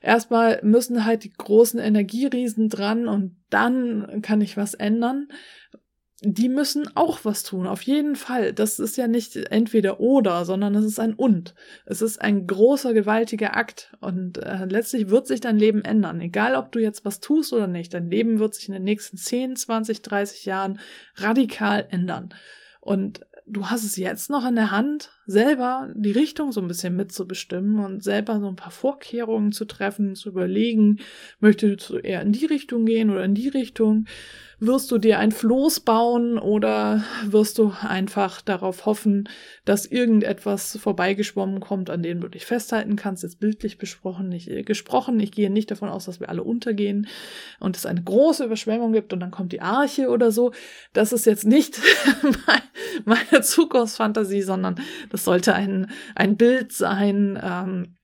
erstmal 0.00 0.60
müssen 0.62 1.04
halt 1.04 1.24
die 1.24 1.32
großen 1.32 1.78
Energieriesen 1.80 2.68
dran 2.68 3.08
und 3.08 3.36
dann 3.50 4.22
kann 4.22 4.40
ich 4.40 4.56
was 4.56 4.74
ändern. 4.74 5.28
Die 6.22 6.48
müssen 6.48 6.88
auch 6.96 7.24
was 7.24 7.42
tun, 7.42 7.66
auf 7.66 7.82
jeden 7.82 8.16
Fall. 8.16 8.54
Das 8.54 8.78
ist 8.78 8.96
ja 8.96 9.06
nicht 9.06 9.36
entweder 9.36 10.00
oder, 10.00 10.46
sondern 10.46 10.74
es 10.74 10.86
ist 10.86 10.98
ein 10.98 11.12
und. 11.12 11.54
Es 11.84 12.00
ist 12.00 12.22
ein 12.22 12.46
großer, 12.46 12.94
gewaltiger 12.94 13.54
Akt 13.54 13.92
und 14.00 14.38
äh, 14.38 14.64
letztlich 14.64 15.10
wird 15.10 15.26
sich 15.26 15.40
dein 15.40 15.58
Leben 15.58 15.84
ändern. 15.84 16.22
Egal, 16.22 16.56
ob 16.56 16.72
du 16.72 16.78
jetzt 16.78 17.04
was 17.04 17.20
tust 17.20 17.52
oder 17.52 17.66
nicht, 17.66 17.92
dein 17.92 18.10
Leben 18.10 18.38
wird 18.38 18.54
sich 18.54 18.66
in 18.68 18.72
den 18.72 18.84
nächsten 18.84 19.18
10, 19.18 19.56
20, 19.56 20.00
30 20.00 20.46
Jahren 20.46 20.80
radikal 21.16 21.86
ändern. 21.90 22.30
Und 22.80 23.20
du 23.46 23.68
hast 23.70 23.84
es 23.84 23.96
jetzt 23.96 24.30
noch 24.30 24.44
in 24.44 24.56
der 24.56 24.70
Hand, 24.70 25.10
selber 25.26 25.90
die 25.94 26.12
Richtung 26.12 26.52
so 26.52 26.60
ein 26.60 26.68
bisschen 26.68 26.96
mitzubestimmen 26.96 27.84
und 27.84 28.02
selber 28.02 28.40
so 28.40 28.48
ein 28.48 28.56
paar 28.56 28.70
Vorkehrungen 28.70 29.52
zu 29.52 29.64
treffen, 29.64 30.14
zu 30.14 30.28
überlegen, 30.28 31.00
möchtest 31.40 31.90
du 31.90 31.96
eher 31.96 32.22
in 32.22 32.32
die 32.32 32.46
Richtung 32.46 32.86
gehen 32.86 33.10
oder 33.10 33.24
in 33.24 33.34
die 33.34 33.48
Richtung? 33.48 34.06
Wirst 34.58 34.90
du 34.90 34.96
dir 34.96 35.18
ein 35.18 35.32
Floß 35.32 35.80
bauen 35.80 36.38
oder 36.38 37.04
wirst 37.26 37.58
du 37.58 37.74
einfach 37.82 38.40
darauf 38.40 38.86
hoffen, 38.86 39.28
dass 39.66 39.84
irgendetwas 39.84 40.78
vorbeigeschwommen 40.78 41.60
kommt, 41.60 41.90
an 41.90 42.02
dem 42.02 42.22
du 42.22 42.28
dich 42.28 42.46
festhalten 42.46 42.96
kannst? 42.96 43.22
Jetzt 43.22 43.38
bildlich 43.38 43.76
besprochen, 43.76 44.30
nicht 44.30 44.48
äh, 44.48 44.62
gesprochen. 44.62 45.20
Ich 45.20 45.32
gehe 45.32 45.50
nicht 45.50 45.70
davon 45.70 45.90
aus, 45.90 46.06
dass 46.06 46.20
wir 46.20 46.30
alle 46.30 46.42
untergehen 46.42 47.06
und 47.60 47.76
es 47.76 47.84
eine 47.84 48.02
große 48.02 48.46
Überschwemmung 48.46 48.92
gibt 48.92 49.12
und 49.12 49.20
dann 49.20 49.30
kommt 49.30 49.52
die 49.52 49.60
Arche 49.60 50.08
oder 50.08 50.32
so. 50.32 50.52
Das 50.94 51.12
ist 51.12 51.26
jetzt 51.26 51.44
nicht 51.44 51.78
meine 53.04 53.42
Zukunftsfantasie, 53.42 54.40
sondern 54.40 54.76
das 55.16 55.24
sollte 55.24 55.54
ein, 55.54 55.90
ein 56.14 56.36
Bild 56.36 56.72
sein, 56.72 57.40
ähm, 57.42 57.96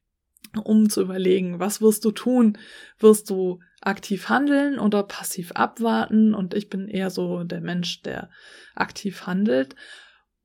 um 0.65 0.89
zu 0.89 1.03
überlegen, 1.03 1.61
was 1.61 1.83
wirst 1.83 2.07
du 2.07 2.11
tun? 2.11 2.57
Wirst 2.99 3.29
du 3.29 3.61
aktiv 3.83 4.31
handeln 4.31 4.79
oder 4.79 5.03
passiv 5.03 5.53
abwarten? 5.53 6.35
Und 6.35 6.55
ich 6.55 6.71
bin 6.71 6.89
eher 6.89 7.11
so 7.11 7.45
der 7.45 7.61
Mensch, 7.61 8.01
der 8.01 8.31
aktiv 8.75 9.27
handelt. 9.27 9.77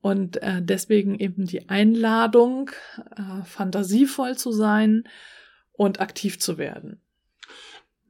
Und 0.02 0.42
äh, 0.42 0.60
deswegen 0.60 1.18
eben 1.18 1.46
die 1.46 1.70
Einladung, 1.70 2.70
äh, 3.16 3.44
fantasievoll 3.44 4.36
zu 4.36 4.52
sein 4.52 5.04
und 5.72 6.02
aktiv 6.02 6.38
zu 6.38 6.58
werden 6.58 7.00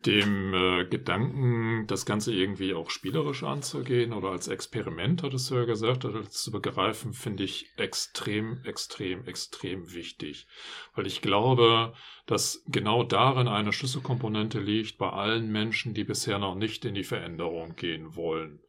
dem 0.07 0.55
äh, 0.55 0.85
Gedanken, 0.85 1.87
das 1.89 2.07
Ganze 2.07 2.33
irgendwie 2.33 2.73
auch 2.73 2.91
spielerisch 2.91 3.43
anzugehen 3.43 4.13
oder 4.13 4.29
als 4.31 4.47
Experiment, 4.47 5.25
hattest 5.25 5.51
du 5.51 5.57
ja 5.57 5.65
gesagt, 5.65 6.05
oder 6.05 6.29
zu 6.29 6.53
begreifen, 6.53 7.13
finde 7.13 7.43
ich 7.43 7.73
extrem, 7.77 8.63
extrem, 8.65 9.25
extrem 9.27 9.93
wichtig. 9.93 10.47
Weil 10.95 11.09
ich 11.09 11.21
glaube, 11.21 11.95
dass 12.27 12.63
genau 12.67 13.03
darin 13.03 13.49
eine 13.49 13.73
Schlüsselkomponente 13.73 14.61
liegt 14.61 14.99
bei 14.99 15.11
allen 15.11 15.51
Menschen, 15.51 15.95
die 15.95 16.05
bisher 16.05 16.39
noch 16.39 16.55
nicht 16.55 16.85
in 16.85 16.95
die 16.95 17.05
Veränderung 17.05 17.75
gehen 17.75 18.15
wollen. 18.15 18.61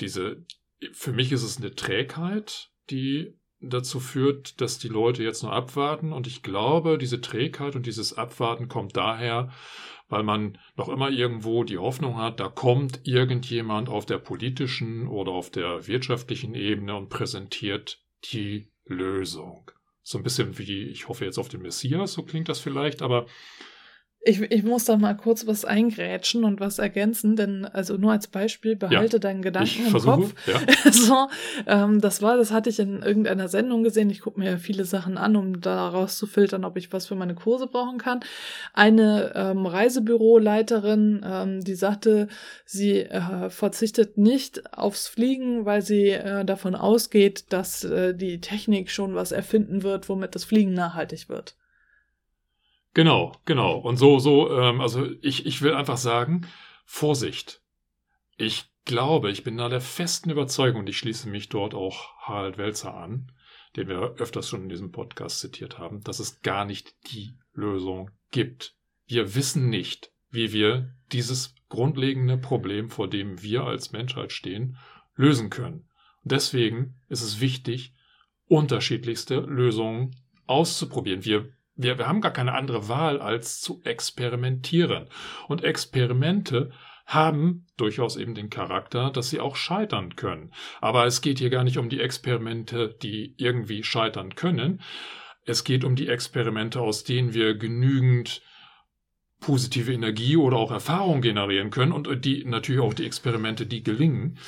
Diese, 0.00 0.44
für 0.92 1.12
mich 1.12 1.32
ist 1.32 1.42
es 1.42 1.56
eine 1.56 1.74
Trägheit, 1.74 2.70
die 2.90 3.34
dazu 3.60 3.98
führt, 3.98 4.60
dass 4.60 4.78
die 4.78 4.88
Leute 4.88 5.22
jetzt 5.22 5.42
nur 5.42 5.52
abwarten. 5.52 6.12
Und 6.12 6.26
ich 6.26 6.42
glaube, 6.42 6.98
diese 6.98 7.20
Trägheit 7.22 7.76
und 7.76 7.86
dieses 7.86 8.12
Abwarten 8.12 8.68
kommt 8.68 8.96
daher, 8.96 9.50
weil 10.08 10.22
man 10.22 10.58
noch 10.76 10.88
immer 10.88 11.10
irgendwo 11.10 11.64
die 11.64 11.78
Hoffnung 11.78 12.16
hat, 12.16 12.40
da 12.40 12.48
kommt 12.48 13.00
irgendjemand 13.04 13.88
auf 13.88 14.06
der 14.06 14.18
politischen 14.18 15.08
oder 15.08 15.32
auf 15.32 15.50
der 15.50 15.86
wirtschaftlichen 15.86 16.54
Ebene 16.54 16.94
und 16.96 17.08
präsentiert 17.08 18.02
die 18.32 18.70
Lösung. 18.84 19.70
So 20.02 20.18
ein 20.18 20.24
bisschen 20.24 20.58
wie, 20.58 20.84
ich 20.84 21.08
hoffe 21.08 21.24
jetzt 21.24 21.38
auf 21.38 21.48
den 21.48 21.62
Messias, 21.62 22.12
so 22.12 22.22
klingt 22.22 22.48
das 22.48 22.60
vielleicht, 22.60 23.00
aber 23.00 23.26
ich, 24.26 24.40
ich 24.40 24.62
muss 24.62 24.84
da 24.84 24.96
mal 24.96 25.14
kurz 25.14 25.46
was 25.46 25.64
eingrätschen 25.64 26.44
und 26.44 26.58
was 26.58 26.78
ergänzen, 26.78 27.36
denn 27.36 27.66
also 27.66 27.96
nur 27.96 28.12
als 28.12 28.26
Beispiel 28.26 28.74
behalte 28.74 29.16
ja, 29.16 29.20
deinen 29.20 29.42
Gedanken 29.42 29.84
im 29.84 29.90
versuche, 29.90 30.16
Kopf. 30.16 30.34
Ja. 30.46 30.92
so, 30.92 31.28
ähm, 31.66 32.00
das 32.00 32.22
war, 32.22 32.38
das 32.38 32.50
hatte 32.50 32.70
ich 32.70 32.78
in 32.78 33.02
irgendeiner 33.02 33.48
Sendung 33.48 33.82
gesehen. 33.82 34.08
Ich 34.08 34.20
gucke 34.20 34.40
mir 34.40 34.52
ja 34.52 34.56
viele 34.56 34.86
Sachen 34.86 35.18
an, 35.18 35.36
um 35.36 35.60
daraus 35.60 36.16
zu 36.16 36.26
filtern, 36.26 36.64
ob 36.64 36.78
ich 36.78 36.92
was 36.92 37.06
für 37.06 37.16
meine 37.16 37.34
Kurse 37.34 37.66
brauchen 37.66 37.98
kann. 37.98 38.20
Eine 38.72 39.32
ähm, 39.34 39.66
Reisebüroleiterin, 39.66 41.24
ähm, 41.24 41.60
die 41.60 41.74
sagte, 41.74 42.28
sie 42.64 43.00
äh, 43.00 43.50
verzichtet 43.50 44.16
nicht 44.16 44.74
aufs 44.74 45.06
Fliegen, 45.06 45.66
weil 45.66 45.82
sie 45.82 46.10
äh, 46.10 46.46
davon 46.46 46.74
ausgeht, 46.74 47.44
dass 47.50 47.84
äh, 47.84 48.14
die 48.14 48.40
Technik 48.40 48.90
schon 48.90 49.14
was 49.14 49.32
erfinden 49.32 49.82
wird, 49.82 50.08
womit 50.08 50.34
das 50.34 50.44
Fliegen 50.44 50.72
nachhaltig 50.72 51.28
wird. 51.28 51.56
Genau, 52.94 53.32
genau. 53.44 53.76
Und 53.78 53.96
so, 53.96 54.18
so, 54.18 54.56
ähm, 54.56 54.80
also 54.80 55.08
ich, 55.20 55.46
ich 55.46 55.62
will 55.62 55.74
einfach 55.74 55.96
sagen, 55.96 56.46
Vorsicht. 56.84 57.60
Ich 58.36 58.66
glaube, 58.84 59.30
ich 59.30 59.44
bin 59.44 59.56
da 59.56 59.68
der 59.68 59.80
festen 59.80 60.30
Überzeugung, 60.30 60.80
und 60.80 60.88
ich 60.88 60.98
schließe 60.98 61.28
mich 61.28 61.48
dort 61.48 61.74
auch 61.74 62.16
Harald 62.18 62.56
Welzer 62.56 62.94
an, 62.94 63.32
den 63.76 63.88
wir 63.88 64.14
öfters 64.18 64.48
schon 64.48 64.62
in 64.62 64.68
diesem 64.68 64.92
Podcast 64.92 65.40
zitiert 65.40 65.78
haben, 65.78 66.02
dass 66.02 66.20
es 66.20 66.42
gar 66.42 66.64
nicht 66.64 66.94
die 67.12 67.34
Lösung 67.52 68.10
gibt. 68.30 68.74
Wir 69.06 69.34
wissen 69.34 69.68
nicht, 69.68 70.12
wie 70.30 70.52
wir 70.52 70.94
dieses 71.12 71.54
grundlegende 71.68 72.38
Problem, 72.38 72.90
vor 72.90 73.08
dem 73.08 73.42
wir 73.42 73.64
als 73.64 73.92
Menschheit 73.92 74.32
stehen, 74.32 74.76
lösen 75.16 75.50
können. 75.50 75.88
Und 76.22 76.32
deswegen 76.32 76.94
ist 77.08 77.22
es 77.22 77.40
wichtig, 77.40 77.92
unterschiedlichste 78.46 79.40
Lösungen 79.40 80.16
auszuprobieren. 80.46 81.24
Wir, 81.24 81.48
wir, 81.76 81.98
wir 81.98 82.06
haben 82.06 82.20
gar 82.20 82.32
keine 82.32 82.54
andere 82.54 82.88
Wahl, 82.88 83.20
als 83.20 83.60
zu 83.60 83.80
experimentieren. 83.84 85.08
Und 85.48 85.64
Experimente 85.64 86.72
haben 87.06 87.66
durchaus 87.76 88.16
eben 88.16 88.34
den 88.34 88.50
Charakter, 88.50 89.10
dass 89.10 89.30
sie 89.30 89.40
auch 89.40 89.56
scheitern 89.56 90.16
können. 90.16 90.52
Aber 90.80 91.04
es 91.04 91.20
geht 91.20 91.38
hier 91.38 91.50
gar 91.50 91.64
nicht 91.64 91.78
um 91.78 91.88
die 91.88 92.00
Experimente, 92.00 92.96
die 93.02 93.34
irgendwie 93.36 93.84
scheitern 93.84 94.34
können. 94.34 94.80
Es 95.44 95.64
geht 95.64 95.84
um 95.84 95.96
die 95.96 96.08
Experimente, 96.08 96.80
aus 96.80 97.04
denen 97.04 97.34
wir 97.34 97.54
genügend 97.56 98.42
positive 99.40 99.92
Energie 99.92 100.36
oder 100.38 100.56
auch 100.56 100.70
Erfahrung 100.70 101.20
generieren 101.20 101.68
können 101.68 101.92
und 101.92 102.24
die 102.24 102.44
natürlich 102.46 102.80
auch 102.80 102.94
die 102.94 103.04
Experimente, 103.04 103.66
die 103.66 103.82
gelingen. 103.82 104.38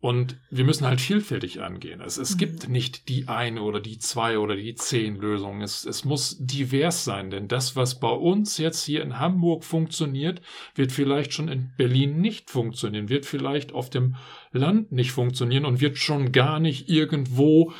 Und 0.00 0.38
wir 0.48 0.64
müssen 0.64 0.86
halt 0.86 1.00
vielfältig 1.00 1.60
angehen. 1.60 2.00
Es, 2.00 2.18
es 2.18 2.34
mhm. 2.34 2.38
gibt 2.38 2.68
nicht 2.68 3.08
die 3.08 3.26
eine 3.26 3.62
oder 3.62 3.80
die 3.80 3.98
zwei 3.98 4.38
oder 4.38 4.54
die 4.54 4.76
zehn 4.76 5.16
Lösungen. 5.16 5.60
Es, 5.60 5.84
es 5.84 6.04
muss 6.04 6.36
divers 6.38 7.02
sein, 7.02 7.30
denn 7.30 7.48
das, 7.48 7.74
was 7.74 7.98
bei 7.98 8.10
uns 8.10 8.58
jetzt 8.58 8.84
hier 8.84 9.02
in 9.02 9.18
Hamburg 9.18 9.64
funktioniert, 9.64 10.40
wird 10.76 10.92
vielleicht 10.92 11.32
schon 11.32 11.48
in 11.48 11.72
Berlin 11.76 12.20
nicht 12.20 12.48
funktionieren, 12.48 13.08
wird 13.08 13.26
vielleicht 13.26 13.72
auf 13.72 13.90
dem 13.90 14.14
Land 14.52 14.92
nicht 14.92 15.10
funktionieren 15.10 15.64
und 15.64 15.80
wird 15.80 15.98
schon 15.98 16.30
gar 16.30 16.60
nicht 16.60 16.88
irgendwo 16.88 17.72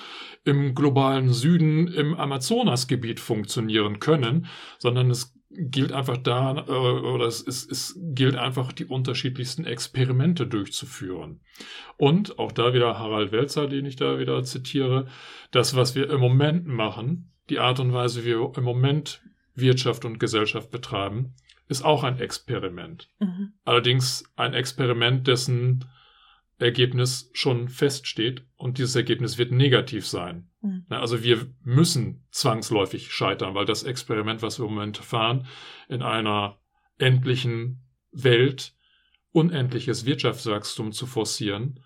im 0.45 0.75
globalen 0.75 1.33
Süden 1.33 1.87
im 1.87 2.15
Amazonasgebiet 2.15 3.21
funktionieren 3.21 4.01
können, 4.01 4.47
sondern 4.79 5.11
es 5.11 5.38
gilt 5.51 5.93
einfach 5.93 6.19
da, 6.19 6.65
äh, 6.69 6.71
oder 6.71 7.27
es, 7.27 7.47
es, 7.47 7.67
es 7.67 7.99
gilt 7.99 8.37
einfach, 8.37 8.73
die 8.73 8.85
unterschiedlichsten 8.85 9.65
Experimente 9.65 10.47
durchzuführen. 10.47 11.41
Und 11.97 12.39
auch 12.39 12.53
da 12.53 12.75
wieder 12.75 12.99
Harald 12.99 13.33
Welzer, 13.33 13.67
den 13.67 13.87
ich 13.87 13.97
da 13.97 14.19
wieder 14.19 14.43
zitiere, 14.45 15.07
das, 15.51 15.75
was 15.75 15.95
wir 15.95 16.11
im 16.11 16.21
Moment 16.21 16.67
machen, 16.67 17.33
die 17.49 17.59
Art 17.59 17.81
und 17.81 17.93
Weise, 17.93 18.25
wie 18.25 18.37
wir 18.39 18.53
im 18.57 18.65
Moment 18.65 19.23
Wirtschaft 19.55 20.05
und 20.05 20.21
Gesellschaft 20.21 20.71
betreiben, 20.71 21.35
ist 21.69 21.85
auch 21.85 22.05
ein 22.05 22.19
Experiment. 22.19 23.09
Mhm. 23.19 23.53
Allerdings 23.65 24.25
ein 24.37 24.55
Experiment, 24.55 25.27
dessen 25.27 25.85
Ergebnis 26.59 27.31
schon 27.35 27.69
feststeht 27.69 28.43
und 28.57 28.79
dieses 28.79 28.97
Ergebnis 28.97 29.39
wird 29.39 29.53
negativ 29.53 30.07
sein. 30.07 30.48
Mhm. 30.61 30.87
Also 30.89 31.23
wir 31.23 31.47
müssen 31.63 32.27
zwangsläufig 32.31 33.13
scheitern, 33.13 33.55
weil 33.55 33.67
das 33.67 33.83
Experiment, 33.83 34.43
was 34.43 34.59
wir 34.59 34.67
im 34.67 34.75
Moment 34.75 34.99
fahren, 34.99 35.47
in 35.89 36.03
einer 36.03 36.59
endlichen 36.99 37.83
Welt 38.13 38.75
unendliches 39.33 40.05
Wirtschaftswachstum 40.05 40.93
zu 40.93 41.07
forcieren, 41.07 41.81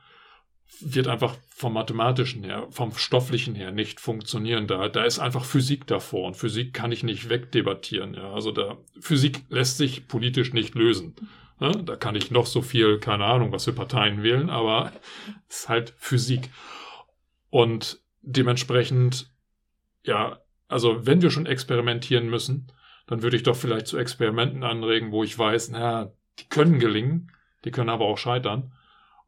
wird 0.80 1.06
einfach 1.06 1.36
vom 1.50 1.74
mathematischen 1.74 2.44
her, 2.44 2.66
vom 2.70 2.92
stofflichen 2.94 3.54
her 3.54 3.72
nicht 3.72 4.00
funktionieren. 4.00 4.66
Da, 4.66 4.88
da 4.88 5.04
ist 5.04 5.18
einfach 5.18 5.44
Physik 5.44 5.86
davor 5.86 6.26
und 6.26 6.36
Physik 6.36 6.72
kann 6.72 6.92
ich 6.92 7.02
nicht 7.02 7.28
wegdebattieren. 7.28 8.14
Ja. 8.14 8.32
Also 8.32 8.52
da, 8.52 8.78
Physik 9.00 9.44
lässt 9.50 9.76
sich 9.76 10.08
politisch 10.08 10.52
nicht 10.52 10.74
lösen. 10.74 11.14
Ne? 11.60 11.70
Da 11.84 11.96
kann 11.96 12.16
ich 12.16 12.30
noch 12.30 12.46
so 12.46 12.62
viel, 12.62 12.98
keine 12.98 13.24
Ahnung, 13.24 13.52
was 13.52 13.64
für 13.64 13.72
Parteien 13.72 14.22
wählen, 14.22 14.50
aber 14.50 14.92
es 15.48 15.60
ist 15.60 15.68
halt 15.68 15.94
Physik. 15.98 16.50
Und 17.50 18.01
dementsprechend, 18.22 19.30
ja, 20.04 20.40
also 20.68 21.06
wenn 21.06 21.22
wir 21.22 21.30
schon 21.30 21.46
experimentieren 21.46 22.28
müssen, 22.28 22.72
dann 23.06 23.22
würde 23.22 23.36
ich 23.36 23.42
doch 23.42 23.56
vielleicht 23.56 23.86
zu 23.86 23.98
Experimenten 23.98 24.64
anregen, 24.64 25.12
wo 25.12 25.22
ich 25.22 25.38
weiß, 25.38 25.70
na, 25.70 26.12
die 26.38 26.48
können 26.48 26.78
gelingen, 26.78 27.32
die 27.64 27.70
können 27.70 27.90
aber 27.90 28.06
auch 28.06 28.18
scheitern. 28.18 28.72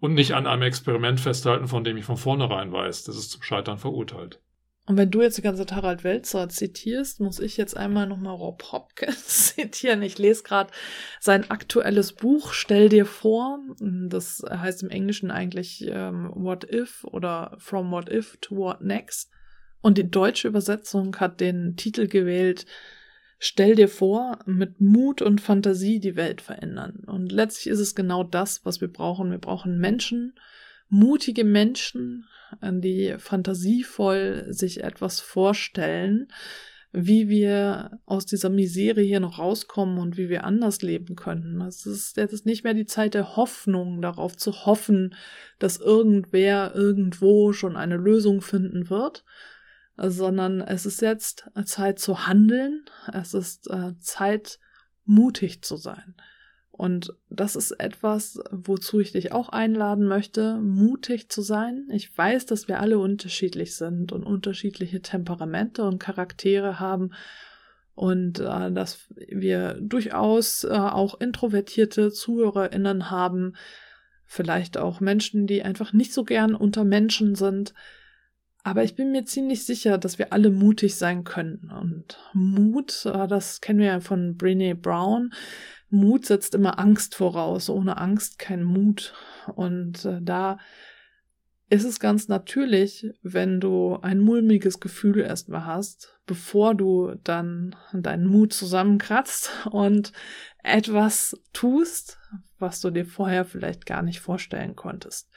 Und 0.01 0.14
nicht 0.14 0.34
an 0.34 0.47
einem 0.47 0.62
Experiment 0.62 1.20
festhalten, 1.20 1.66
von 1.66 1.84
dem 1.84 1.97
ich 1.97 2.05
von 2.05 2.16
vornherein 2.16 2.72
weiß, 2.72 3.05
das 3.05 3.16
ist 3.16 3.30
zum 3.30 3.42
Scheitern 3.42 3.78
verurteilt. 3.78 4.40
Und 4.87 4.99
wenn 4.99 5.11
du 5.11 5.22
jetzt 5.22 5.39
die 5.39 5.43
ganze 5.43 5.64
Harald 5.74 6.05
Welzer 6.05 6.49
zitierst, 6.51 7.18
muss 7.18 7.41
ich 7.41 7.57
jetzt 7.57 7.74
einmal 7.74 8.07
nochmal 8.07 8.35
Rob 8.35 8.62
Hopkins 8.70 9.55
zitieren. 9.55 10.03
Ich 10.03 10.18
lese 10.18 10.43
gerade 10.43 10.70
sein 11.20 11.51
aktuelles 11.51 12.12
Buch, 12.12 12.53
Stell 12.53 12.91
dir 12.91 13.07
vor. 13.07 13.61
Das 13.80 14.43
heißt 14.49 14.82
im 14.82 14.91
Englischen 14.91 15.30
eigentlich 15.30 15.87
ähm, 15.89 16.30
What 16.35 16.70
If 16.70 17.05
oder 17.05 17.57
From 17.59 17.91
What 17.91 18.11
If 18.11 18.37
to 18.43 18.57
What 18.57 18.82
Next. 18.82 19.30
Und 19.80 19.97
die 19.97 20.11
deutsche 20.11 20.49
Übersetzung 20.49 21.16
hat 21.16 21.41
den 21.41 21.76
Titel 21.76 22.07
gewählt, 22.07 22.66
Stell 23.39 23.74
dir 23.74 23.89
vor, 23.89 24.39
mit 24.47 24.80
Mut 24.80 25.20
und 25.20 25.41
Fantasie 25.41 25.99
die 26.01 26.16
Welt 26.16 26.41
verändern. 26.41 27.03
Und 27.07 27.32
letztlich 27.32 27.66
ist 27.66 27.80
es 27.80 27.95
genau 27.95 28.22
das, 28.22 28.64
was 28.64 28.80
wir 28.80 28.89
brauchen. 28.89 29.30
Wir 29.30 29.39
brauchen 29.39 29.78
Menschen, 29.78 30.35
mutige 30.89 31.45
Menschen, 31.45 32.26
die 32.62 33.16
fantasievoll 33.18 34.47
sich 34.51 34.82
etwas 34.85 35.20
vorstellen, 35.20 36.28
wie 36.97 37.28
wir 37.28 37.99
aus 38.07 38.24
dieser 38.24 38.51
Misere 38.51 39.01
hier 39.01 39.18
noch 39.18 39.41
rauskommen 39.41 39.99
und 39.99 40.16
wie 40.16 40.28
wir 40.28 40.45
anders 40.45 40.80
leben 40.80 41.16
können. 41.16 41.61
Es 41.62 41.87
ist 41.87 42.16
jetzt 42.16 42.47
nicht 42.47 42.62
mehr 42.62 42.74
die 42.74 42.87
Zeit 42.87 43.14
der 43.14 43.35
Hoffnung, 43.35 44.01
darauf 44.01 44.37
zu 44.37 44.64
hoffen, 44.64 45.16
dass 45.59 45.78
irgendwer 45.78 46.72
irgendwo 46.76 47.53
schon 47.53 47.76
eine 47.76 47.97
Lösung 47.97 48.43
finden 48.43 48.91
wird, 48.91 49.24
sondern 49.97 50.61
es 50.61 50.87
ist 50.87 51.03
jetzt 51.03 51.51
Zeit 51.64 51.99
zu 51.99 52.28
handeln, 52.28 52.85
es 53.12 53.35
ist 53.35 53.68
äh, 53.70 53.99
Zeit 53.99 54.61
mutig 55.05 55.62
zu 55.62 55.76
sein. 55.76 56.14
Und 56.77 57.14
das 57.31 57.55
ist 57.55 57.70
etwas, 57.70 58.41
wozu 58.51 58.99
ich 58.99 59.12
dich 59.12 59.31
auch 59.31 59.49
einladen 59.49 60.09
möchte, 60.09 60.57
mutig 60.57 61.29
zu 61.29 61.41
sein. 61.41 61.87
Ich 61.93 62.18
weiß, 62.18 62.47
dass 62.47 62.66
wir 62.66 62.81
alle 62.81 62.99
unterschiedlich 62.99 63.77
sind 63.77 64.11
und 64.11 64.25
unterschiedliche 64.25 65.01
Temperamente 65.01 65.85
und 65.85 66.01
Charaktere 66.01 66.81
haben 66.81 67.12
und 67.95 68.41
äh, 68.41 68.72
dass 68.72 69.07
wir 69.16 69.79
durchaus 69.81 70.64
äh, 70.64 70.70
auch 70.70 71.20
introvertierte 71.20 72.11
ZuhörerInnen 72.11 73.09
haben, 73.09 73.55
vielleicht 74.27 74.77
auch 74.77 74.99
Menschen, 74.99 75.47
die 75.47 75.62
einfach 75.62 75.93
nicht 75.93 76.12
so 76.12 76.25
gern 76.25 76.57
unter 76.57 76.83
Menschen 76.83 77.37
sind. 77.37 77.72
Aber 78.64 78.83
ich 78.83 78.97
bin 78.97 79.12
mir 79.12 79.25
ziemlich 79.27 79.64
sicher, 79.64 79.97
dass 79.97 80.18
wir 80.18 80.33
alle 80.33 80.51
mutig 80.51 80.97
sein 80.97 81.22
können. 81.22 81.70
Und 81.70 82.18
Mut, 82.33 83.07
äh, 83.07 83.29
das 83.29 83.61
kennen 83.61 83.79
wir 83.79 83.87
ja 83.87 84.01
von 84.01 84.37
Brene 84.37 84.75
Brown, 84.75 85.33
Mut 85.91 86.26
setzt 86.26 86.55
immer 86.55 86.78
Angst 86.78 87.14
voraus. 87.14 87.68
Ohne 87.70 87.99
Angst 87.99 88.39
kein 88.39 88.62
Mut. 88.62 89.14
Und 89.55 90.05
äh, 90.05 90.20
da 90.22 90.59
ist 91.70 91.85
es 91.85 91.99
ganz 91.99 92.28
natürlich, 92.28 93.11
wenn 93.22 93.61
du 93.61 93.99
ein 94.01 94.20
mulmiges 94.20 94.80
Gefühl 94.80 95.20
erstmal 95.20 95.64
hast, 95.64 96.18
bevor 96.26 96.74
du 96.74 97.14
dann 97.24 97.74
deinen 97.93 98.26
Mut 98.26 98.53
zusammenkratzt 98.53 99.51
und 99.70 100.12
etwas 100.62 101.41
tust, 101.53 102.18
was 102.59 102.80
du 102.80 102.91
dir 102.91 103.07
vorher 103.07 103.45
vielleicht 103.45 103.87
gar 103.87 104.03
nicht 104.03 104.20
vorstellen 104.20 104.76
konntest. 104.76 105.30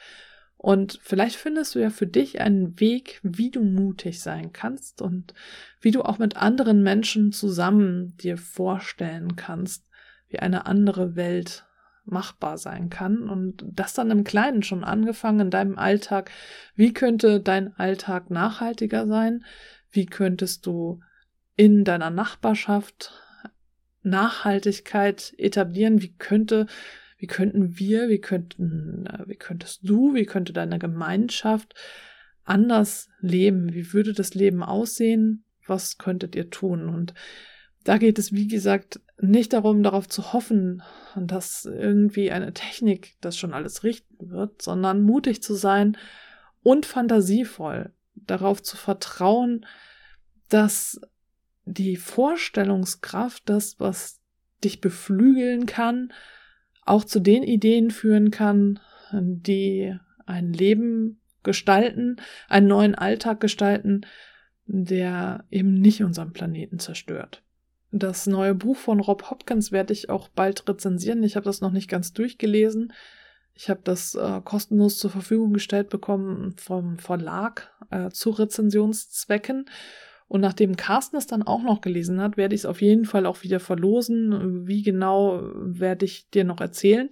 Und 0.56 0.98
vielleicht 1.02 1.36
findest 1.36 1.74
du 1.74 1.78
ja 1.78 1.88
für 1.88 2.06
dich 2.06 2.40
einen 2.40 2.78
Weg, 2.80 3.20
wie 3.22 3.50
du 3.50 3.62
mutig 3.62 4.20
sein 4.20 4.52
kannst 4.52 5.00
und 5.00 5.32
wie 5.80 5.92
du 5.92 6.02
auch 6.02 6.18
mit 6.18 6.36
anderen 6.36 6.82
Menschen 6.82 7.30
zusammen 7.30 8.16
dir 8.16 8.36
vorstellen 8.36 9.36
kannst, 9.36 9.87
wie 10.28 10.38
eine 10.38 10.66
andere 10.66 11.16
Welt 11.16 11.64
machbar 12.04 12.58
sein 12.58 12.90
kann. 12.90 13.28
Und 13.28 13.64
das 13.66 13.94
dann 13.94 14.10
im 14.10 14.24
Kleinen 14.24 14.62
schon 14.62 14.84
angefangen 14.84 15.40
in 15.40 15.50
deinem 15.50 15.78
Alltag. 15.78 16.30
Wie 16.74 16.92
könnte 16.92 17.40
dein 17.40 17.74
Alltag 17.76 18.30
nachhaltiger 18.30 19.06
sein? 19.06 19.44
Wie 19.90 20.06
könntest 20.06 20.66
du 20.66 21.00
in 21.56 21.84
deiner 21.84 22.10
Nachbarschaft 22.10 23.12
Nachhaltigkeit 24.02 25.34
etablieren? 25.38 26.00
Wie 26.02 26.14
könnte, 26.14 26.66
wie 27.16 27.26
könnten 27.26 27.78
wir, 27.78 28.08
wie 28.08 28.20
könnten, 28.20 29.08
wie 29.26 29.36
könntest 29.36 29.80
du, 29.82 30.14
wie 30.14 30.26
könnte 30.26 30.52
deine 30.52 30.78
Gemeinschaft 30.78 31.74
anders 32.44 33.08
leben? 33.20 33.72
Wie 33.72 33.92
würde 33.92 34.12
das 34.12 34.34
Leben 34.34 34.62
aussehen? 34.62 35.44
Was 35.66 35.98
könntet 35.98 36.34
ihr 36.34 36.50
tun? 36.50 36.88
Und 36.88 37.14
da 37.84 37.98
geht 37.98 38.18
es, 38.18 38.32
wie 38.32 38.48
gesagt, 38.48 39.00
nicht 39.20 39.52
darum, 39.52 39.82
darauf 39.82 40.08
zu 40.08 40.32
hoffen, 40.32 40.82
dass 41.16 41.64
irgendwie 41.64 42.30
eine 42.30 42.52
Technik 42.54 43.16
das 43.20 43.36
schon 43.36 43.52
alles 43.52 43.82
richten 43.82 44.30
wird, 44.30 44.62
sondern 44.62 45.02
mutig 45.02 45.42
zu 45.42 45.54
sein 45.54 45.96
und 46.62 46.86
fantasievoll 46.86 47.92
darauf 48.14 48.62
zu 48.62 48.76
vertrauen, 48.76 49.66
dass 50.48 51.00
die 51.64 51.96
Vorstellungskraft, 51.96 53.42
das, 53.46 53.78
was 53.78 54.20
dich 54.64 54.80
beflügeln 54.80 55.66
kann, 55.66 56.12
auch 56.84 57.04
zu 57.04 57.20
den 57.20 57.42
Ideen 57.42 57.90
führen 57.90 58.30
kann, 58.30 58.80
die 59.12 59.94
ein 60.26 60.52
Leben 60.52 61.20
gestalten, 61.42 62.16
einen 62.48 62.66
neuen 62.66 62.94
Alltag 62.94 63.40
gestalten, 63.40 64.02
der 64.66 65.44
eben 65.50 65.74
nicht 65.74 66.02
unseren 66.02 66.32
Planeten 66.32 66.78
zerstört. 66.78 67.42
Das 67.90 68.26
neue 68.26 68.54
Buch 68.54 68.76
von 68.76 69.00
Rob 69.00 69.30
Hopkins 69.30 69.72
werde 69.72 69.92
ich 69.92 70.10
auch 70.10 70.28
bald 70.28 70.68
rezensieren. 70.68 71.22
Ich 71.22 71.36
habe 71.36 71.44
das 71.44 71.60
noch 71.60 71.70
nicht 71.70 71.88
ganz 71.88 72.12
durchgelesen. 72.12 72.92
Ich 73.54 73.70
habe 73.70 73.80
das 73.82 74.14
äh, 74.14 74.40
kostenlos 74.44 74.98
zur 74.98 75.10
Verfügung 75.10 75.52
gestellt 75.52 75.88
bekommen 75.88 76.54
vom 76.58 76.98
Verlag 76.98 77.72
äh, 77.90 78.10
zu 78.10 78.30
Rezensionszwecken 78.30 79.68
und 80.28 80.42
nachdem 80.42 80.76
Carsten 80.76 81.16
es 81.16 81.26
dann 81.26 81.42
auch 81.42 81.62
noch 81.62 81.80
gelesen 81.80 82.20
hat, 82.20 82.36
werde 82.36 82.54
ich 82.54 82.60
es 82.60 82.66
auf 82.66 82.82
jeden 82.82 83.06
Fall 83.06 83.24
auch 83.24 83.42
wieder 83.42 83.60
verlosen. 83.60 84.66
Wie 84.66 84.82
genau 84.82 85.40
werde 85.54 86.04
ich 86.04 86.28
dir 86.28 86.44
noch 86.44 86.60
erzählen. 86.60 87.08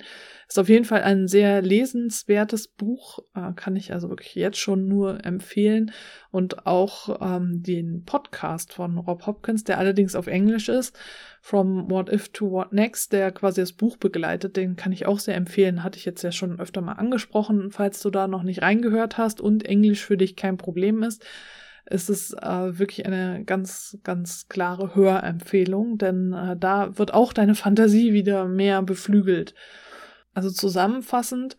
Ist 0.49 0.59
auf 0.59 0.69
jeden 0.69 0.85
Fall 0.85 1.03
ein 1.03 1.27
sehr 1.27 1.63
lesenswertes 1.63 2.69
Buch, 2.69 3.21
äh, 3.35 3.53
kann 3.57 3.75
ich 3.75 3.95
also 3.95 4.11
wirklich 4.11 4.35
jetzt 4.35 4.59
schon 4.59 4.87
nur 4.87 5.25
empfehlen. 5.25 5.93
Und 6.31 6.67
auch 6.67 7.19
ähm, 7.23 7.63
den 7.63 8.05
Podcast 8.05 8.75
von 8.75 8.99
Rob 8.99 9.27
Hopkins, 9.27 9.65
der 9.65 9.79
allerdings 9.79 10.15
auf 10.15 10.27
Englisch 10.27 10.69
ist, 10.69 10.97
From 11.41 11.91
What 11.91 12.13
If 12.13 12.29
to 12.29 12.51
What 12.51 12.75
Next, 12.75 13.15
der 13.15 13.33
quasi 13.33 13.63
das 13.63 13.73
Buch 13.73 13.97
begleitet, 13.97 14.59
den 14.59 14.77
kann 14.77 14.93
ich 14.93 15.07
auch 15.07 15.21
sehr 15.21 15.37
empfehlen. 15.37 15.83
Hatte 15.83 15.99
ich 15.99 16.05
jetzt 16.05 16.23
ja 16.23 16.33
schon 16.33 16.61
öfter 16.61 16.83
mal 16.83 16.93
angesprochen, 16.93 17.71
falls 17.71 18.03
du 18.03 18.11
da 18.11 18.29
noch 18.29 18.43
nicht 18.43 18.61
reingehört 18.61 19.17
hast 19.17 19.41
und 19.41 19.65
Englisch 19.65 20.05
für 20.05 20.19
dich 20.19 20.37
kein 20.37 20.59
Problem 20.59 21.03
ist 21.03 21.25
ist 21.89 22.11
es 22.11 22.33
äh, 22.33 22.79
wirklich 22.79 23.07
eine 23.07 23.45
ganz, 23.45 23.99
ganz 24.03 24.49
klare 24.49 24.95
Hörempfehlung, 24.95 25.99
denn 25.99 26.33
äh, 26.33 26.57
da 26.57 26.99
wird 26.99 27.15
auch 27.15 27.33
deine 27.33 27.55
Fantasie 27.55 28.13
wieder 28.13 28.47
mehr 28.47 28.83
beflügelt. 28.83 29.55
Also 30.35 30.51
zusammenfassend, 30.51 31.57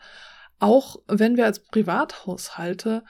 auch 0.59 0.97
wenn 1.07 1.37
wir 1.37 1.45
als 1.45 1.59
Privathaushalte 1.59 3.03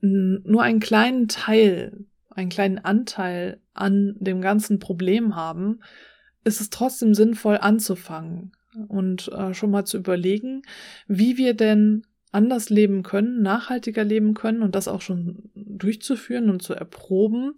nur 0.00 0.62
einen 0.62 0.80
kleinen 0.80 1.28
Teil, 1.28 2.06
einen 2.30 2.50
kleinen 2.50 2.78
Anteil 2.78 3.60
an 3.72 4.16
dem 4.18 4.40
ganzen 4.42 4.78
Problem 4.78 5.34
haben, 5.34 5.80
ist 6.44 6.60
es 6.60 6.70
trotzdem 6.70 7.14
sinnvoll 7.14 7.58
anzufangen 7.58 8.52
und 8.88 9.28
äh, 9.28 9.54
schon 9.54 9.70
mal 9.70 9.84
zu 9.84 9.96
überlegen, 9.96 10.62
wie 11.06 11.36
wir 11.36 11.54
denn 11.54 12.06
anders 12.34 12.70
leben 12.70 13.02
können, 13.02 13.42
nachhaltiger 13.42 14.04
leben 14.04 14.34
können 14.34 14.62
und 14.62 14.74
das 14.74 14.88
auch 14.88 15.00
schon 15.00 15.50
durchzuführen 15.54 16.50
und 16.50 16.62
zu 16.62 16.74
erproben, 16.74 17.54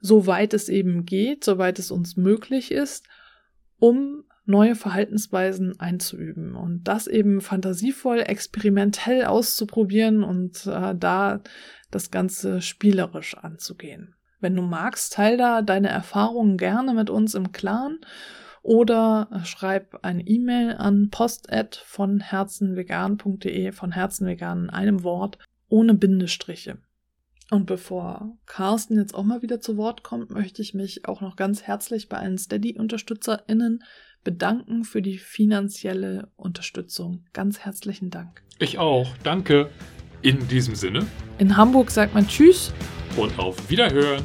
soweit 0.00 0.54
es 0.54 0.68
eben 0.68 1.04
geht, 1.04 1.44
soweit 1.44 1.78
es 1.78 1.90
uns 1.90 2.16
möglich 2.16 2.70
ist, 2.70 3.06
um 3.78 4.24
neue 4.44 4.74
Verhaltensweisen 4.74 5.78
einzuüben 5.78 6.56
und 6.56 6.84
das 6.84 7.06
eben 7.06 7.40
fantasievoll, 7.40 8.20
experimentell 8.20 9.24
auszuprobieren 9.24 10.24
und 10.24 10.66
äh, 10.66 10.94
da 10.96 11.40
das 11.90 12.10
Ganze 12.10 12.60
spielerisch 12.60 13.36
anzugehen. 13.36 14.14
Wenn 14.40 14.56
du 14.56 14.62
magst, 14.62 15.12
teil 15.12 15.36
da 15.36 15.62
deine 15.62 15.88
Erfahrungen 15.88 16.56
gerne 16.56 16.94
mit 16.94 17.10
uns 17.10 17.34
im 17.34 17.52
Clan 17.52 18.00
oder 18.62 19.28
schreib 19.44 19.98
eine 20.02 20.26
E-Mail 20.26 20.76
an 20.76 21.10
post 21.10 21.48
von 21.84 22.20
herzenvegan.de, 22.20 23.72
von 23.72 23.92
herzenvegan 23.92 24.64
in 24.64 24.70
einem 24.70 25.02
Wort, 25.02 25.38
ohne 25.68 25.94
Bindestriche. 25.94 26.78
Und 27.50 27.66
bevor 27.66 28.38
Carsten 28.46 28.96
jetzt 28.96 29.14
auch 29.14 29.24
mal 29.24 29.42
wieder 29.42 29.60
zu 29.60 29.76
Wort 29.76 30.02
kommt, 30.02 30.30
möchte 30.30 30.62
ich 30.62 30.72
mich 30.72 31.06
auch 31.06 31.20
noch 31.20 31.36
ganz 31.36 31.62
herzlich 31.62 32.08
bei 32.08 32.16
allen 32.16 32.38
Steady-UnterstützerInnen 32.38 33.82
bedanken 34.24 34.84
für 34.84 35.02
die 35.02 35.18
finanzielle 35.18 36.30
Unterstützung. 36.36 37.26
Ganz 37.32 37.58
herzlichen 37.58 38.10
Dank. 38.10 38.42
Ich 38.58 38.78
auch. 38.78 39.08
Danke. 39.22 39.68
In 40.22 40.48
diesem 40.48 40.76
Sinne. 40.76 41.04
In 41.38 41.56
Hamburg 41.56 41.90
sagt 41.90 42.14
man 42.14 42.26
Tschüss. 42.26 42.72
Und 43.16 43.38
auf 43.38 43.68
Wiederhören. 43.68 44.22